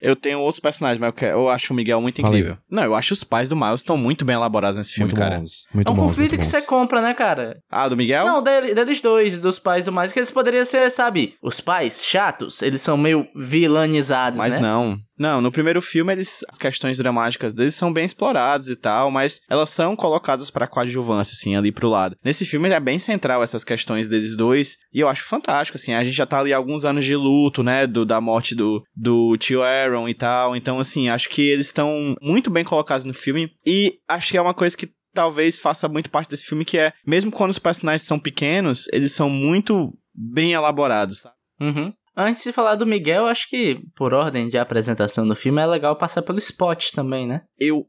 Eu 0.00 0.14
tenho 0.14 0.38
outros 0.40 0.60
personagens, 0.60 1.00
mas 1.00 1.08
eu, 1.08 1.12
quero- 1.12 1.32
eu 1.38 1.48
acho 1.48 1.72
o 1.72 1.76
Miguel 1.76 2.00
muito 2.00 2.20
Fala 2.20 2.34
aí. 2.34 2.40
incrível. 2.40 2.58
Não, 2.70 2.84
eu 2.84 2.94
acho 2.94 3.12
os 3.14 3.24
pais 3.24 3.48
do 3.48 3.56
Miles 3.56 3.80
estão 3.80 3.96
muito 3.96 4.24
bem 4.24 4.36
elaborados 4.36 4.76
nesse 4.76 4.92
filme, 4.92 5.10
muito 5.10 5.18
cara. 5.18 5.38
bons. 5.38 5.66
Muito 5.74 5.88
é 5.88 5.92
um 5.92 5.96
bons, 5.96 6.02
conflito 6.10 6.30
muito 6.32 6.40
que 6.40 6.46
você 6.46 6.60
bons. 6.60 6.66
compra, 6.66 7.00
né, 7.00 7.14
cara? 7.14 7.56
Ah, 7.70 7.88
do 7.88 7.96
Miguel? 7.96 8.24
Não, 8.26 8.42
dele- 8.42 8.74
deles 8.74 9.00
dois, 9.00 9.38
dos 9.38 9.58
pais 9.58 9.86
do 9.86 9.92
mais, 9.92 10.12
que 10.12 10.18
eles 10.18 10.30
poderiam 10.30 10.64
ser, 10.64 10.90
sabe, 10.90 11.34
os 11.42 11.60
pais 11.60 12.02
chatos, 12.02 12.62
eles 12.62 12.80
são 12.80 12.96
meio 12.96 13.26
vilanizados, 13.34 14.38
Mas 14.38 14.54
né? 14.54 14.60
não. 14.60 14.98
Não, 15.18 15.40
no 15.40 15.50
primeiro 15.50 15.80
filme 15.80 16.12
eles 16.12 16.44
as 16.48 16.58
questões 16.58 16.98
dramáticas 16.98 17.54
deles 17.54 17.74
são 17.74 17.90
bem 17.92 18.04
exploradas 18.04 18.68
e 18.68 18.76
tal, 18.76 19.10
mas 19.10 19.40
elas 19.48 19.70
são 19.70 19.96
colocadas 19.96 20.50
pra 20.50 20.66
coadjuvância 20.66 21.32
assim 21.32 21.56
ali 21.56 21.72
pro 21.72 21.88
lado. 21.88 22.16
Nesse 22.22 22.44
filme 22.44 22.68
é 22.68 22.78
bem 22.78 22.98
central 22.98 23.42
essas 23.42 23.64
questões 23.64 24.08
deles 24.08 24.36
dois, 24.36 24.76
e 24.92 25.00
eu 25.00 25.08
acho 25.08 25.24
fantástico 25.24 25.76
assim. 25.76 25.94
A 25.94 26.04
gente 26.04 26.16
já 26.16 26.26
tá 26.26 26.40
ali 26.40 26.52
há 26.52 26.56
alguns 26.56 26.84
anos 26.84 27.04
de 27.04 27.16
luto, 27.16 27.62
né, 27.62 27.86
do 27.86 28.04
da 28.04 28.20
morte 28.20 28.54
do 28.54 28.82
do 28.94 29.36
tio 29.38 29.62
Aaron 29.62 30.08
e 30.08 30.14
tal. 30.14 30.54
Então 30.54 30.78
assim, 30.78 31.08
acho 31.08 31.30
que 31.30 31.42
eles 31.42 31.66
estão 31.66 32.14
muito 32.20 32.50
bem 32.50 32.64
colocados 32.64 33.04
no 33.04 33.14
filme 33.14 33.50
e 33.64 33.94
acho 34.08 34.30
que 34.30 34.36
é 34.36 34.42
uma 34.42 34.54
coisa 34.54 34.76
que 34.76 34.90
talvez 35.16 35.58
faça 35.58 35.88
muito 35.88 36.10
parte 36.10 36.28
desse 36.28 36.44
filme 36.44 36.64
que 36.64 36.76
é, 36.76 36.92
mesmo 37.06 37.32
quando 37.32 37.50
os 37.50 37.58
personagens 37.58 38.02
são 38.02 38.18
pequenos, 38.18 38.86
eles 38.92 39.12
são 39.12 39.30
muito 39.30 39.96
bem 40.16 40.52
elaborados. 40.52 41.20
sabe? 41.20 41.34
Uhum. 41.60 41.92
Antes 42.16 42.44
de 42.44 42.52
falar 42.52 42.76
do 42.76 42.86
Miguel, 42.86 43.26
acho 43.26 43.48
que, 43.48 43.78
por 43.94 44.14
ordem 44.14 44.48
de 44.48 44.56
apresentação 44.56 45.28
do 45.28 45.36
filme, 45.36 45.60
é 45.60 45.66
legal 45.66 45.96
passar 45.96 46.22
pelo 46.22 46.38
Spot 46.38 46.90
também, 46.92 47.26
né? 47.26 47.42
Eu 47.58 47.84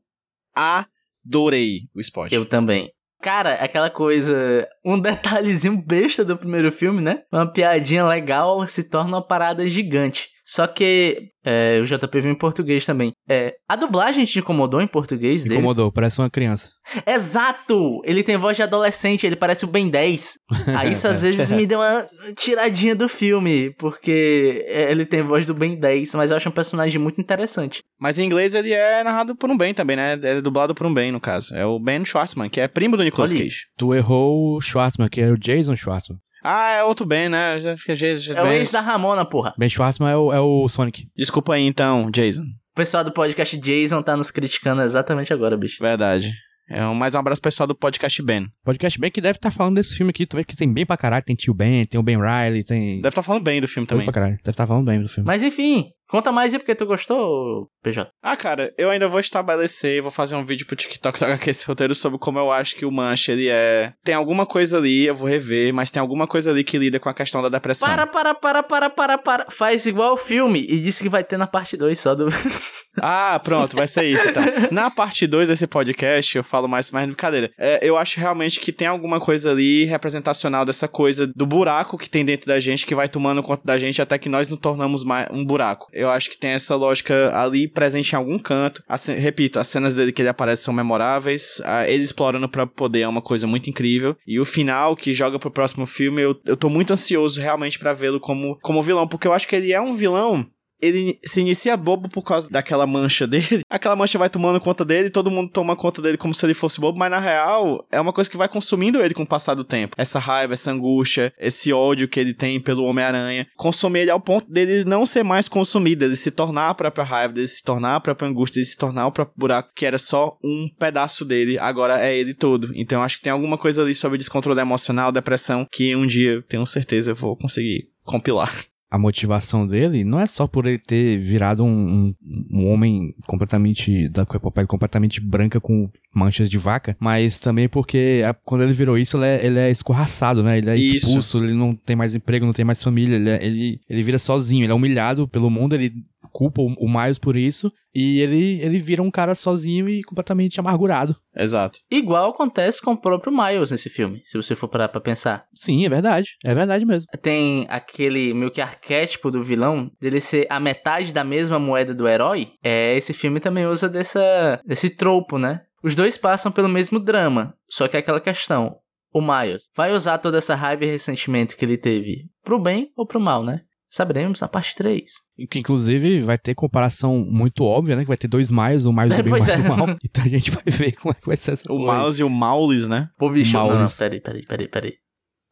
adorei 0.53 1.81
o 1.95 2.01
Spot. 2.01 2.31
Eu 2.31 2.45
também. 2.45 2.91
Cara, 3.21 3.53
aquela 3.55 3.89
coisa. 3.89 4.67
Um 4.85 4.99
detalhezinho 5.01 5.81
besta 5.81 6.25
do 6.25 6.37
primeiro 6.37 6.71
filme, 6.71 7.01
né? 7.01 7.23
Uma 7.31 7.51
piadinha 7.51 8.05
legal 8.05 8.67
se 8.67 8.89
torna 8.89 9.17
uma 9.17 9.25
parada 9.25 9.67
gigante. 9.69 10.29
Só 10.47 10.65
que. 10.65 11.27
É, 11.43 11.79
o 11.81 11.85
JP 11.85 12.21
viu 12.21 12.31
em 12.31 12.37
português 12.37 12.85
também. 12.85 13.11
É, 13.29 13.55
a 13.69 13.75
dublagem 13.75 14.25
te 14.25 14.39
incomodou 14.39 14.81
em 14.81 14.87
português 14.87 15.43
dele? 15.43 15.55
incomodou, 15.55 15.91
parece 15.91 16.19
uma 16.19 16.29
criança. 16.29 16.71
Exato! 17.07 18.01
Ele 18.03 18.21
tem 18.23 18.35
voz 18.37 18.55
de 18.55 18.63
adolescente, 18.63 19.25
ele 19.25 19.35
parece 19.35 19.63
o 19.63 19.67
Ben 19.67 19.89
10. 19.89 20.33
Aí 20.77 20.91
isso 20.91 21.07
às 21.07 21.21
vezes 21.23 21.51
me 21.51 21.65
deu 21.65 21.79
uma 21.79 22.05
tiradinha 22.37 22.95
do 22.95 23.07
filme, 23.07 23.73
porque 23.77 24.65
ele 24.67 25.05
tem 25.05 25.21
voz 25.21 25.45
do 25.45 25.53
Ben 25.53 25.77
10, 25.77 26.15
mas 26.15 26.31
eu 26.31 26.37
acho 26.37 26.49
um 26.49 26.51
personagem 26.51 26.99
muito 26.99 27.21
interessante. 27.21 27.81
Mas 27.99 28.19
em 28.19 28.25
inglês 28.25 28.53
ele 28.53 28.73
é 28.73 29.03
narrado 29.03 29.35
por 29.35 29.49
um 29.49 29.57
Ben 29.57 29.73
também, 29.73 29.95
né? 29.95 30.19
É 30.21 30.41
dublado 30.41 30.75
por 30.75 30.85
um 30.85 30.93
Ben, 30.93 31.11
no 31.11 31.19
caso. 31.19 31.55
É 31.55 31.65
o 31.65 31.79
Ben 31.79 32.03
Schwartzman, 32.03 32.49
que 32.49 32.59
é 32.59 32.67
primo 32.67 32.97
do 32.97 33.03
Nicolas 33.03 33.31
Olha 33.31 33.41
aí. 33.41 33.47
Cage. 33.47 33.61
Tu 33.77 33.93
errou 33.93 34.55
o 34.55 34.61
Schwartzman, 34.61 35.09
que 35.09 35.21
era 35.21 35.33
o 35.33 35.37
Jason 35.37 35.75
Schwartzman. 35.75 36.19
Ah, 36.49 36.71
é 36.71 36.83
outro 36.83 37.05
Ben, 37.05 37.27
né? 37.27 37.59
Já 37.59 37.75
fica 37.75 37.93
Jason. 37.93 38.33
É 38.33 38.41
o 38.41 38.47
ex 38.47 38.71
da 38.71 38.79
Ramona, 38.79 39.25
porra. 39.25 39.53
Ben 39.57 39.67
Schwartzman 39.67 40.09
é 40.09 40.15
o, 40.15 40.31
é 40.31 40.39
o 40.39 40.69
Sonic. 40.69 41.05
Desculpa 41.13 41.55
aí 41.55 41.63
então, 41.63 42.09
Jason. 42.09 42.43
O 42.43 42.75
pessoal 42.75 43.03
do 43.03 43.11
podcast 43.11 43.57
Jason 43.57 44.01
tá 44.01 44.15
nos 44.15 44.31
criticando 44.31 44.81
exatamente 44.81 45.33
agora, 45.33 45.57
bicho. 45.57 45.83
Verdade. 45.83 46.31
É 46.69 46.81
mais 46.93 47.15
um 47.15 47.19
abraço 47.19 47.41
pro 47.41 47.49
pessoal 47.49 47.67
do 47.67 47.75
podcast 47.75 48.21
Ben. 48.21 48.47
Podcast 48.63 48.97
Ben 48.97 49.11
que 49.11 49.19
deve 49.19 49.37
estar 49.37 49.51
falando 49.51 49.75
desse 49.75 49.95
filme 49.95 50.11
aqui 50.11 50.25
também, 50.25 50.45
que 50.45 50.55
tem 50.55 50.71
bem 50.71 50.85
pra 50.85 50.95
caralho. 50.95 51.25
Tem 51.25 51.35
tio 51.35 51.53
Ben, 51.53 51.85
tem 51.85 51.99
o 51.99 52.03
Ben 52.03 52.17
Riley, 52.17 52.63
tem... 52.63 53.01
Deve 53.01 53.09
estar 53.09 53.23
falando 53.23 53.43
bem 53.43 53.59
do 53.59 53.67
filme 53.67 53.85
também. 53.85 54.05
Deve 54.05 54.37
estar 54.45 54.65
falando 54.65 54.85
bem 54.85 55.01
do 55.01 55.09
filme. 55.09 55.27
Mas 55.27 55.43
enfim, 55.43 55.85
conta 56.07 56.31
mais 56.31 56.53
aí 56.53 56.59
porque 56.59 56.75
tu 56.75 56.85
gostou, 56.85 57.69
PJ. 57.83 58.09
Ah, 58.21 58.37
cara, 58.37 58.73
eu 58.77 58.89
ainda 58.89 59.07
vou 59.07 59.19
estabelecer, 59.19 60.01
vou 60.01 60.11
fazer 60.11 60.35
um 60.35 60.45
vídeo 60.45 60.65
pro 60.65 60.75
TikTok 60.75 61.19
tocar 61.19 61.33
aqui 61.33 61.49
esse 61.49 61.65
roteiro 61.65 61.95
sobre 61.95 62.19
como 62.19 62.39
eu 62.39 62.51
acho 62.51 62.75
que 62.75 62.85
o 62.85 62.91
Mancha, 62.91 63.31
ele 63.31 63.47
é... 63.49 63.93
Tem 64.03 64.15
alguma 64.15 64.45
coisa 64.45 64.77
ali, 64.77 65.05
eu 65.05 65.15
vou 65.15 65.27
rever, 65.27 65.73
mas 65.73 65.91
tem 65.91 65.99
alguma 65.99 66.27
coisa 66.27 66.51
ali 66.51 66.63
que 66.63 66.77
lida 66.77 66.99
com 66.99 67.09
a 67.09 67.13
questão 67.13 67.41
da 67.41 67.49
depressão. 67.49 67.87
Para, 67.87 68.07
para, 68.07 68.33
para, 68.33 68.63
para, 68.63 68.89
para, 68.89 69.17
para. 69.17 69.45
Faz 69.49 69.85
igual 69.85 70.13
o 70.13 70.17
filme 70.17 70.65
e 70.67 70.79
disse 70.79 71.03
que 71.03 71.09
vai 71.09 71.23
ter 71.23 71.37
na 71.37 71.47
parte 71.47 71.77
2 71.77 71.99
só 71.99 72.15
do. 72.15 72.27
Ah, 73.01 73.39
pronto, 73.43 73.75
vai 73.75 73.87
ser 73.87 74.05
isso 74.05 74.27
então. 74.27 74.43
Na 74.71 74.89
parte 74.89 75.27
2 75.27 75.49
desse 75.49 75.67
podcast, 75.67 76.35
eu 76.35 76.43
falo 76.43 76.67
mais 76.67 76.91
mais 76.91 77.05
de 77.05 77.11
brincadeira. 77.11 77.51
É, 77.57 77.79
eu 77.81 77.97
acho 77.97 78.19
realmente 78.19 78.59
que 78.59 78.71
tem 78.71 78.87
alguma 78.87 79.19
coisa 79.19 79.51
ali 79.51 79.85
representacional 79.85 80.65
dessa 80.65 80.87
coisa 80.87 81.27
do 81.27 81.45
buraco 81.45 81.97
que 81.97 82.09
tem 82.09 82.25
dentro 82.25 82.47
da 82.47 82.59
gente, 82.59 82.85
que 82.85 82.95
vai 82.95 83.07
tomando 83.07 83.43
conta 83.43 83.61
da 83.63 83.77
gente 83.77 84.01
até 84.01 84.17
que 84.17 84.29
nós 84.29 84.49
nos 84.49 84.59
tornamos 84.59 85.03
mais 85.03 85.27
um 85.31 85.45
buraco. 85.45 85.87
Eu 85.97 86.09
acho 86.09 86.29
que 86.29 86.37
tem 86.37 86.51
essa 86.51 86.75
lógica 86.75 87.31
ali 87.37 87.67
presente 87.67 88.11
em 88.11 88.15
algum 88.15 88.37
canto. 88.39 88.83
As 88.87 89.01
ce- 89.01 89.13
repito, 89.15 89.59
as 89.59 89.67
cenas 89.67 89.95
dele 89.95 90.11
que 90.11 90.21
ele 90.21 90.29
aparece 90.29 90.63
são 90.63 90.73
memoráveis. 90.73 91.61
ah, 91.65 91.87
ele 91.87 92.03
explorando 92.03 92.47
próprio 92.49 92.75
poder 92.75 93.01
é 93.01 93.07
uma 93.07 93.21
coisa 93.21 93.47
muito 93.47 93.69
incrível. 93.69 94.15
E 94.25 94.39
o 94.39 94.45
final 94.45 94.95
que 94.95 95.13
joga 95.13 95.39
pro 95.39 95.51
próximo 95.51 95.85
filme, 95.85 96.21
eu, 96.21 96.39
eu 96.45 96.55
tô 96.57 96.69
muito 96.69 96.93
ansioso 96.93 97.41
realmente 97.41 97.79
pra 97.79 97.93
vê-lo 97.93 98.19
como, 98.19 98.57
como 98.61 98.81
vilão, 98.83 99.07
porque 99.07 99.27
eu 99.27 99.33
acho 99.33 99.47
que 99.47 99.55
ele 99.55 99.71
é 99.73 99.81
um 99.81 99.93
vilão 99.95 100.45
ele 100.81 101.19
se 101.23 101.41
inicia 101.41 101.75
bobo 101.75 102.09
por 102.09 102.23
causa 102.23 102.49
daquela 102.49 102.85
mancha 102.85 103.25
dele. 103.27 103.61
Aquela 103.69 103.95
mancha 103.95 104.17
vai 104.17 104.29
tomando 104.29 104.59
conta 104.59 104.85
dele, 104.85 105.09
todo 105.09 105.31
mundo 105.31 105.51
toma 105.51 105.75
conta 105.75 106.01
dele 106.01 106.17
como 106.17 106.33
se 106.33 106.45
ele 106.45 106.53
fosse 106.53 106.79
bobo, 106.79 106.97
mas 106.97 107.11
na 107.11 107.19
real 107.19 107.85
é 107.91 107.99
uma 107.99 108.13
coisa 108.13 108.29
que 108.29 108.37
vai 108.37 108.47
consumindo 108.47 109.01
ele 109.01 109.13
com 109.13 109.23
o 109.23 109.27
passar 109.27 109.53
do 109.53 109.63
tempo. 109.63 109.95
Essa 109.97 110.19
raiva, 110.19 110.53
essa 110.53 110.71
angústia, 110.71 111.33
esse 111.37 111.71
ódio 111.73 112.07
que 112.07 112.19
ele 112.19 112.33
tem 112.33 112.59
pelo 112.59 112.83
Homem-Aranha, 112.83 113.47
consome 113.55 113.99
ele 113.99 114.11
ao 114.11 114.19
ponto 114.19 114.51
dele 114.51 114.83
não 114.85 115.05
ser 115.05 115.23
mais 115.23 115.47
consumido, 115.47 116.05
ele 116.05 116.15
se 116.15 116.31
tornar 116.31 116.69
a 116.69 116.75
própria 116.75 117.03
raiva, 117.03 117.33
dele 117.33 117.47
se 117.47 117.63
tornar 117.63 117.95
a 117.95 117.99
própria 117.99 118.27
angústia, 118.27 118.55
dele 118.55 118.65
se 118.65 118.77
tornar 118.77 119.07
o 119.07 119.11
próprio 119.11 119.35
buraco, 119.37 119.71
que 119.75 119.85
era 119.85 119.97
só 119.97 120.37
um 120.43 120.69
pedaço 120.77 121.25
dele, 121.25 121.57
agora 121.59 122.01
é 122.05 122.17
ele 122.17 122.33
todo. 122.33 122.71
Então 122.75 123.03
acho 123.03 123.17
que 123.17 123.23
tem 123.23 123.31
alguma 123.31 123.57
coisa 123.57 123.81
ali 123.81 123.95
sobre 123.95 124.17
descontrole 124.17 124.59
emocional, 124.59 125.11
depressão, 125.11 125.65
que 125.71 125.95
um 125.95 126.05
dia, 126.05 126.43
tenho 126.47 126.65
certeza, 126.65 127.11
eu 127.11 127.15
vou 127.15 127.35
conseguir 127.35 127.89
compilar 128.03 128.51
a 128.89 128.97
motivação 128.97 129.67
dele 129.67 130.03
não 130.03 130.19
é 130.19 130.27
só 130.27 130.47
por 130.47 130.65
ele 130.65 130.77
ter 130.77 131.17
virado 131.17 131.63
um, 131.63 131.69
um, 131.69 132.15
um 132.51 132.67
homem 132.67 133.13
completamente 133.25 134.07
da 134.09 134.25
pele 134.25 134.67
completamente 134.67 135.19
branca 135.19 135.59
com 135.59 135.89
manchas 136.13 136.49
de 136.49 136.57
vaca, 136.57 136.95
mas 136.99 137.37
também 137.39 137.67
porque 137.67 138.23
a, 138.25 138.33
quando 138.33 138.63
ele 138.63 138.73
virou 138.73 138.97
isso, 138.97 139.17
ele 139.17 139.25
é, 139.25 139.45
ele 139.45 139.59
é 139.59 139.69
escorraçado, 139.69 140.41
né? 140.41 140.57
Ele 140.57 140.69
é 140.69 140.77
expulso, 140.77 141.37
isso. 141.37 141.43
ele 141.43 141.53
não 141.53 141.75
tem 141.75 141.95
mais 141.95 142.15
emprego, 142.15 142.45
não 142.45 142.53
tem 142.53 142.65
mais 142.65 142.81
família, 142.81 143.15
ele, 143.15 143.29
é, 143.29 143.45
ele, 143.45 143.81
ele 143.89 144.03
vira 144.03 144.17
sozinho, 144.17 144.63
ele 144.63 144.71
é 144.71 144.75
humilhado 144.75 145.27
pelo 145.27 145.49
mundo, 145.49 145.75
ele 145.75 145.91
culpa 146.27 146.61
o, 146.61 146.73
o 146.77 146.89
Miles 146.89 147.17
por 147.17 147.35
isso, 147.35 147.71
e 147.93 148.21
ele, 148.21 148.61
ele 148.61 148.77
vira 148.77 149.01
um 149.01 149.09
cara 149.09 149.33
sozinho 149.33 149.89
e 149.89 150.03
completamente 150.03 150.59
amargurado. 150.59 151.15
Exato. 151.35 151.79
Igual 151.89 152.31
acontece 152.31 152.81
com 152.81 152.91
o 152.91 152.97
próprio 152.97 153.33
Miles 153.35 153.71
nesse 153.71 153.89
filme, 153.89 154.21
se 154.23 154.37
você 154.37 154.55
for 154.55 154.67
parar 154.67 154.89
pra 154.89 155.01
pensar. 155.01 155.45
Sim, 155.53 155.85
é 155.85 155.89
verdade. 155.89 156.37
É 156.43 156.53
verdade 156.53 156.85
mesmo. 156.85 157.07
Tem 157.21 157.65
aquele 157.69 158.33
meio 158.33 158.51
que 158.51 158.61
arquétipo 158.61 159.31
do 159.31 159.43
vilão, 159.43 159.89
dele 159.99 160.21
ser 160.21 160.45
a 160.49 160.59
metade 160.59 161.11
da 161.11 161.23
mesma 161.23 161.57
moeda 161.57 161.93
do 161.93 162.07
herói. 162.07 162.51
É, 162.63 162.95
esse 162.95 163.13
filme 163.13 163.39
também 163.39 163.65
usa 163.65 163.89
dessa, 163.89 164.61
desse 164.65 164.89
tropo, 164.89 165.37
né? 165.37 165.61
Os 165.83 165.95
dois 165.95 166.17
passam 166.17 166.51
pelo 166.51 166.67
mesmo 166.67 166.99
drama, 166.99 167.55
só 167.69 167.87
que 167.87 167.95
é 167.95 167.99
aquela 167.99 168.19
questão. 168.19 168.77
O 169.13 169.21
Miles 169.21 169.69
vai 169.75 169.91
usar 169.91 170.17
toda 170.17 170.37
essa 170.37 170.53
raiva 170.53 170.85
e 170.85 170.91
ressentimento 170.91 171.55
que 171.55 171.63
ele 171.63 171.77
teve 171.77 172.25
pro 172.43 172.59
bem 172.59 172.91
ou 172.95 173.05
pro 173.05 173.19
mal, 173.19 173.43
né? 173.43 173.61
Saberemos 173.89 174.41
na 174.41 174.47
parte 174.47 174.75
3. 174.75 175.09
Que 175.49 175.59
inclusive 175.59 176.19
vai 176.19 176.37
ter 176.37 176.55
comparação 176.55 177.19
muito 177.19 177.63
óbvia, 177.63 177.95
né? 177.95 178.01
Que 178.01 178.07
vai 178.07 178.17
ter 178.17 178.27
dois 178.27 178.49
Miles, 178.49 178.85
o 178.87 179.01
é, 179.01 179.07
do 179.07 179.23
bem 179.23 179.27
e 179.27 179.29
o 179.29 179.33
Miles 179.33 179.47
é. 179.47 179.57
do 179.57 179.63
mal. 179.63 179.97
Então 180.03 180.23
a 180.23 180.27
gente 180.27 180.51
vai 180.51 180.63
ver 180.65 180.91
como 180.93 181.11
é 181.11 181.19
que 181.19 181.27
vai 181.27 181.37
ser 181.37 181.51
essa 181.51 181.71
O 181.71 181.79
Miles 181.79 182.19
e 182.19 182.23
o 182.23 182.29
Maules, 182.29 182.87
né? 182.87 183.09
Pô, 183.17 183.29
bicho, 183.29 183.53
Maules. 183.53 183.73
não, 183.73 183.81
não, 183.83 183.91
peraí, 183.91 184.21
peraí, 184.21 184.45
peraí, 184.45 184.67
peraí. 184.67 184.93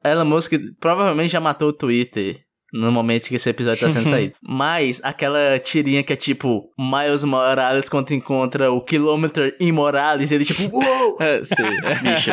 Elon 0.03 0.25
Musk 0.25 0.53
provavelmente 0.79 1.31
já 1.31 1.39
matou 1.39 1.69
o 1.69 1.73
Twitter 1.73 2.44
no 2.75 2.91
momento 2.91 3.27
que 3.27 3.35
esse 3.35 3.49
episódio 3.49 3.87
tá 3.87 3.93
sendo 3.93 4.09
saído. 4.09 4.35
Mas 4.47 4.99
aquela 5.03 5.57
tirinha 5.59 6.03
que 6.03 6.13
é 6.13 6.15
tipo 6.15 6.69
Miles 6.77 7.23
Morales 7.23 7.87
quando 7.87 8.11
encontra 8.11 8.71
o 8.71 8.81
Kilometer 8.81 9.55
em 9.59 9.71
Morales, 9.71 10.31
ele 10.31 10.45
tipo, 10.45 10.63
uou! 10.75 11.15
É, 11.25 11.43
sim, 11.43 11.63
bicho. 12.03 12.31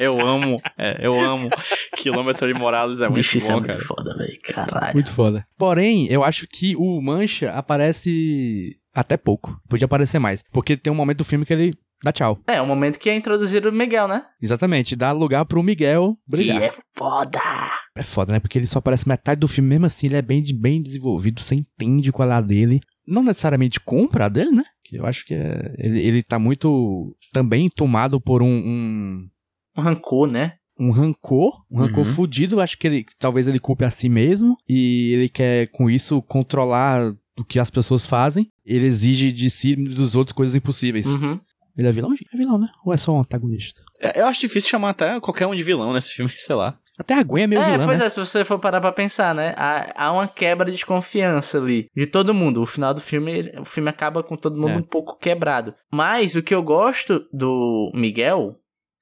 Eu 0.00 0.20
amo, 0.20 0.56
é, 0.76 1.06
eu 1.06 1.18
amo. 1.18 1.48
Kilometer 1.96 2.50
em 2.50 2.58
Morales 2.58 3.00
é 3.00 3.08
muito 3.08 3.16
bicho, 3.18 3.38
bom, 3.38 3.44
isso 3.44 3.52
é 3.52 3.60
muito 3.60 3.78
foda, 3.78 4.16
velho, 4.16 4.38
caralho. 4.42 4.94
Muito 4.94 5.10
foda. 5.10 5.46
Porém, 5.56 6.06
eu 6.10 6.24
acho 6.24 6.46
que 6.48 6.74
o 6.76 7.00
Mancha 7.00 7.52
aparece 7.52 8.76
até 8.92 9.16
pouco. 9.16 9.60
Podia 9.68 9.84
aparecer 9.84 10.18
mais. 10.18 10.42
Porque 10.50 10.76
tem 10.76 10.92
um 10.92 10.96
momento 10.96 11.18
do 11.18 11.24
filme 11.24 11.46
que 11.46 11.52
ele 11.52 11.74
dá 12.02 12.10
tchau. 12.10 12.38
É, 12.46 12.60
o 12.60 12.66
momento 12.66 12.98
que 12.98 13.08
é 13.08 13.14
introduzido 13.14 13.68
o 13.68 13.72
Miguel, 13.72 14.08
né? 14.08 14.24
Exatamente, 14.42 14.96
dá 14.96 15.12
lugar 15.12 15.44
pro 15.44 15.62
Miguel 15.62 16.16
brilhar. 16.26 16.58
Que 16.58 16.64
é 16.64 16.74
foda! 16.96 17.40
É 17.96 18.02
foda, 18.02 18.32
né? 18.32 18.40
Porque 18.40 18.58
ele 18.58 18.66
só 18.66 18.78
aparece 18.78 19.08
metade 19.08 19.40
do 19.40 19.48
filme, 19.48 19.70
mesmo 19.70 19.86
assim, 19.86 20.06
ele 20.06 20.16
é 20.16 20.22
bem, 20.22 20.44
bem 20.54 20.82
desenvolvido, 20.82 21.40
você 21.40 21.54
entende 21.54 22.12
qual 22.12 22.30
é 22.30 22.34
a 22.34 22.40
dele. 22.40 22.80
Não 23.06 23.22
necessariamente 23.22 23.80
compra 23.80 24.26
a 24.26 24.28
dele, 24.28 24.50
né? 24.50 24.64
Que 24.84 24.96
eu 24.96 25.06
acho 25.06 25.24
que 25.24 25.34
é, 25.34 25.74
ele, 25.78 26.00
ele 26.00 26.22
tá 26.22 26.38
muito 26.38 27.16
também 27.32 27.68
tomado 27.68 28.20
por 28.20 28.42
um, 28.42 28.48
um... 28.48 29.28
Um 29.76 29.82
rancor, 29.82 30.30
né? 30.30 30.54
um 30.78 30.90
rancor, 30.90 31.64
um 31.70 31.78
rancor 31.78 32.06
uhum. 32.06 32.12
fudido. 32.12 32.60
Acho 32.60 32.78
que 32.78 32.86
ele, 32.86 33.04
talvez 33.18 33.48
ele 33.48 33.58
culpe 33.58 33.84
a 33.84 33.90
si 33.90 34.08
mesmo 34.08 34.56
e 34.68 35.12
ele 35.12 35.28
quer 35.28 35.68
com 35.68 35.90
isso 35.90 36.20
controlar 36.22 37.14
o 37.38 37.44
que 37.44 37.58
as 37.58 37.70
pessoas 37.70 38.06
fazem. 38.06 38.50
Ele 38.64 38.86
exige 38.86 39.32
de 39.32 39.48
si 39.50 39.72
e 39.72 39.76
dos 39.76 40.14
outros 40.14 40.32
coisas 40.32 40.54
impossíveis. 40.54 41.06
Uhum. 41.06 41.40
Ele 41.76 41.88
é 41.88 41.92
vilão? 41.92 42.12
É 42.12 42.36
vilão, 42.36 42.58
né? 42.58 42.68
Ou 42.84 42.92
é 42.92 42.96
só 42.96 43.14
um 43.14 43.20
antagonista? 43.20 43.82
É, 44.00 44.20
eu 44.20 44.26
acho 44.26 44.40
difícil 44.40 44.68
chamar 44.68 44.90
até 44.90 45.20
qualquer 45.20 45.46
um 45.46 45.54
de 45.54 45.62
vilão 45.62 45.92
nesse 45.92 46.12
filme, 46.12 46.30
sei 46.36 46.56
lá. 46.56 46.78
Até 46.98 47.14
a 47.14 47.22
Gwen 47.22 47.44
é 47.44 47.46
meio 47.46 47.60
é, 47.60 47.72
vilã, 47.72 47.84
pois 47.84 47.98
né? 47.98 48.06
é, 48.06 48.08
se 48.08 48.18
você 48.18 48.44
for 48.44 48.58
parar 48.58 48.80
pra 48.80 48.92
pensar, 48.92 49.34
né? 49.34 49.54
Há, 49.56 50.06
há, 50.06 50.12
uma 50.12 50.26
quebra 50.26 50.70
de 50.70 50.84
confiança 50.84 51.58
ali, 51.58 51.88
de 51.94 52.06
todo 52.06 52.32
mundo. 52.32 52.62
O 52.62 52.66
final 52.66 52.94
do 52.94 53.00
filme, 53.00 53.52
o 53.58 53.64
filme 53.64 53.90
acaba 53.90 54.22
com 54.22 54.36
todo 54.36 54.56
mundo 54.56 54.70
é. 54.70 54.76
um 54.76 54.82
pouco 54.82 55.18
quebrado. 55.18 55.74
Mas 55.92 56.34
o 56.34 56.42
que 56.42 56.54
eu 56.54 56.62
gosto 56.62 57.26
do 57.32 57.90
Miguel, 57.94 58.56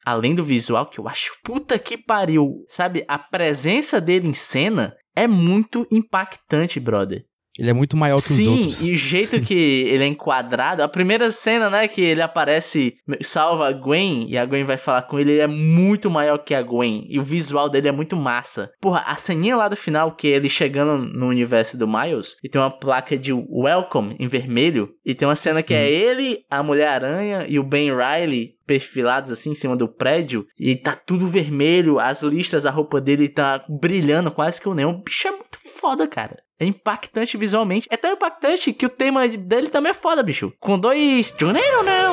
além 0.04 0.34
do 0.34 0.44
visual, 0.44 0.86
que 0.86 0.98
eu 0.98 1.08
acho 1.08 1.32
puta 1.44 1.78
que 1.78 1.96
pariu, 1.96 2.64
sabe? 2.68 3.04
A 3.06 3.18
presença 3.18 4.00
dele 4.00 4.28
em 4.28 4.34
cena 4.34 4.92
é 5.14 5.28
muito 5.28 5.86
impactante, 5.90 6.80
brother. 6.80 7.24
Ele 7.58 7.70
é 7.70 7.72
muito 7.72 7.96
maior 7.96 8.16
que 8.16 8.32
Sim, 8.32 8.42
os 8.42 8.48
outros. 8.48 8.76
Sim, 8.76 8.88
e 8.88 8.92
o 8.92 8.96
jeito 8.96 9.40
que 9.40 9.54
ele 9.54 10.04
é 10.04 10.06
enquadrado, 10.06 10.82
a 10.82 10.88
primeira 10.88 11.30
cena, 11.30 11.70
né, 11.70 11.86
que 11.86 12.00
ele 12.00 12.20
aparece, 12.20 12.96
salva 13.22 13.68
a 13.68 13.72
Gwen, 13.72 14.26
e 14.28 14.36
a 14.36 14.44
Gwen 14.44 14.64
vai 14.64 14.76
falar 14.76 15.02
com 15.02 15.18
ele, 15.18 15.32
ele 15.32 15.40
é 15.40 15.46
muito 15.46 16.10
maior 16.10 16.38
que 16.38 16.54
a 16.54 16.62
Gwen, 16.62 17.06
e 17.08 17.18
o 17.18 17.22
visual 17.22 17.68
dele 17.68 17.88
é 17.88 17.92
muito 17.92 18.16
massa. 18.16 18.72
Porra, 18.80 19.04
a 19.06 19.14
ceninha 19.16 19.56
lá 19.56 19.68
do 19.68 19.76
final, 19.76 20.16
que 20.16 20.28
é 20.28 20.36
ele 20.36 20.48
chegando 20.48 20.98
no 20.98 21.28
universo 21.28 21.78
do 21.78 21.86
Miles, 21.86 22.36
e 22.42 22.48
tem 22.48 22.60
uma 22.60 22.70
placa 22.70 23.16
de 23.16 23.32
Welcome 23.32 24.16
em 24.18 24.26
vermelho, 24.26 24.90
e 25.04 25.14
tem 25.14 25.28
uma 25.28 25.36
cena 25.36 25.62
que 25.62 25.74
hum. 25.74 25.76
é 25.76 25.82
uhum. 25.82 25.86
ele, 25.86 26.38
a 26.50 26.62
Mulher-Aranha 26.62 27.46
e 27.48 27.58
o 27.58 27.64
Ben 27.64 27.90
Riley 27.94 28.54
perfilados 28.66 29.30
assim 29.30 29.50
em 29.50 29.54
cima 29.54 29.76
do 29.76 29.88
prédio 29.88 30.46
e 30.58 30.76
tá 30.76 30.92
tudo 30.92 31.26
vermelho, 31.26 31.98
as 31.98 32.22
listas, 32.22 32.66
a 32.66 32.70
roupa 32.70 33.00
dele 33.00 33.28
tá 33.28 33.64
brilhando 33.68 34.30
quase 34.30 34.60
que 34.60 34.68
o 34.68 34.74
neon. 34.74 34.90
O 34.90 35.02
bicho 35.02 35.28
é 35.28 35.30
muito 35.30 35.58
foda, 35.58 36.06
cara. 36.06 36.42
É 36.58 36.64
impactante 36.64 37.36
visualmente. 37.36 37.88
É 37.90 37.96
tão 37.96 38.12
impactante 38.12 38.72
que 38.72 38.86
o 38.86 38.90
tema 38.90 39.26
dele 39.26 39.68
também 39.68 39.90
é 39.90 39.94
foda, 39.94 40.22
bicho. 40.22 40.52
Com 40.60 40.78
dois. 40.78 41.32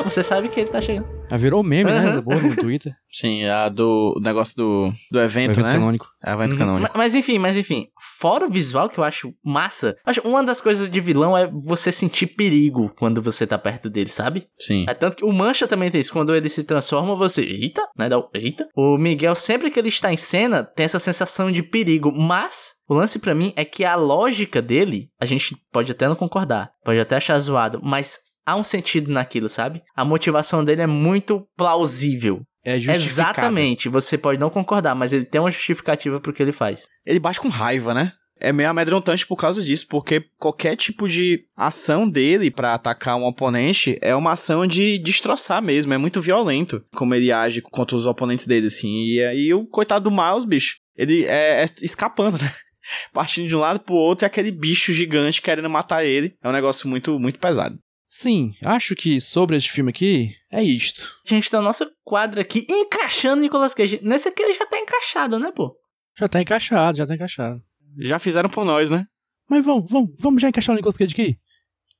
Você 0.02 0.22
sabe 0.22 0.48
que 0.48 0.60
ele 0.60 0.70
tá 0.70 0.80
chegando. 0.80 1.21
Ah, 1.30 1.36
virou 1.36 1.62
meme, 1.62 1.90
uhum. 1.90 2.00
né? 2.00 2.20
Boa 2.20 2.40
no 2.40 2.54
Twitter. 2.54 2.92
Sim, 3.10 3.44
a 3.46 3.68
do 3.68 4.18
negócio 4.22 4.56
do, 4.56 4.92
do 5.10 5.20
evento, 5.20 5.52
evento 5.52 5.62
né? 5.62 5.72
Canônico. 5.72 6.06
É, 6.24 6.32
evento 6.32 6.52
uhum. 6.52 6.58
canônico. 6.58 6.90
Mas, 6.94 7.12
mas, 7.12 7.14
enfim, 7.14 7.38
mas 7.38 7.56
enfim. 7.56 7.88
Fora 8.18 8.46
o 8.46 8.50
visual 8.50 8.88
que 8.88 8.98
eu 8.98 9.04
acho 9.04 9.34
massa, 9.44 9.96
acho 10.04 10.20
uma 10.22 10.42
das 10.42 10.60
coisas 10.60 10.90
de 10.90 11.00
vilão 11.00 11.36
é 11.36 11.50
você 11.50 11.90
sentir 11.90 12.26
perigo 12.28 12.92
quando 12.98 13.22
você 13.22 13.46
tá 13.46 13.58
perto 13.58 13.88
dele, 13.88 14.08
sabe? 14.08 14.46
Sim. 14.58 14.84
É 14.88 14.94
tanto 14.94 15.16
que 15.16 15.24
o 15.24 15.32
Mancha 15.32 15.66
também 15.66 15.90
tem 15.90 16.00
isso. 16.00 16.12
Quando 16.12 16.34
ele 16.34 16.48
se 16.48 16.64
transforma, 16.64 17.16
você. 17.16 17.42
Eita, 17.42 17.86
né? 17.96 18.08
Dá, 18.08 18.22
eita. 18.34 18.68
O 18.76 18.96
Miguel, 18.96 19.34
sempre 19.34 19.70
que 19.70 19.78
ele 19.78 19.88
está 19.88 20.12
em 20.12 20.16
cena, 20.16 20.62
tem 20.64 20.84
essa 20.84 20.98
sensação 20.98 21.50
de 21.50 21.62
perigo. 21.62 22.12
Mas 22.12 22.74
o 22.88 22.94
lance 22.94 23.18
para 23.18 23.34
mim 23.34 23.52
é 23.56 23.64
que 23.64 23.84
a 23.84 23.94
lógica 23.94 24.60
dele, 24.60 25.08
a 25.20 25.24
gente 25.24 25.56
pode 25.72 25.90
até 25.90 26.06
não 26.06 26.14
concordar, 26.14 26.72
pode 26.84 27.00
até 27.00 27.16
achar 27.16 27.38
zoado, 27.38 27.80
mas 27.82 28.18
há 28.46 28.56
um 28.56 28.64
sentido 28.64 29.10
naquilo, 29.10 29.48
sabe? 29.48 29.82
A 29.94 30.04
motivação 30.04 30.64
dele 30.64 30.82
é 30.82 30.86
muito 30.86 31.46
plausível. 31.56 32.42
É 32.64 32.78
justificado. 32.78 33.30
Exatamente. 33.30 33.88
Você 33.88 34.16
pode 34.16 34.38
não 34.38 34.50
concordar, 34.50 34.94
mas 34.94 35.12
ele 35.12 35.24
tem 35.24 35.40
uma 35.40 35.50
justificativa 35.50 36.20
pro 36.20 36.32
que 36.32 36.42
ele 36.42 36.52
faz. 36.52 36.86
Ele 37.04 37.18
bate 37.18 37.40
com 37.40 37.48
raiva, 37.48 37.92
né? 37.92 38.12
É 38.40 38.52
meio 38.52 38.70
amedrontante 38.70 39.24
por 39.24 39.36
causa 39.36 39.62
disso, 39.62 39.86
porque 39.88 40.24
qualquer 40.36 40.74
tipo 40.74 41.08
de 41.08 41.44
ação 41.56 42.08
dele 42.08 42.50
para 42.50 42.74
atacar 42.74 43.16
um 43.16 43.24
oponente 43.24 43.96
é 44.02 44.16
uma 44.16 44.32
ação 44.32 44.66
de 44.66 44.98
destroçar 44.98 45.62
mesmo, 45.62 45.94
é 45.94 45.98
muito 45.98 46.20
violento 46.20 46.84
como 46.92 47.14
ele 47.14 47.30
age 47.30 47.60
contra 47.60 47.96
os 47.96 48.04
oponentes 48.04 48.44
dele, 48.44 48.66
assim. 48.66 49.04
E 49.04 49.22
aí 49.22 49.54
o 49.54 49.64
coitado 49.64 50.10
do 50.10 50.16
Miles, 50.16 50.44
bicho, 50.44 50.78
ele 50.96 51.24
é, 51.24 51.62
é 51.62 51.66
escapando, 51.82 52.36
né? 52.36 52.52
partindo 53.12 53.48
de 53.48 53.56
um 53.56 53.60
lado 53.60 53.80
pro 53.80 53.94
outro 53.94 54.24
e 54.24 54.26
aquele 54.26 54.50
bicho 54.50 54.92
gigante 54.92 55.40
querendo 55.40 55.70
matar 55.70 56.04
ele. 56.04 56.34
É 56.42 56.48
um 56.48 56.52
negócio 56.52 56.88
muito, 56.88 57.18
muito 57.18 57.38
pesado. 57.38 57.78
Sim, 58.14 58.54
acho 58.62 58.94
que 58.94 59.22
sobre 59.22 59.56
esse 59.56 59.70
filme 59.70 59.88
aqui 59.88 60.36
é 60.52 60.62
isto. 60.62 61.18
Gente, 61.24 61.50
tá 61.50 61.62
nosso 61.62 61.90
quadro 62.04 62.42
aqui 62.42 62.66
encaixando 62.68 63.40
Nicolas 63.40 63.72
Cage. 63.72 64.00
Nesse 64.02 64.28
aqui 64.28 64.42
ele 64.42 64.52
já 64.52 64.66
tá 64.66 64.78
encaixado, 64.78 65.38
né, 65.38 65.50
pô? 65.50 65.74
Já 66.18 66.28
tá 66.28 66.38
encaixado, 66.42 66.98
já 66.98 67.06
tá 67.06 67.14
encaixado. 67.14 67.58
Já 67.98 68.18
fizeram 68.18 68.50
por 68.50 68.66
nós, 68.66 68.90
né? 68.90 69.06
Mas 69.48 69.64
vamos, 69.64 69.90
vamos, 69.90 70.10
vamos 70.18 70.42
já 70.42 70.50
encaixar 70.50 70.74
o 70.74 70.76
Nicolas 70.76 70.98
Cage 70.98 71.14
aqui? 71.14 71.38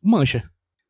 Mancha. 0.03 0.44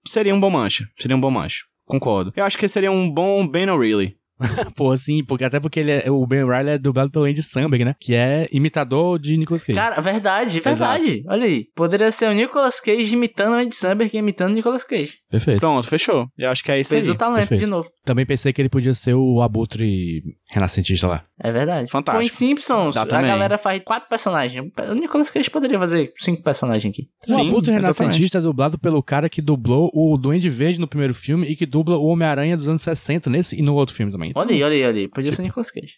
Seria 0.09 0.35
um 0.35 0.41
bom 0.41 0.51
mancha. 0.51 0.89
Seria 0.99 1.17
um 1.17 1.21
bom 1.21 1.31
mancha. 1.31 1.63
Concordo. 1.85 2.33
Eu 2.35 2.45
acho 2.45 2.59
que 2.59 2.67
seria 2.67 2.91
um 2.91 3.09
bom 3.09 3.47
Ben 3.47 3.71
O'Reilly. 3.71 4.19
Pô, 4.77 4.97
sim, 4.97 5.25
porque 5.25 5.45
até 5.45 5.61
porque 5.61 5.81
ele 5.81 5.91
é, 5.93 6.11
o 6.11 6.27
Ben 6.27 6.45
Riley 6.45 6.75
é 6.75 6.79
dublado 6.79 7.11
pelo 7.11 7.25
Andy 7.25 7.43
Samberg, 7.43 7.85
né? 7.85 7.95
Que 8.01 8.15
é 8.15 8.49
imitador 8.53 9.19
de 9.19 9.37
Nicolas 9.37 9.65
Cage. 9.65 9.79
Cara, 9.79 10.01
verdade, 10.01 10.61
verdade. 10.61 11.11
Exato. 11.11 11.29
Olha 11.29 11.45
aí. 11.45 11.67
Poderia 11.75 12.11
ser 12.11 12.29
o 12.29 12.33
Nicolas 12.33 12.81
Cage 12.81 13.15
imitando 13.15 13.53
o 13.55 13.57
Andy 13.57 13.75
Samberg 13.75 14.17
imitando 14.17 14.53
o 14.53 14.55
Nicolas 14.55 14.85
Cage. 14.85 15.19
Perfeito. 15.33 15.61
Pronto, 15.61 15.89
fechou. 15.89 16.29
Eu 16.37 16.51
acho 16.51 16.63
que 16.63 16.71
é 16.71 16.79
isso 16.79 16.91
Fez 16.91 17.07
aí. 17.07 17.11
o 17.11 17.15
talento 17.15 17.39
perfeito. 17.49 17.61
de 17.65 17.67
novo. 17.67 17.91
Também 18.05 18.27
pensei 18.27 18.53
que 18.53 18.61
ele 18.61 18.69
podia 18.69 18.93
ser 18.93 19.15
o 19.15 19.41
abutre 19.41 20.23
renascentista 20.51 21.09
lá. 21.09 21.25
É 21.41 21.51
verdade. 21.51 21.91
Fantástico. 21.91 22.19
Pô, 22.21 22.23
em 22.23 22.29
Simpsons, 22.29 22.95
Dá 22.95 23.03
a 23.03 23.07
também. 23.07 23.27
galera 23.29 23.57
faz 23.57 23.83
quatro 23.83 24.09
personagens. 24.11 24.63
O 24.91 24.95
Nicolas 24.95 25.31
Cage 25.31 25.49
poderia 25.51 25.79
fazer 25.79 26.13
cinco 26.19 26.43
personagens 26.43 26.93
aqui. 26.93 27.09
O 27.27 27.33
Sim, 27.35 27.49
abutre 27.49 27.73
exatamente. 27.73 27.99
renascentista 28.01 28.39
é 28.39 28.41
dublado 28.43 28.79
pelo 28.79 29.03
cara 29.03 29.29
que 29.31 29.41
dublou 29.41 29.91
o 29.95 30.17
Duende 30.19 30.51
Verde 30.51 30.79
no 30.79 30.87
primeiro 30.87 31.15
filme 31.15 31.47
e 31.47 31.57
que 31.57 31.65
dubla 31.65 31.97
o 31.97 32.05
Homem-Aranha 32.09 32.57
dos 32.57 32.69
anos 32.69 32.83
60 32.83 33.31
nesse 33.31 33.59
e 33.59 33.63
no 33.63 33.75
outro 33.75 33.95
filme 33.95 34.13
também. 34.13 34.33
Olha 34.37 34.53
aí, 34.53 34.63
olha 34.63 34.75
aí, 34.75 34.85
olha 34.85 34.99
aí. 35.01 35.09
Podia 35.09 35.33
ser 35.33 35.41
Nicolas 35.43 35.71
Cage. 35.71 35.95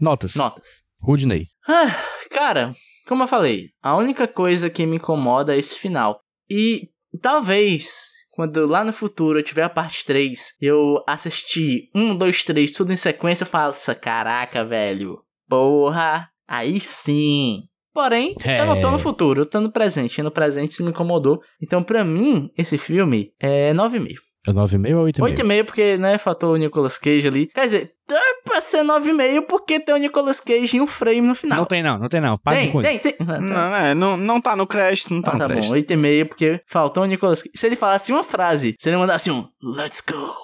Notas. 0.00 0.36
Notas. 0.36 0.66
Rudney. 1.00 1.48
Ah, 1.68 1.94
cara, 2.30 2.72
como 3.08 3.24
eu 3.24 3.26
falei, 3.26 3.70
a 3.82 3.96
única 3.96 4.28
coisa 4.28 4.70
que 4.70 4.86
me 4.86 4.96
incomoda 4.96 5.54
é 5.54 5.58
esse 5.58 5.76
final. 5.78 6.20
E 6.48 6.88
talvez, 7.20 8.12
quando 8.36 8.66
lá 8.66 8.84
no 8.84 8.92
futuro 8.92 9.38
eu 9.38 9.42
tiver 9.42 9.64
a 9.64 9.68
parte 9.68 10.04
3, 10.06 10.52
eu 10.60 11.02
assistir 11.08 11.90
um, 11.94 12.16
dois, 12.16 12.42
três, 12.44 12.70
tudo 12.70 12.92
em 12.92 12.96
sequência, 12.96 13.42
eu 13.42 13.48
falo, 13.48 13.72
"Essa 13.72 13.94
caraca, 13.94 14.64
velho. 14.64 15.18
Porra, 15.48 16.28
aí 16.46 16.78
sim. 16.78 17.62
Porém, 17.94 18.34
É. 18.44 18.60
eu 18.60 18.66
não 18.66 18.78
tô 18.80 18.90
no 18.90 18.98
futuro, 18.98 19.40
eu 19.40 19.46
tô 19.46 19.58
no 19.58 19.72
presente. 19.72 20.18
E 20.18 20.22
no 20.22 20.30
presente 20.30 20.72
isso 20.72 20.84
me 20.84 20.90
incomodou. 20.90 21.40
Então, 21.62 21.82
pra 21.82 22.04
mim, 22.04 22.50
esse 22.56 22.76
filme 22.76 23.32
é 23.40 23.72
9,5. 23.72 24.20
É 24.46 24.52
9,5 24.52 24.96
ou 24.96 25.06
8,5? 25.06 25.36
8,5 25.36 25.64
porque, 25.64 25.96
né, 25.96 26.18
faltou 26.18 26.54
o 26.54 26.56
Nicolas 26.56 26.96
Cage 26.98 27.26
ali. 27.26 27.46
Quer 27.46 27.64
dizer, 27.64 27.90
dá 28.08 28.20
pra 28.44 28.60
ser 28.60 28.84
9,5 28.84 29.42
porque 29.48 29.80
tem 29.80 29.94
o 29.94 29.98
Nicolas 29.98 30.38
Cage 30.40 30.76
em 30.76 30.80
um 30.80 30.86
frame 30.86 31.20
no 31.22 31.34
final. 31.34 31.58
Não 31.58 31.64
tem 31.66 31.82
não, 31.82 31.98
não 31.98 32.08
tem 32.08 32.20
não. 32.20 32.38
Para 32.38 32.56
tem, 32.58 32.70
com 32.70 32.80
isso. 32.80 32.88
tem, 32.88 32.98
tem. 32.98 33.14
Ah, 33.20 33.24
tá. 33.26 33.40
Não, 33.40 33.74
é, 33.76 33.94
não, 33.94 34.16
não 34.16 34.40
tá 34.40 34.54
no 34.54 34.66
crédito, 34.66 35.12
não 35.12 35.20
tá 35.22 35.30
Ah, 35.30 35.34
no 35.34 35.38
tá 35.40 35.48
bom, 35.48 35.54
crédito. 35.54 35.92
8,5 35.94 36.24
porque 36.28 36.60
faltou 36.66 37.02
o 37.02 37.06
Nicolas 37.06 37.42
Cage. 37.42 37.52
Se 37.56 37.66
ele 37.66 37.76
falasse 37.76 38.12
uma 38.12 38.22
frase, 38.22 38.74
se 38.78 38.88
ele 38.88 38.96
mandasse 38.96 39.30
um 39.30 39.44
Let's 39.62 40.00
go. 40.00 40.34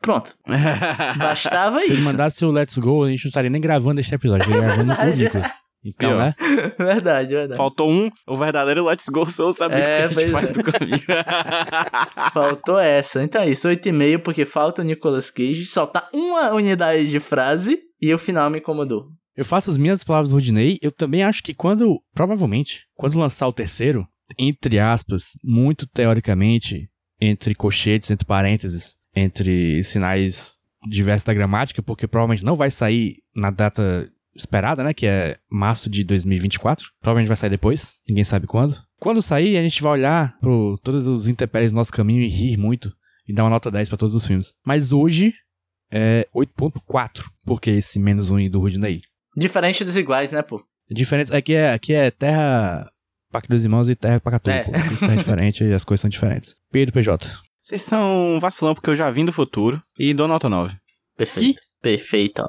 Pronto. 0.00 0.34
Bastava 1.16 1.78
Se 1.80 1.86
ele 1.86 1.94
isso. 2.00 2.04
mandasse 2.04 2.44
o 2.44 2.50
Let's 2.50 2.76
Go, 2.78 3.04
a 3.04 3.08
gente 3.08 3.24
não 3.24 3.28
estaria 3.28 3.50
nem 3.50 3.60
gravando 3.60 4.00
este 4.00 4.14
episódio, 4.14 4.42
estaria 4.42 4.62
gravando 4.66 4.86
com 4.96 5.00
o 5.00 5.04
verdade. 5.04 5.22
Nicolas. 5.24 5.50
Então, 5.84 6.10
Pior. 6.10 6.18
né? 6.18 6.34
verdade, 6.78 7.28
verdade. 7.30 7.56
Faltou 7.56 7.90
um, 7.90 8.08
o 8.26 8.36
verdadeiro 8.36 8.84
Let's 8.84 9.08
Go 9.08 9.28
Soul 9.28 9.52
sabe 9.52 9.74
É, 9.74 10.08
que 10.08 10.18
a 10.18 10.22
gente 10.22 10.30
faz 10.30 10.50
é. 10.50 10.52
do 10.52 10.64
caminho. 10.64 11.00
Faltou 12.32 12.78
essa. 12.78 13.22
Então 13.22 13.42
é 13.42 13.50
isso, 13.50 13.68
8,5 13.68 14.18
porque 14.20 14.44
falta 14.44 14.82
o 14.82 14.84
Nicolas 14.84 15.30
Cage. 15.30 15.66
Soltar 15.66 16.08
uma 16.12 16.52
unidade 16.52 17.10
de 17.10 17.18
frase 17.20 17.80
e 18.00 18.12
o 18.14 18.18
final 18.18 18.48
me 18.48 18.58
incomodou. 18.58 19.08
Eu 19.36 19.44
faço 19.44 19.70
as 19.70 19.76
minhas 19.76 20.04
palavras 20.04 20.30
do 20.30 20.36
Rudney. 20.36 20.78
Eu 20.82 20.92
também 20.92 21.22
acho 21.22 21.42
que 21.42 21.54
quando, 21.54 22.00
provavelmente, 22.14 22.86
quando 22.94 23.18
lançar 23.18 23.48
o 23.48 23.52
terceiro, 23.52 24.06
entre 24.38 24.78
aspas, 24.78 25.32
muito 25.42 25.86
teoricamente, 25.86 26.88
entre 27.20 27.54
colchetes, 27.54 28.10
entre 28.10 28.26
parênteses, 28.26 28.96
entre 29.14 29.82
sinais 29.82 30.58
diversos 30.88 31.24
da 31.24 31.34
gramática, 31.34 31.82
porque 31.82 32.06
provavelmente 32.08 32.44
não 32.44 32.56
vai 32.56 32.70
sair 32.70 33.16
na 33.34 33.50
data 33.50 34.08
esperada, 34.34 34.82
né? 34.84 34.92
Que 34.94 35.06
é 35.06 35.36
março 35.50 35.88
de 35.90 36.04
2024. 36.04 36.86
Provavelmente 37.00 37.28
vai 37.28 37.36
sair 37.36 37.50
depois, 37.50 38.00
ninguém 38.08 38.24
sabe 38.24 38.46
quando. 38.46 38.76
Quando 39.00 39.20
sair, 39.22 39.56
a 39.56 39.62
gente 39.62 39.82
vai 39.82 39.92
olhar 39.92 40.38
por 40.40 40.78
todos 40.78 41.06
os 41.06 41.26
intempéries 41.28 41.72
do 41.72 41.76
nosso 41.76 41.92
caminho 41.92 42.22
e 42.22 42.28
rir 42.28 42.56
muito. 42.56 42.92
E 43.28 43.32
dar 43.32 43.44
uma 43.44 43.50
nota 43.50 43.70
10 43.70 43.88
pra 43.88 43.98
todos 43.98 44.14
os 44.14 44.26
filmes. 44.26 44.52
Mas 44.66 44.90
hoje 44.92 45.32
é 45.92 46.26
8.4, 46.34 47.24
porque 47.44 47.70
esse 47.70 47.98
menos 48.00 48.30
um 48.30 48.48
do 48.48 48.60
Rudney. 48.60 49.02
Diferente 49.36 49.84
dos 49.84 49.96
iguais, 49.96 50.30
né, 50.32 50.42
pô? 50.42 50.56
A 50.90 50.94
diferença 50.94 51.36
aqui 51.36 51.54
é, 51.54 51.72
aqui 51.72 51.92
é 51.94 52.10
terra 52.10 52.90
Parque 53.30 53.48
dos 53.48 53.62
Irmãos 53.64 53.88
e 53.88 53.94
terra 53.94 54.20
Pacatuba, 54.20 54.56
É. 54.56 54.64
pô. 54.64 54.72
Isso 54.76 55.04
é 55.04 55.16
diferente 55.16 55.64
e 55.64 55.72
as 55.72 55.84
coisas 55.84 56.00
são 56.02 56.10
diferentes. 56.10 56.54
Pedro 56.70 56.92
PJ. 56.92 57.30
Vocês 57.62 57.80
são 57.82 58.38
vacilão 58.40 58.74
porque 58.74 58.90
eu 58.90 58.96
já 58.96 59.08
vim 59.10 59.24
do 59.24 59.32
futuro 59.32 59.80
e 59.98 60.12
dou 60.12 60.26
nota 60.26 60.48
9. 60.48 60.76
Perfeito. 61.16 61.60
Perfeito. 61.80 62.42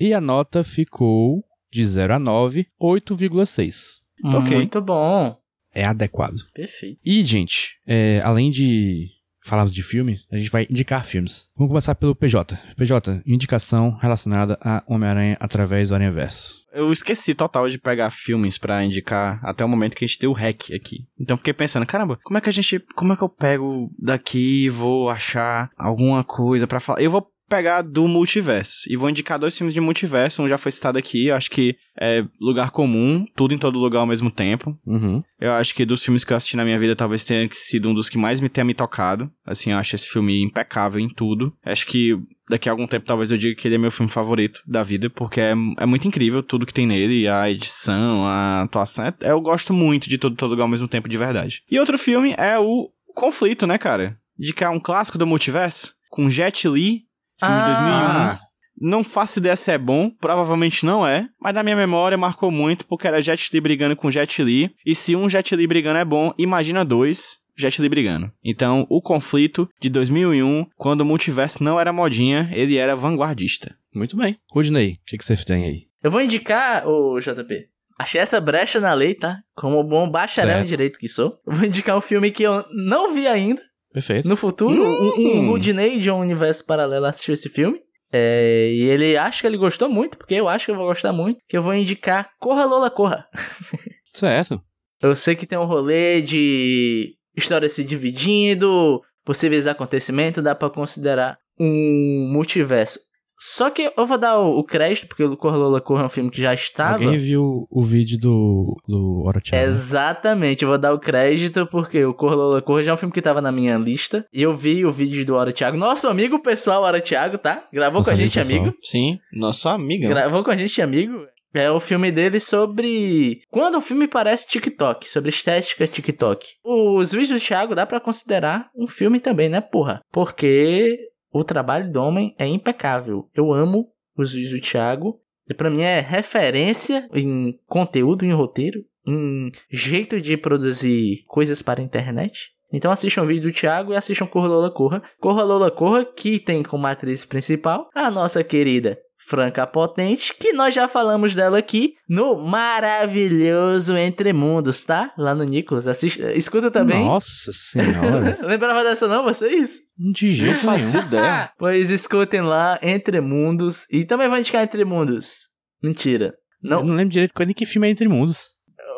E 0.00 0.14
a 0.14 0.20
nota 0.20 0.64
ficou 0.64 1.44
de 1.70 1.84
0 1.84 2.14
a 2.14 2.18
9, 2.18 2.66
8,6. 2.80 4.00
Ok. 4.24 4.56
Muito 4.56 4.80
bom. 4.80 5.36
É 5.74 5.84
adequado. 5.84 6.36
Perfeito. 6.54 6.98
E, 7.04 7.22
gente, 7.22 7.76
é, 7.86 8.20
além 8.24 8.50
de 8.50 9.08
falarmos 9.44 9.74
de 9.74 9.82
filme, 9.82 10.18
a 10.30 10.38
gente 10.38 10.50
vai 10.50 10.66
indicar 10.70 11.04
filmes. 11.04 11.48
Vamos 11.56 11.70
começar 11.70 11.94
pelo 11.94 12.14
PJ. 12.14 12.58
PJ, 12.76 13.22
indicação 13.26 13.96
relacionada 14.00 14.58
a 14.62 14.82
Homem-Aranha 14.86 15.36
através 15.38 15.88
do 15.88 15.94
Aranha 15.94 16.10
Verso. 16.10 16.60
Eu 16.72 16.92
esqueci 16.92 17.34
total 17.34 17.68
de 17.68 17.78
pegar 17.78 18.10
filmes 18.10 18.56
pra 18.56 18.82
indicar 18.84 19.40
até 19.42 19.64
o 19.64 19.68
momento 19.68 19.96
que 19.96 20.04
a 20.04 20.08
gente 20.08 20.20
deu 20.20 20.30
o 20.30 20.34
hack 20.34 20.70
aqui. 20.72 21.06
Então 21.18 21.36
fiquei 21.36 21.52
pensando, 21.52 21.84
caramba, 21.84 22.18
como 22.22 22.38
é 22.38 22.40
que 22.40 22.48
a 22.48 22.52
gente, 22.52 22.78
como 22.94 23.12
é 23.12 23.16
que 23.16 23.22
eu 23.22 23.28
pego 23.28 23.90
daqui 23.98 24.64
e 24.64 24.70
vou 24.70 25.10
achar 25.10 25.70
alguma 25.76 26.22
coisa 26.22 26.66
pra 26.66 26.78
falar? 26.78 27.02
Eu 27.02 27.10
vou 27.10 27.28
pegar 27.50 27.82
do 27.82 28.06
multiverso 28.06 28.84
e 28.88 28.96
vou 28.96 29.10
indicar 29.10 29.38
dois 29.38 29.58
filmes 29.58 29.74
de 29.74 29.80
multiverso, 29.80 30.42
um 30.42 30.48
já 30.48 30.56
foi 30.56 30.70
citado 30.70 30.96
aqui, 30.96 31.26
eu 31.26 31.34
acho 31.34 31.50
que 31.50 31.76
é 32.00 32.24
Lugar 32.40 32.70
Comum, 32.70 33.26
tudo 33.36 33.52
em 33.52 33.58
todo 33.58 33.78
lugar 33.78 33.98
ao 33.98 34.06
mesmo 34.06 34.30
tempo. 34.30 34.78
Uhum. 34.86 35.22
Eu 35.38 35.52
acho 35.52 35.74
que 35.74 35.84
dos 35.84 36.02
filmes 36.02 36.24
que 36.24 36.32
eu 36.32 36.36
assisti 36.36 36.56
na 36.56 36.64
minha 36.64 36.78
vida, 36.78 36.94
talvez 36.94 37.24
tenha 37.24 37.46
sido 37.52 37.90
um 37.90 37.94
dos 37.94 38.08
que 38.08 38.16
mais 38.16 38.40
me 38.40 38.48
tenha 38.48 38.64
me 38.64 38.72
tocado. 38.72 39.30
Assim, 39.44 39.72
eu 39.72 39.78
acho 39.78 39.94
esse 39.96 40.06
filme 40.06 40.40
impecável 40.42 41.00
em 41.00 41.08
tudo. 41.08 41.52
Acho 41.64 41.86
que 41.86 42.16
daqui 42.48 42.68
a 42.68 42.72
algum 42.72 42.86
tempo 42.86 43.04
talvez 43.04 43.30
eu 43.30 43.36
diga 43.36 43.54
que 43.54 43.66
ele 43.68 43.74
é 43.74 43.78
meu 43.78 43.90
filme 43.90 44.10
favorito 44.10 44.62
da 44.66 44.82
vida, 44.82 45.10
porque 45.10 45.40
é, 45.40 45.54
é 45.78 45.86
muito 45.86 46.06
incrível 46.08 46.42
tudo 46.42 46.64
que 46.64 46.72
tem 46.72 46.86
nele, 46.86 47.28
a 47.28 47.50
edição, 47.50 48.24
a 48.26 48.62
atuação. 48.62 49.06
É- 49.06 49.14
eu 49.22 49.40
gosto 49.40 49.74
muito 49.74 50.08
de 50.08 50.16
todo, 50.16 50.36
todo 50.36 50.50
lugar 50.50 50.62
ao 50.64 50.68
mesmo 50.68 50.88
tempo, 50.88 51.08
de 51.08 51.16
verdade. 51.16 51.62
E 51.70 51.78
outro 51.78 51.98
filme 51.98 52.34
é 52.38 52.58
o 52.58 52.90
Conflito, 53.14 53.66
né, 53.66 53.76
cara? 53.76 54.16
De 54.38 54.52
que 54.54 54.64
é 54.64 54.68
um 54.68 54.80
clássico 54.80 55.18
do 55.18 55.26
multiverso, 55.26 55.92
com 56.08 56.30
Jet 56.30 56.66
Li, 56.68 57.02
filme 57.40 57.60
de 57.60 57.66
2001. 57.66 57.94
Ah. 57.94 58.40
Não 58.80 59.04
faço 59.04 59.38
ideia 59.40 59.56
se 59.56 59.70
é 59.70 59.76
bom, 59.76 60.10
provavelmente 60.10 60.86
não 60.86 61.06
é, 61.06 61.28
mas 61.38 61.54
na 61.54 61.62
minha 61.62 61.76
memória 61.76 62.16
marcou 62.16 62.50
muito 62.50 62.86
porque 62.86 63.06
era 63.06 63.20
Jet 63.20 63.50
Li 63.52 63.60
brigando 63.60 63.94
com 63.94 64.10
Jet 64.10 64.42
Li, 64.42 64.74
e 64.86 64.94
se 64.94 65.14
um 65.14 65.28
Jet 65.28 65.54
Li 65.54 65.66
brigando 65.66 65.98
é 65.98 66.04
bom, 66.04 66.32
imagina 66.38 66.82
dois 66.82 67.40
Jet 67.54 67.80
Li 67.82 67.90
brigando. 67.90 68.32
Então, 68.42 68.86
o 68.88 69.02
conflito 69.02 69.68
de 69.78 69.90
2001, 69.90 70.66
quando 70.76 71.02
o 71.02 71.04
multiverso 71.04 71.62
não 71.62 71.78
era 71.78 71.92
modinha, 71.92 72.48
ele 72.52 72.76
era 72.76 72.96
vanguardista. 72.96 73.76
Muito 73.94 74.16
bem. 74.16 74.38
Rudney, 74.50 74.92
o 74.92 74.98
que, 75.06 75.18
que 75.18 75.24
você 75.24 75.36
tem 75.44 75.64
aí? 75.64 75.82
Eu 76.02 76.10
vou 76.10 76.22
indicar, 76.22 76.88
ô 76.88 77.20
JP. 77.20 77.68
Achei 77.98 78.18
essa 78.18 78.40
brecha 78.40 78.80
na 78.80 78.94
lei, 78.94 79.14
tá? 79.14 79.40
Como 79.54 79.84
bom 79.84 80.10
bacharel 80.10 80.54
Certo. 80.54 80.64
em 80.64 80.68
direito 80.68 80.98
que 80.98 81.06
sou. 81.06 81.38
Eu 81.46 81.54
vou 81.54 81.66
indicar 81.66 81.98
um 81.98 82.00
filme 82.00 82.30
que 82.30 82.42
eu 82.42 82.64
não 82.72 83.12
vi 83.12 83.26
ainda. 83.26 83.60
Perfeito. 83.92 84.28
No 84.28 84.36
futuro, 84.36 84.82
Hum. 84.82 85.40
um, 85.40 85.50
Rudney 85.50 85.98
de 86.00 86.10
um 86.10 86.18
universo 86.20 86.64
paralelo 86.64 87.06
assistiu 87.06 87.34
esse 87.34 87.48
filme. 87.48 87.78
É, 88.12 88.70
e 88.72 88.82
ele 88.82 89.16
acha 89.16 89.40
que 89.40 89.46
ele 89.46 89.56
gostou 89.56 89.88
muito, 89.88 90.18
porque 90.18 90.34
eu 90.34 90.48
acho 90.48 90.64
que 90.66 90.70
eu 90.72 90.76
vou 90.76 90.86
gostar 90.86 91.12
muito. 91.12 91.38
Que 91.48 91.56
eu 91.56 91.62
vou 91.62 91.74
indicar 91.74 92.30
Corra 92.40 92.64
Lola 92.64 92.90
Corra. 92.90 93.26
Certo. 94.12 94.60
Eu 95.00 95.14
sei 95.14 95.34
que 95.36 95.46
tem 95.46 95.56
um 95.58 95.64
rolê 95.64 96.20
de 96.20 97.14
história 97.36 97.68
se 97.68 97.84
dividindo, 97.84 99.00
possíveis 99.24 99.66
acontecimentos, 99.66 100.42
dá 100.42 100.54
pra 100.54 100.68
considerar 100.70 101.38
um 101.58 102.28
multiverso. 102.32 102.98
Só 103.40 103.70
que 103.70 103.90
eu 103.96 104.06
vou 104.06 104.18
dar 104.18 104.38
o, 104.38 104.58
o 104.58 104.64
crédito, 104.64 105.06
porque 105.08 105.24
o 105.24 105.36
Corra 105.36 105.56
Lola 105.56 105.80
Corra 105.80 106.02
é 106.02 106.06
um 106.06 106.10
filme 106.10 106.30
que 106.30 106.42
já 106.42 106.52
estava. 106.52 106.92
Alguém 106.92 107.16
viu 107.16 107.66
o 107.70 107.82
vídeo 107.82 108.18
do, 108.18 108.76
do 108.86 109.22
Orochimaru? 109.26 109.64
né? 109.64 109.68
Exatamente, 109.72 110.62
eu 110.62 110.68
vou 110.68 110.78
dar 110.78 110.92
o 110.92 110.98
crédito 110.98 111.66
porque 111.66 112.04
o 112.04 112.12
Corra 112.12 112.34
Lola 112.34 112.62
Corra 112.62 112.82
já 112.82 112.90
é 112.90 112.94
um 112.94 112.98
filme 112.98 113.12
que 113.14 113.22
tava 113.22 113.40
na 113.40 113.50
minha 113.50 113.78
lista. 113.78 114.26
E 114.32 114.42
eu 114.42 114.54
vi 114.54 114.84
o 114.84 114.92
vídeo 114.92 115.24
do 115.24 115.34
Hora 115.34 115.52
Thiago, 115.52 115.76
nosso 115.78 116.06
amigo 116.06 116.38
pessoal 116.40 116.82
Hora 116.82 117.00
Thiago, 117.00 117.38
tá? 117.38 117.64
Gravou 117.72 118.00
Nosso 118.00 118.10
com 118.10 118.14
a 118.14 118.16
gente, 118.16 118.38
pessoal. 118.38 118.58
amigo. 118.58 118.76
Sim, 118.82 119.18
nosso 119.32 119.68
amigo. 119.68 120.06
Gravou 120.08 120.44
com 120.44 120.50
a 120.50 120.56
gente, 120.56 120.82
amigo. 120.82 121.14
É 121.52 121.68
o 121.68 121.80
filme 121.80 122.12
dele 122.12 122.38
sobre. 122.38 123.42
Quando 123.50 123.76
o 123.76 123.80
filme 123.80 124.06
parece 124.06 124.46
TikTok, 124.46 125.08
sobre 125.08 125.30
estética 125.30 125.86
TikTok. 125.86 126.46
Os 126.64 127.10
vídeos 127.10 127.40
do 127.40 127.44
Thiago 127.44 127.74
dá 127.74 127.84
pra 127.84 127.98
considerar 127.98 128.70
um 128.76 128.86
filme 128.86 129.18
também, 129.18 129.48
né, 129.48 129.60
porra? 129.60 130.00
Porque 130.12 130.96
o 131.32 131.44
trabalho 131.44 131.90
do 131.90 132.02
homem 132.02 132.34
é 132.38 132.46
impecável. 132.46 133.28
Eu 133.34 133.52
amo 133.52 133.88
os 134.16 134.32
vídeos 134.32 134.52
do 134.52 134.60
Thiago. 134.60 135.20
E 135.48 135.54
pra 135.54 135.70
mim 135.70 135.82
é 135.82 135.98
referência 136.00 137.08
em 137.12 137.58
conteúdo, 137.66 138.24
em 138.24 138.32
roteiro, 138.32 138.84
em 139.04 139.50
jeito 139.68 140.20
de 140.20 140.36
produzir 140.36 141.24
coisas 141.26 141.60
para 141.60 141.80
a 141.80 141.84
internet. 141.84 142.52
Então 142.72 142.92
assistam 142.92 143.22
o 143.22 143.26
vídeo 143.26 143.50
do 143.50 143.54
Thiago 143.54 143.92
e 143.92 143.96
assistam 143.96 144.26
Corra 144.26 144.46
Lola 144.46 144.70
Corra. 144.70 145.02
Corra 145.18 145.42
Lola 145.42 145.70
Corra, 145.70 146.04
que 146.04 146.38
tem 146.38 146.62
como 146.62 146.86
atriz 146.86 147.24
principal 147.24 147.88
a 147.94 148.10
nossa 148.10 148.44
querida 148.44 148.98
Franca 149.26 149.66
Potente, 149.66 150.34
que 150.38 150.52
nós 150.52 150.74
já 150.74 150.88
falamos 150.88 151.34
dela 151.34 151.58
aqui 151.58 151.94
no 152.08 152.36
maravilhoso 152.44 153.96
Entre 153.96 154.32
Mundos, 154.32 154.82
tá? 154.84 155.12
Lá 155.16 155.34
no 155.34 155.44
Nicolas. 155.44 155.86
Assiste, 155.86 156.20
escuta 156.34 156.70
também. 156.70 157.04
Nossa 157.04 157.52
senhora. 157.52 158.38
Lembrava 158.42 158.82
dessa 158.82 159.06
não, 159.06 159.22
vocês? 159.24 159.78
De 159.96 160.26
Não 160.28 160.34
jeito 160.34 160.58
fazia 160.58 160.86
nenhum. 161.00 161.06
ideia. 161.06 161.50
Pois 161.58 161.90
escutem 161.90 162.40
lá 162.40 162.78
Entre 162.82 163.20
Mundos. 163.20 163.84
E 163.90 164.04
também 164.04 164.28
vou 164.28 164.38
indicar 164.38 164.62
Entre 164.62 164.84
Mundos. 164.84 165.48
Mentira. 165.82 166.34
Eu 166.62 166.70
Não, 166.70 166.84
não 166.84 166.94
lembro 166.96 167.12
direito 167.12 167.32
quando 167.34 167.54
que 167.54 167.64
filme 167.66 167.88
é 167.88 167.90
Entre 167.90 168.08
Mundos. 168.08 168.56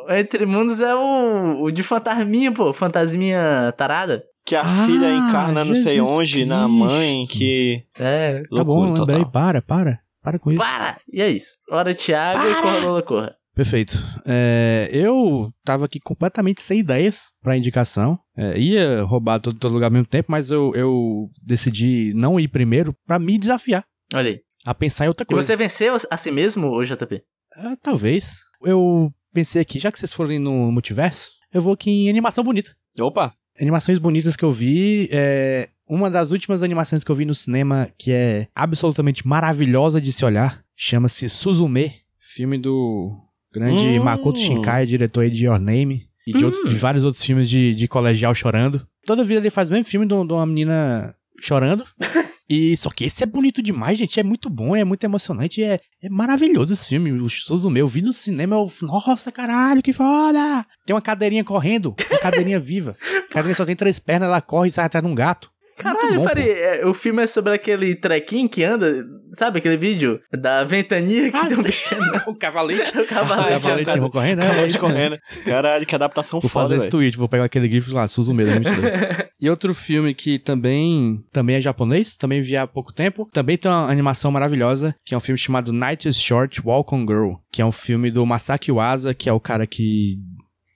Entre 0.09 0.45
Mundos 0.47 0.81
é 0.81 0.95
o, 0.95 1.63
o 1.65 1.71
de 1.71 1.83
fantasminha, 1.83 2.51
pô. 2.53 2.73
Fantasminha 2.73 3.73
tarada. 3.77 4.23
Que 4.45 4.57
a 4.57 4.63
Ah, 4.63 4.87
filha 4.87 5.13
encarna 5.15 5.65
não 5.65 5.73
sei 5.75 5.95
Jesus 5.95 6.09
onde, 6.11 6.45
na 6.45 6.65
Cristo. 6.65 6.77
mãe, 6.77 7.27
que. 7.29 7.83
É. 7.99 8.43
Tá 8.57 8.65
bom, 8.65 8.81
Loucura 8.87 8.99
lembrei. 9.01 9.19
total. 9.19 9.31
Para, 9.31 9.63
para. 9.63 10.01
Para 10.23 10.39
com 10.39 10.51
isso. 10.53 10.61
Para! 10.61 10.99
E 11.13 11.21
é 11.21 11.29
isso. 11.29 11.51
Hora 11.71 11.95
Thiago 11.95 12.47
e 12.49 12.55
corra, 12.63 12.79
Lola, 12.79 13.03
corra. 13.03 13.37
Perfeito. 13.55 13.99
É, 14.25 14.89
eu 14.93 15.53
tava 15.65 15.85
aqui 15.85 16.01
completamente 16.01 16.63
sem 16.63 16.79
ideias 16.79 17.31
pra 17.43 17.57
indicação. 17.57 18.19
É, 18.37 18.59
ia 18.59 19.03
roubar 19.03 19.41
todo, 19.41 19.59
todo 19.59 19.73
lugar 19.75 19.89
ao 19.89 19.93
mesmo 19.93 20.07
tempo, 20.07 20.31
mas 20.31 20.51
eu, 20.51 20.73
eu 20.75 21.29
decidi 21.45 22.13
não 22.15 22.41
ir 22.41 22.49
primeiro 22.49 22.95
pra 23.07 23.19
me 23.19 23.37
desafiar 23.39 23.85
Olha 24.15 24.31
aí. 24.31 24.41
a 24.65 24.75
pensar 24.75 25.05
em 25.05 25.09
outra 25.09 25.25
E 25.25 25.27
coisa. 25.27 25.47
você 25.47 25.57
venceu 25.57 25.95
a 26.11 26.17
si 26.17 26.31
mesmo, 26.31 26.69
ô 26.69 26.83
JP? 26.83 27.17
É, 27.57 27.77
talvez. 27.83 28.37
Eu 28.65 29.13
pensei 29.35 29.61
aqui, 29.61 29.79
já 29.79 29.93
que 29.93 29.99
vocês 29.99 30.13
forem 30.15 30.39
no 30.39 30.73
multiverso, 30.73 31.31
eu 31.53 31.61
vou 31.61 31.75
aqui 31.75 31.91
em 31.91 32.09
animação 32.09 32.43
bonita. 32.43 32.71
Opa! 32.99 33.35
Animações 33.61 33.99
bonitas 33.99 34.35
que 34.35 34.45
eu 34.47 34.51
vi. 34.51 35.11
É, 35.13 35.69
uma 35.95 36.11
das 36.11 36.33
últimas 36.33 36.63
animações 36.63 37.05
que 37.05 37.11
eu 37.11 37.15
vi 37.15 37.25
no 37.25 37.35
cinema 37.35 37.89
que 37.99 38.11
é 38.11 38.49
absolutamente 38.55 39.27
maravilhosa 39.27 40.01
de 40.01 40.11
se 40.13 40.25
olhar 40.25 40.63
chama-se 40.75 41.29
Suzume, 41.29 41.93
filme 42.19 42.57
do 42.59 43.13
grande 43.53 43.85
Hum. 43.85 44.03
Makoto 44.03 44.39
Shinkai, 44.39 44.87
diretor 44.87 45.21
aí 45.21 45.31
de 45.31 45.45
Your 45.45 45.59
Name 45.61 46.07
e 46.27 46.33
de, 46.33 46.43
Hum. 46.43 46.47
outros, 46.47 46.69
de 46.69 46.75
vários 46.77 47.05
outros 47.05 47.23
filmes 47.23 47.49
de, 47.49 47.75
de 47.75 47.87
colegial 47.87 48.35
chorando. 48.35 48.87
Toda 49.05 49.23
vida 49.23 49.41
ele 49.41 49.51
faz 49.51 49.69
o 49.69 49.73
mesmo 49.73 49.85
filme 49.85 50.07
de, 50.07 50.15
de 50.27 50.33
uma 50.33 50.47
menina 50.47 51.15
chorando. 51.41 51.85
E 52.49 52.77
só 52.77 52.91
que 52.91 53.07
esse 53.07 53.23
é 53.23 53.27
bonito 53.27 53.63
demais, 53.63 53.97
gente. 53.97 54.21
É 54.21 54.23
muito 54.23 54.51
bom, 54.51 54.77
é 54.77 54.85
muito 54.85 55.03
emocionante. 55.05 55.63
É, 55.63 55.81
é 56.03 56.09
maravilhoso 56.11 56.75
esse 56.75 56.89
filme. 56.91 57.11
O 57.13 57.31
Suzume, 57.31 57.81
eu 57.81 57.87
vi 57.87 58.03
no 58.03 58.13
cinema. 58.13 58.57
Eu, 58.57 58.71
nossa, 58.83 59.33
caralho, 59.33 59.81
que 59.81 59.91
foda! 59.91 60.67
Tem 60.85 60.95
uma 60.95 61.01
cadeirinha 61.01 61.43
correndo, 61.45 61.95
uma 62.11 62.19
cadeirinha 62.19 62.61
viva. 62.61 62.95
A 63.31 63.33
cadeirinha 63.33 63.55
só 63.55 63.65
tem 63.65 63.75
três 63.75 63.99
pernas, 63.99 64.29
ela 64.29 64.43
corre 64.43 64.69
e 64.69 64.71
sai 64.71 64.85
atrás 64.85 65.03
de 65.03 65.11
um 65.11 65.15
gato. 65.15 65.51
Caralho, 65.83 66.15
bom, 66.21 66.25
peraí, 66.27 66.49
é, 66.51 66.87
o 66.87 66.95
filme 66.95 67.23
é 67.23 67.27
sobre 67.27 67.53
aquele 67.55 67.95
trequinho 67.95 68.49
que 68.49 68.63
anda, 68.65 69.05
sabe 69.37 69.59
aquele 69.59 69.77
vídeo 69.77 70.21
da 70.33 70.65
ventania 70.65 71.31
que 71.31 71.37
Ah, 71.37 71.47
tem 71.47 71.59
um 71.59 71.63
pô. 71.63 71.69
O 72.33 72.35
cavalete. 72.37 72.91
o 72.99 73.07
cavalete, 73.07 73.57
O 73.57 73.61
cavalete 73.61 73.91
andando. 73.91 74.11
correndo, 74.11 74.39
né? 74.39 74.45
Acabou 74.47 74.65
É 74.65 74.67
de 74.69 74.75
isso 74.77 74.87
mesmo. 74.89 74.95
correndo. 74.95 75.19
Caralho, 75.45 75.87
que 75.87 75.95
adaptação 75.95 76.41
Vou 76.41 76.49
foda, 76.49 76.65
fazer 76.65 76.75
esse 76.77 76.83
velho. 76.85 76.91
tweet, 76.91 77.17
vou 77.19 77.29
pegar 77.29 77.45
aquele 77.45 77.69
grifo 77.69 77.93
lá, 77.95 78.07
Suzume 78.09 78.45
2022. 78.45 79.29
e 79.41 79.51
outro 79.51 79.75
filme 79.75 80.15
que 80.15 80.39
também, 80.39 81.23
também 81.33 81.57
é 81.57 81.61
japonês, 81.61 82.17
também 82.17 82.41
vi 82.41 82.57
há 82.57 82.67
pouco 82.67 82.93
tempo, 82.93 83.29
também 83.33 83.57
tem 83.57 83.71
uma 83.71 83.91
animação 83.91 84.31
maravilhosa, 84.31 84.95
que 85.05 85.15
é 85.15 85.17
um 85.17 85.21
filme 85.21 85.39
chamado 85.39 85.73
Night 85.73 86.09
is 86.09 86.17
Short, 86.21 86.61
Walk 86.65 86.95
on 86.95 87.07
Girl, 87.07 87.33
que 87.53 87.61
é 87.61 87.67
um 87.67 87.73
filme 87.73 88.11
do 88.11 88.25
Masaki 88.25 88.71
Uasa, 88.71 89.13
que 89.15 89.29
é 89.29 89.33
o 89.33 89.41
cara 89.41 89.67
que... 89.67 90.17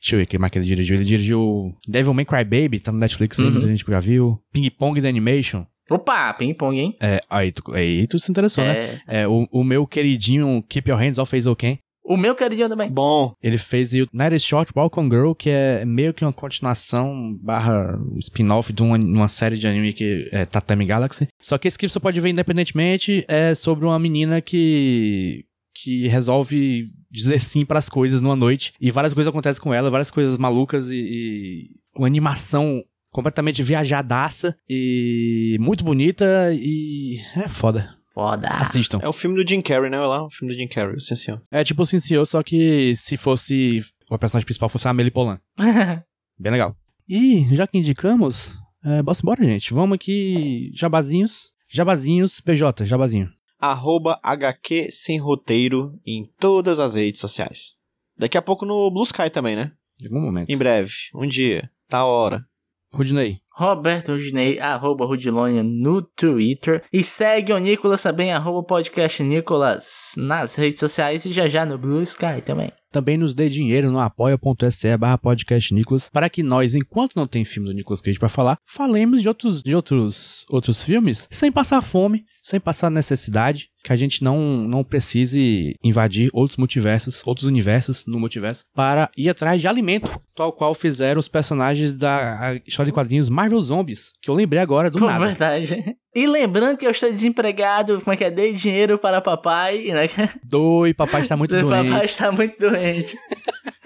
Deixa 0.01 0.15
eu 0.17 0.21
ver 0.21 0.27
quem 0.27 0.39
mais 0.39 0.51
que 0.51 0.59
ele 0.59 0.67
dirigiu. 0.67 0.97
Ele 0.97 1.05
dirigiu 1.05 1.73
Devil 1.89 2.15
May 2.15 2.25
Cry 2.25 2.45
Baby, 2.45 2.81
tá 2.81 2.93
no 2.93 2.99
Netflix, 2.99 3.39
né? 3.39 3.47
Uhum. 3.47 3.53
muita 3.53 3.67
gente 3.67 3.85
já 3.87 4.01
viu. 4.01 4.41
Ping 4.53 4.71
Pong 4.71 5.01
da 5.01 5.09
Animation. 5.09 5.67
Opa, 5.89 6.35
ping-pong, 6.35 6.79
hein? 6.79 6.97
É, 7.01 7.21
aí 7.31 7.53
tu, 7.53 7.63
aí 7.73 8.07
tu 8.09 8.19
se 8.19 8.29
interessou, 8.31 8.65
né? 8.65 9.01
É. 9.07 9.23
É, 9.23 9.29
o, 9.29 9.47
o 9.53 9.63
meu 9.63 9.87
queridinho 9.87 10.65
Keep 10.69 10.91
Your 10.91 10.99
Hands 10.99 11.19
Off 11.19 11.37
Hazel 11.37 11.55
Ken. 11.55 11.79
O 12.09 12.17
meu 12.17 12.37
queridinho 12.37 12.69
também. 12.69 12.89
Bom, 12.89 13.33
Ele 13.43 13.59
fez 13.59 13.93
o 13.93 14.07
Night 14.13 14.37
is 14.37 14.45
Short 14.45 14.73
Walk 14.77 14.99
on 14.99 15.09
Girl, 15.11 15.33
que 15.33 15.51
é 15.51 15.85
meio 15.85 16.15
que 16.15 16.25
uma 16.25 16.33
continuação 16.33 17.37
barra 17.43 17.99
spin-off 18.19 18.73
de 18.73 18.81
uma, 18.81 18.97
uma 18.97 19.27
série 19.29 19.57
de 19.57 19.67
anime 19.67 19.93
que 19.93 20.29
é 20.31 20.45
Tatami 20.45 20.87
Galaxy. 20.87 21.27
Só 21.41 21.59
que 21.59 21.67
esse 21.67 21.77
que 21.77 21.89
você 21.89 21.99
pode 21.99 22.21
ver 22.21 22.29
independentemente 22.29 23.25
é 23.27 23.57
sobre 23.57 23.85
uma 23.87 23.99
menina 23.99 24.41
que 24.41 25.45
que 25.83 26.09
resolve 26.09 26.91
dizer 27.11 27.41
sim 27.41 27.65
pras 27.65 27.89
coisas 27.89 28.21
numa 28.21 28.37
noite 28.37 28.73
e 28.81 28.91
várias 28.91 29.15
coisas 29.15 29.29
acontecem 29.29 29.63
com 29.63 29.73
ela, 29.73 29.91
várias 29.91 30.11
coisas 30.11 30.39
malucas 30.39 30.89
e, 30.89 30.97
e 30.97 31.67
uma 31.97 32.07
animação 32.07 32.83
completamente 33.11 33.63
viajadaça 33.63 34.57
e 34.69 35.57
muito 35.61 35.85
bonita 35.85 36.25
e 36.53 37.19
é 37.37 37.49
foda. 37.49 37.95
Foda. 38.13 38.49
Assistam. 38.49 38.99
é 39.03 39.09
o 39.09 39.13
filme 39.13 39.37
do 39.37 39.47
Jim 39.47 39.61
Carrey, 39.61 39.91
né? 39.91 39.99
Olha 39.99 40.09
lá, 40.09 40.25
o 40.25 40.31
filme 40.31 40.55
do 40.55 40.59
Jim 40.59 40.69
Carrey, 40.69 40.99
sim 41.01 41.15
senhor. 41.15 41.43
É 41.51 41.63
tipo 41.63 41.83
o 41.83 41.87
Sim 41.87 42.01
Senhor, 42.01 42.25
só 42.25 42.43
que 42.43 42.95
se 42.97 43.17
fosse 43.17 43.83
o 44.11 44.19
personagem 44.19 44.47
principal 44.47 44.71
fosse 44.71 44.89
a 44.89 44.91
Amelie 44.91 45.11
Polan. 45.11 45.39
Bem 46.39 46.53
legal. 46.53 46.75
E 47.09 47.47
já 47.55 47.67
que 47.67 47.77
indicamos, 47.77 48.57
é, 48.85 49.03
bora 49.03 49.19
embora, 49.21 49.45
gente. 49.45 49.75
Vamos 49.75 49.95
aqui, 49.97 50.71
jabazinhos. 50.75 51.51
Jabazinhos, 51.69 52.41
PJ, 52.41 52.87
jabazinho. 52.87 53.29
Arroba 53.59 54.19
HQ 54.23 54.89
sem 54.91 55.19
roteiro 55.19 55.99
em 56.07 56.25
todas 56.39 56.79
as 56.79 56.95
redes 56.95 57.21
sociais. 57.21 57.75
Daqui 58.19 58.37
a 58.37 58.43
pouco 58.43 58.65
no 58.65 58.91
Blue 58.91 59.05
Sky 59.05 59.31
também, 59.31 59.57
né? 59.57 59.73
De 59.99 60.07
algum 60.07 60.21
momento. 60.21 60.51
Em 60.51 60.57
breve, 60.57 60.93
um 61.15 61.27
dia, 61.27 61.71
tá 61.89 62.05
hora. 62.05 62.45
Rudinei. 62.93 63.39
Roberto 63.53 64.13
Rudinei, 64.13 64.59
arroba 64.59 65.07
Rudilonia 65.07 65.63
no 65.63 66.03
Twitter. 66.03 66.83
E 66.93 67.03
segue 67.03 67.53
o 67.53 67.59
Nicolas 67.59 68.03
também, 68.03 68.33
arroba 68.33 68.63
podcast 68.63 69.23
Nicolas 69.23 70.13
nas 70.17 70.57
redes 70.57 70.81
sociais 70.81 71.25
e 71.25 71.33
já 71.33 71.49
já 71.49 71.65
no 71.65 71.79
Blue 71.79 72.03
Sky 72.03 72.43
também. 72.45 72.71
Também 72.93 73.19
nos 73.19 73.35
dê 73.35 73.49
dinheiro 73.49 73.91
no 73.91 73.99
apoia.se 73.99 74.97
barra 74.97 75.19
podcast 75.19 75.75
Nicolas, 75.75 76.09
para 76.09 76.31
que 76.31 76.43
nós, 76.43 76.75
enquanto 76.75 77.17
não 77.17 77.27
tem 77.27 77.45
filme 77.45 77.69
do 77.69 77.75
Nicolas 77.75 78.01
Cage 78.01 78.19
pra 78.19 78.29
falar, 78.29 78.59
falemos 78.65 79.21
de 79.21 79.29
outros, 79.29 79.63
de 79.63 79.75
outros, 79.75 80.47
outros 80.49 80.83
filmes 80.83 81.27
sem 81.31 81.53
passar 81.53 81.83
fome, 81.83 82.25
sem 82.47 82.61
passar 82.61 82.93
necessidade, 82.93 83.71
que 83.83 83.93
a 83.93 83.97
gente 83.97 84.23
não, 84.23 84.39
não 84.39 84.85
precise 84.85 85.75
invadir 85.83 86.31
outros 86.33 86.57
multiversos, 86.57 87.21
outros 87.27 87.45
universos 87.49 88.07
no 88.07 88.21
multiverso, 88.21 88.67
para 88.73 89.11
ir 89.17 89.29
atrás 89.29 89.61
de 89.61 89.67
alimento, 89.67 90.13
tal 90.33 90.53
qual 90.53 90.73
fizeram 90.73 91.19
os 91.19 91.27
personagens 91.27 91.97
da 91.97 92.55
história 92.65 92.93
de 92.93 92.95
quadrinhos 92.95 93.29
Marvel 93.29 93.61
Zombies, 93.61 94.13
que 94.23 94.31
eu 94.31 94.35
lembrei 94.37 94.61
agora 94.63 94.89
do 94.89 95.01
Pô, 95.01 95.07
nada. 95.07 95.27
verdade. 95.27 95.97
E 96.15 96.25
lembrando 96.25 96.79
que 96.79 96.87
eu 96.87 96.91
estou 96.93 97.11
desempregado, 97.11 98.01
como 98.01 98.15
é 98.15 98.17
que 98.17 98.23
é? 98.23 98.31
Dei 98.31 98.55
dinheiro 98.55 98.97
para 98.97 99.21
papai, 99.21 99.83
né? 99.89 100.09
Doi, 100.45 100.95
papai 100.95 101.23
está 101.23 101.37
muito 101.37 101.51
doente. 101.61 101.91
papai 101.91 102.05
está 102.05 102.31
muito 102.31 102.57
doente. 102.61 103.19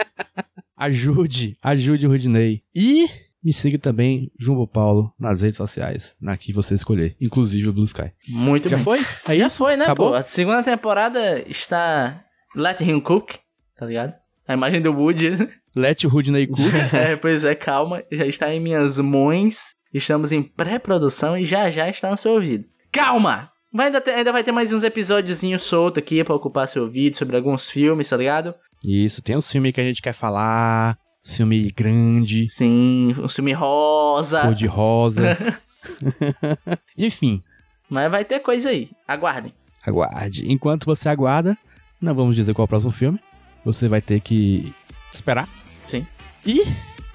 Ajude, 0.76 1.56
ajude 1.62 2.06
o 2.06 2.10
Rudinei. 2.10 2.62
E 2.74 3.06
me 3.42 3.52
siga 3.52 3.78
também, 3.78 4.30
Jumbo 4.38 4.66
Paulo, 4.66 5.12
nas 5.18 5.40
redes 5.40 5.56
sociais, 5.56 6.16
na 6.20 6.36
que 6.36 6.52
você 6.52 6.74
escolher, 6.74 7.16
inclusive 7.20 7.68
o 7.68 7.72
Blue 7.72 7.84
Sky. 7.84 8.12
Muito 8.28 8.68
Já 8.68 8.76
bem. 8.76 8.84
foi? 8.84 9.00
É 9.28 9.36
Já 9.36 9.48
foi, 9.50 9.76
né, 9.76 9.84
Acabou? 9.84 10.10
pô? 10.10 10.14
A 10.14 10.22
segunda 10.22 10.62
temporada 10.62 11.40
está 11.48 12.22
Let 12.54 12.80
Him 12.80 13.00
Cook, 13.00 13.34
tá 13.76 13.86
ligado? 13.86 14.14
A 14.46 14.52
imagem 14.54 14.80
do 14.82 14.92
Woody. 14.92 15.30
Let 15.76 16.02
o 16.04 16.08
Rudinei 16.08 16.46
cook. 16.48 16.58
é, 16.92 17.14
pois 17.16 17.44
é, 17.44 17.54
calma. 17.54 18.02
Já 18.10 18.26
está 18.26 18.52
em 18.52 18.58
minhas 18.58 18.98
mãos. 18.98 19.76
Estamos 19.94 20.32
em 20.32 20.42
pré-produção 20.42 21.36
e 21.38 21.44
já 21.44 21.70
já 21.70 21.88
está 21.88 22.10
no 22.10 22.16
seu 22.16 22.32
ouvido. 22.32 22.66
Calma! 22.92 23.50
Vai 23.72 23.86
ainda, 23.86 24.00
ter- 24.00 24.14
ainda 24.14 24.32
vai 24.32 24.42
ter 24.42 24.50
mais 24.50 24.72
uns 24.72 24.82
episódiozinhos 24.82 25.62
soltos 25.62 26.02
aqui 26.02 26.24
pra 26.24 26.34
ocupar 26.34 26.66
seu 26.66 26.82
ouvido 26.82 27.16
sobre 27.16 27.36
alguns 27.36 27.70
filmes, 27.70 28.08
tá 28.08 28.16
ligado? 28.16 28.52
Isso, 28.84 29.22
tem 29.22 29.36
um 29.36 29.40
filme 29.40 29.72
que 29.72 29.80
a 29.80 29.84
gente 29.84 30.02
quer 30.02 30.12
falar, 30.12 30.98
filme 31.22 31.70
grande, 31.70 32.48
Sim, 32.48 33.14
um 33.18 33.28
filme 33.28 33.52
rosa. 33.52 34.42
cor 34.42 34.54
de 34.54 34.66
rosa. 34.66 35.36
Enfim, 36.96 37.42
Mas 37.88 38.10
vai 38.10 38.24
ter 38.24 38.40
coisa 38.40 38.68
aí. 38.70 38.90
Aguardem. 39.08 39.52
aguarde. 39.84 40.50
Enquanto 40.50 40.84
você 40.84 41.08
aguarda, 41.08 41.56
não 42.00 42.14
vamos 42.14 42.36
dizer 42.36 42.52
qual 42.54 42.64
é 42.64 42.66
o 42.66 42.68
próximo 42.68 42.92
filme. 42.92 43.18
Você 43.64 43.88
vai 43.88 44.00
ter 44.00 44.20
que 44.20 44.74
esperar. 45.12 45.48
Sim. 45.88 46.06
E 46.46 46.64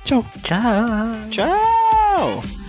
tchau. 0.04 0.26
Tchau. 0.44 1.30
Tchau! 1.30 2.65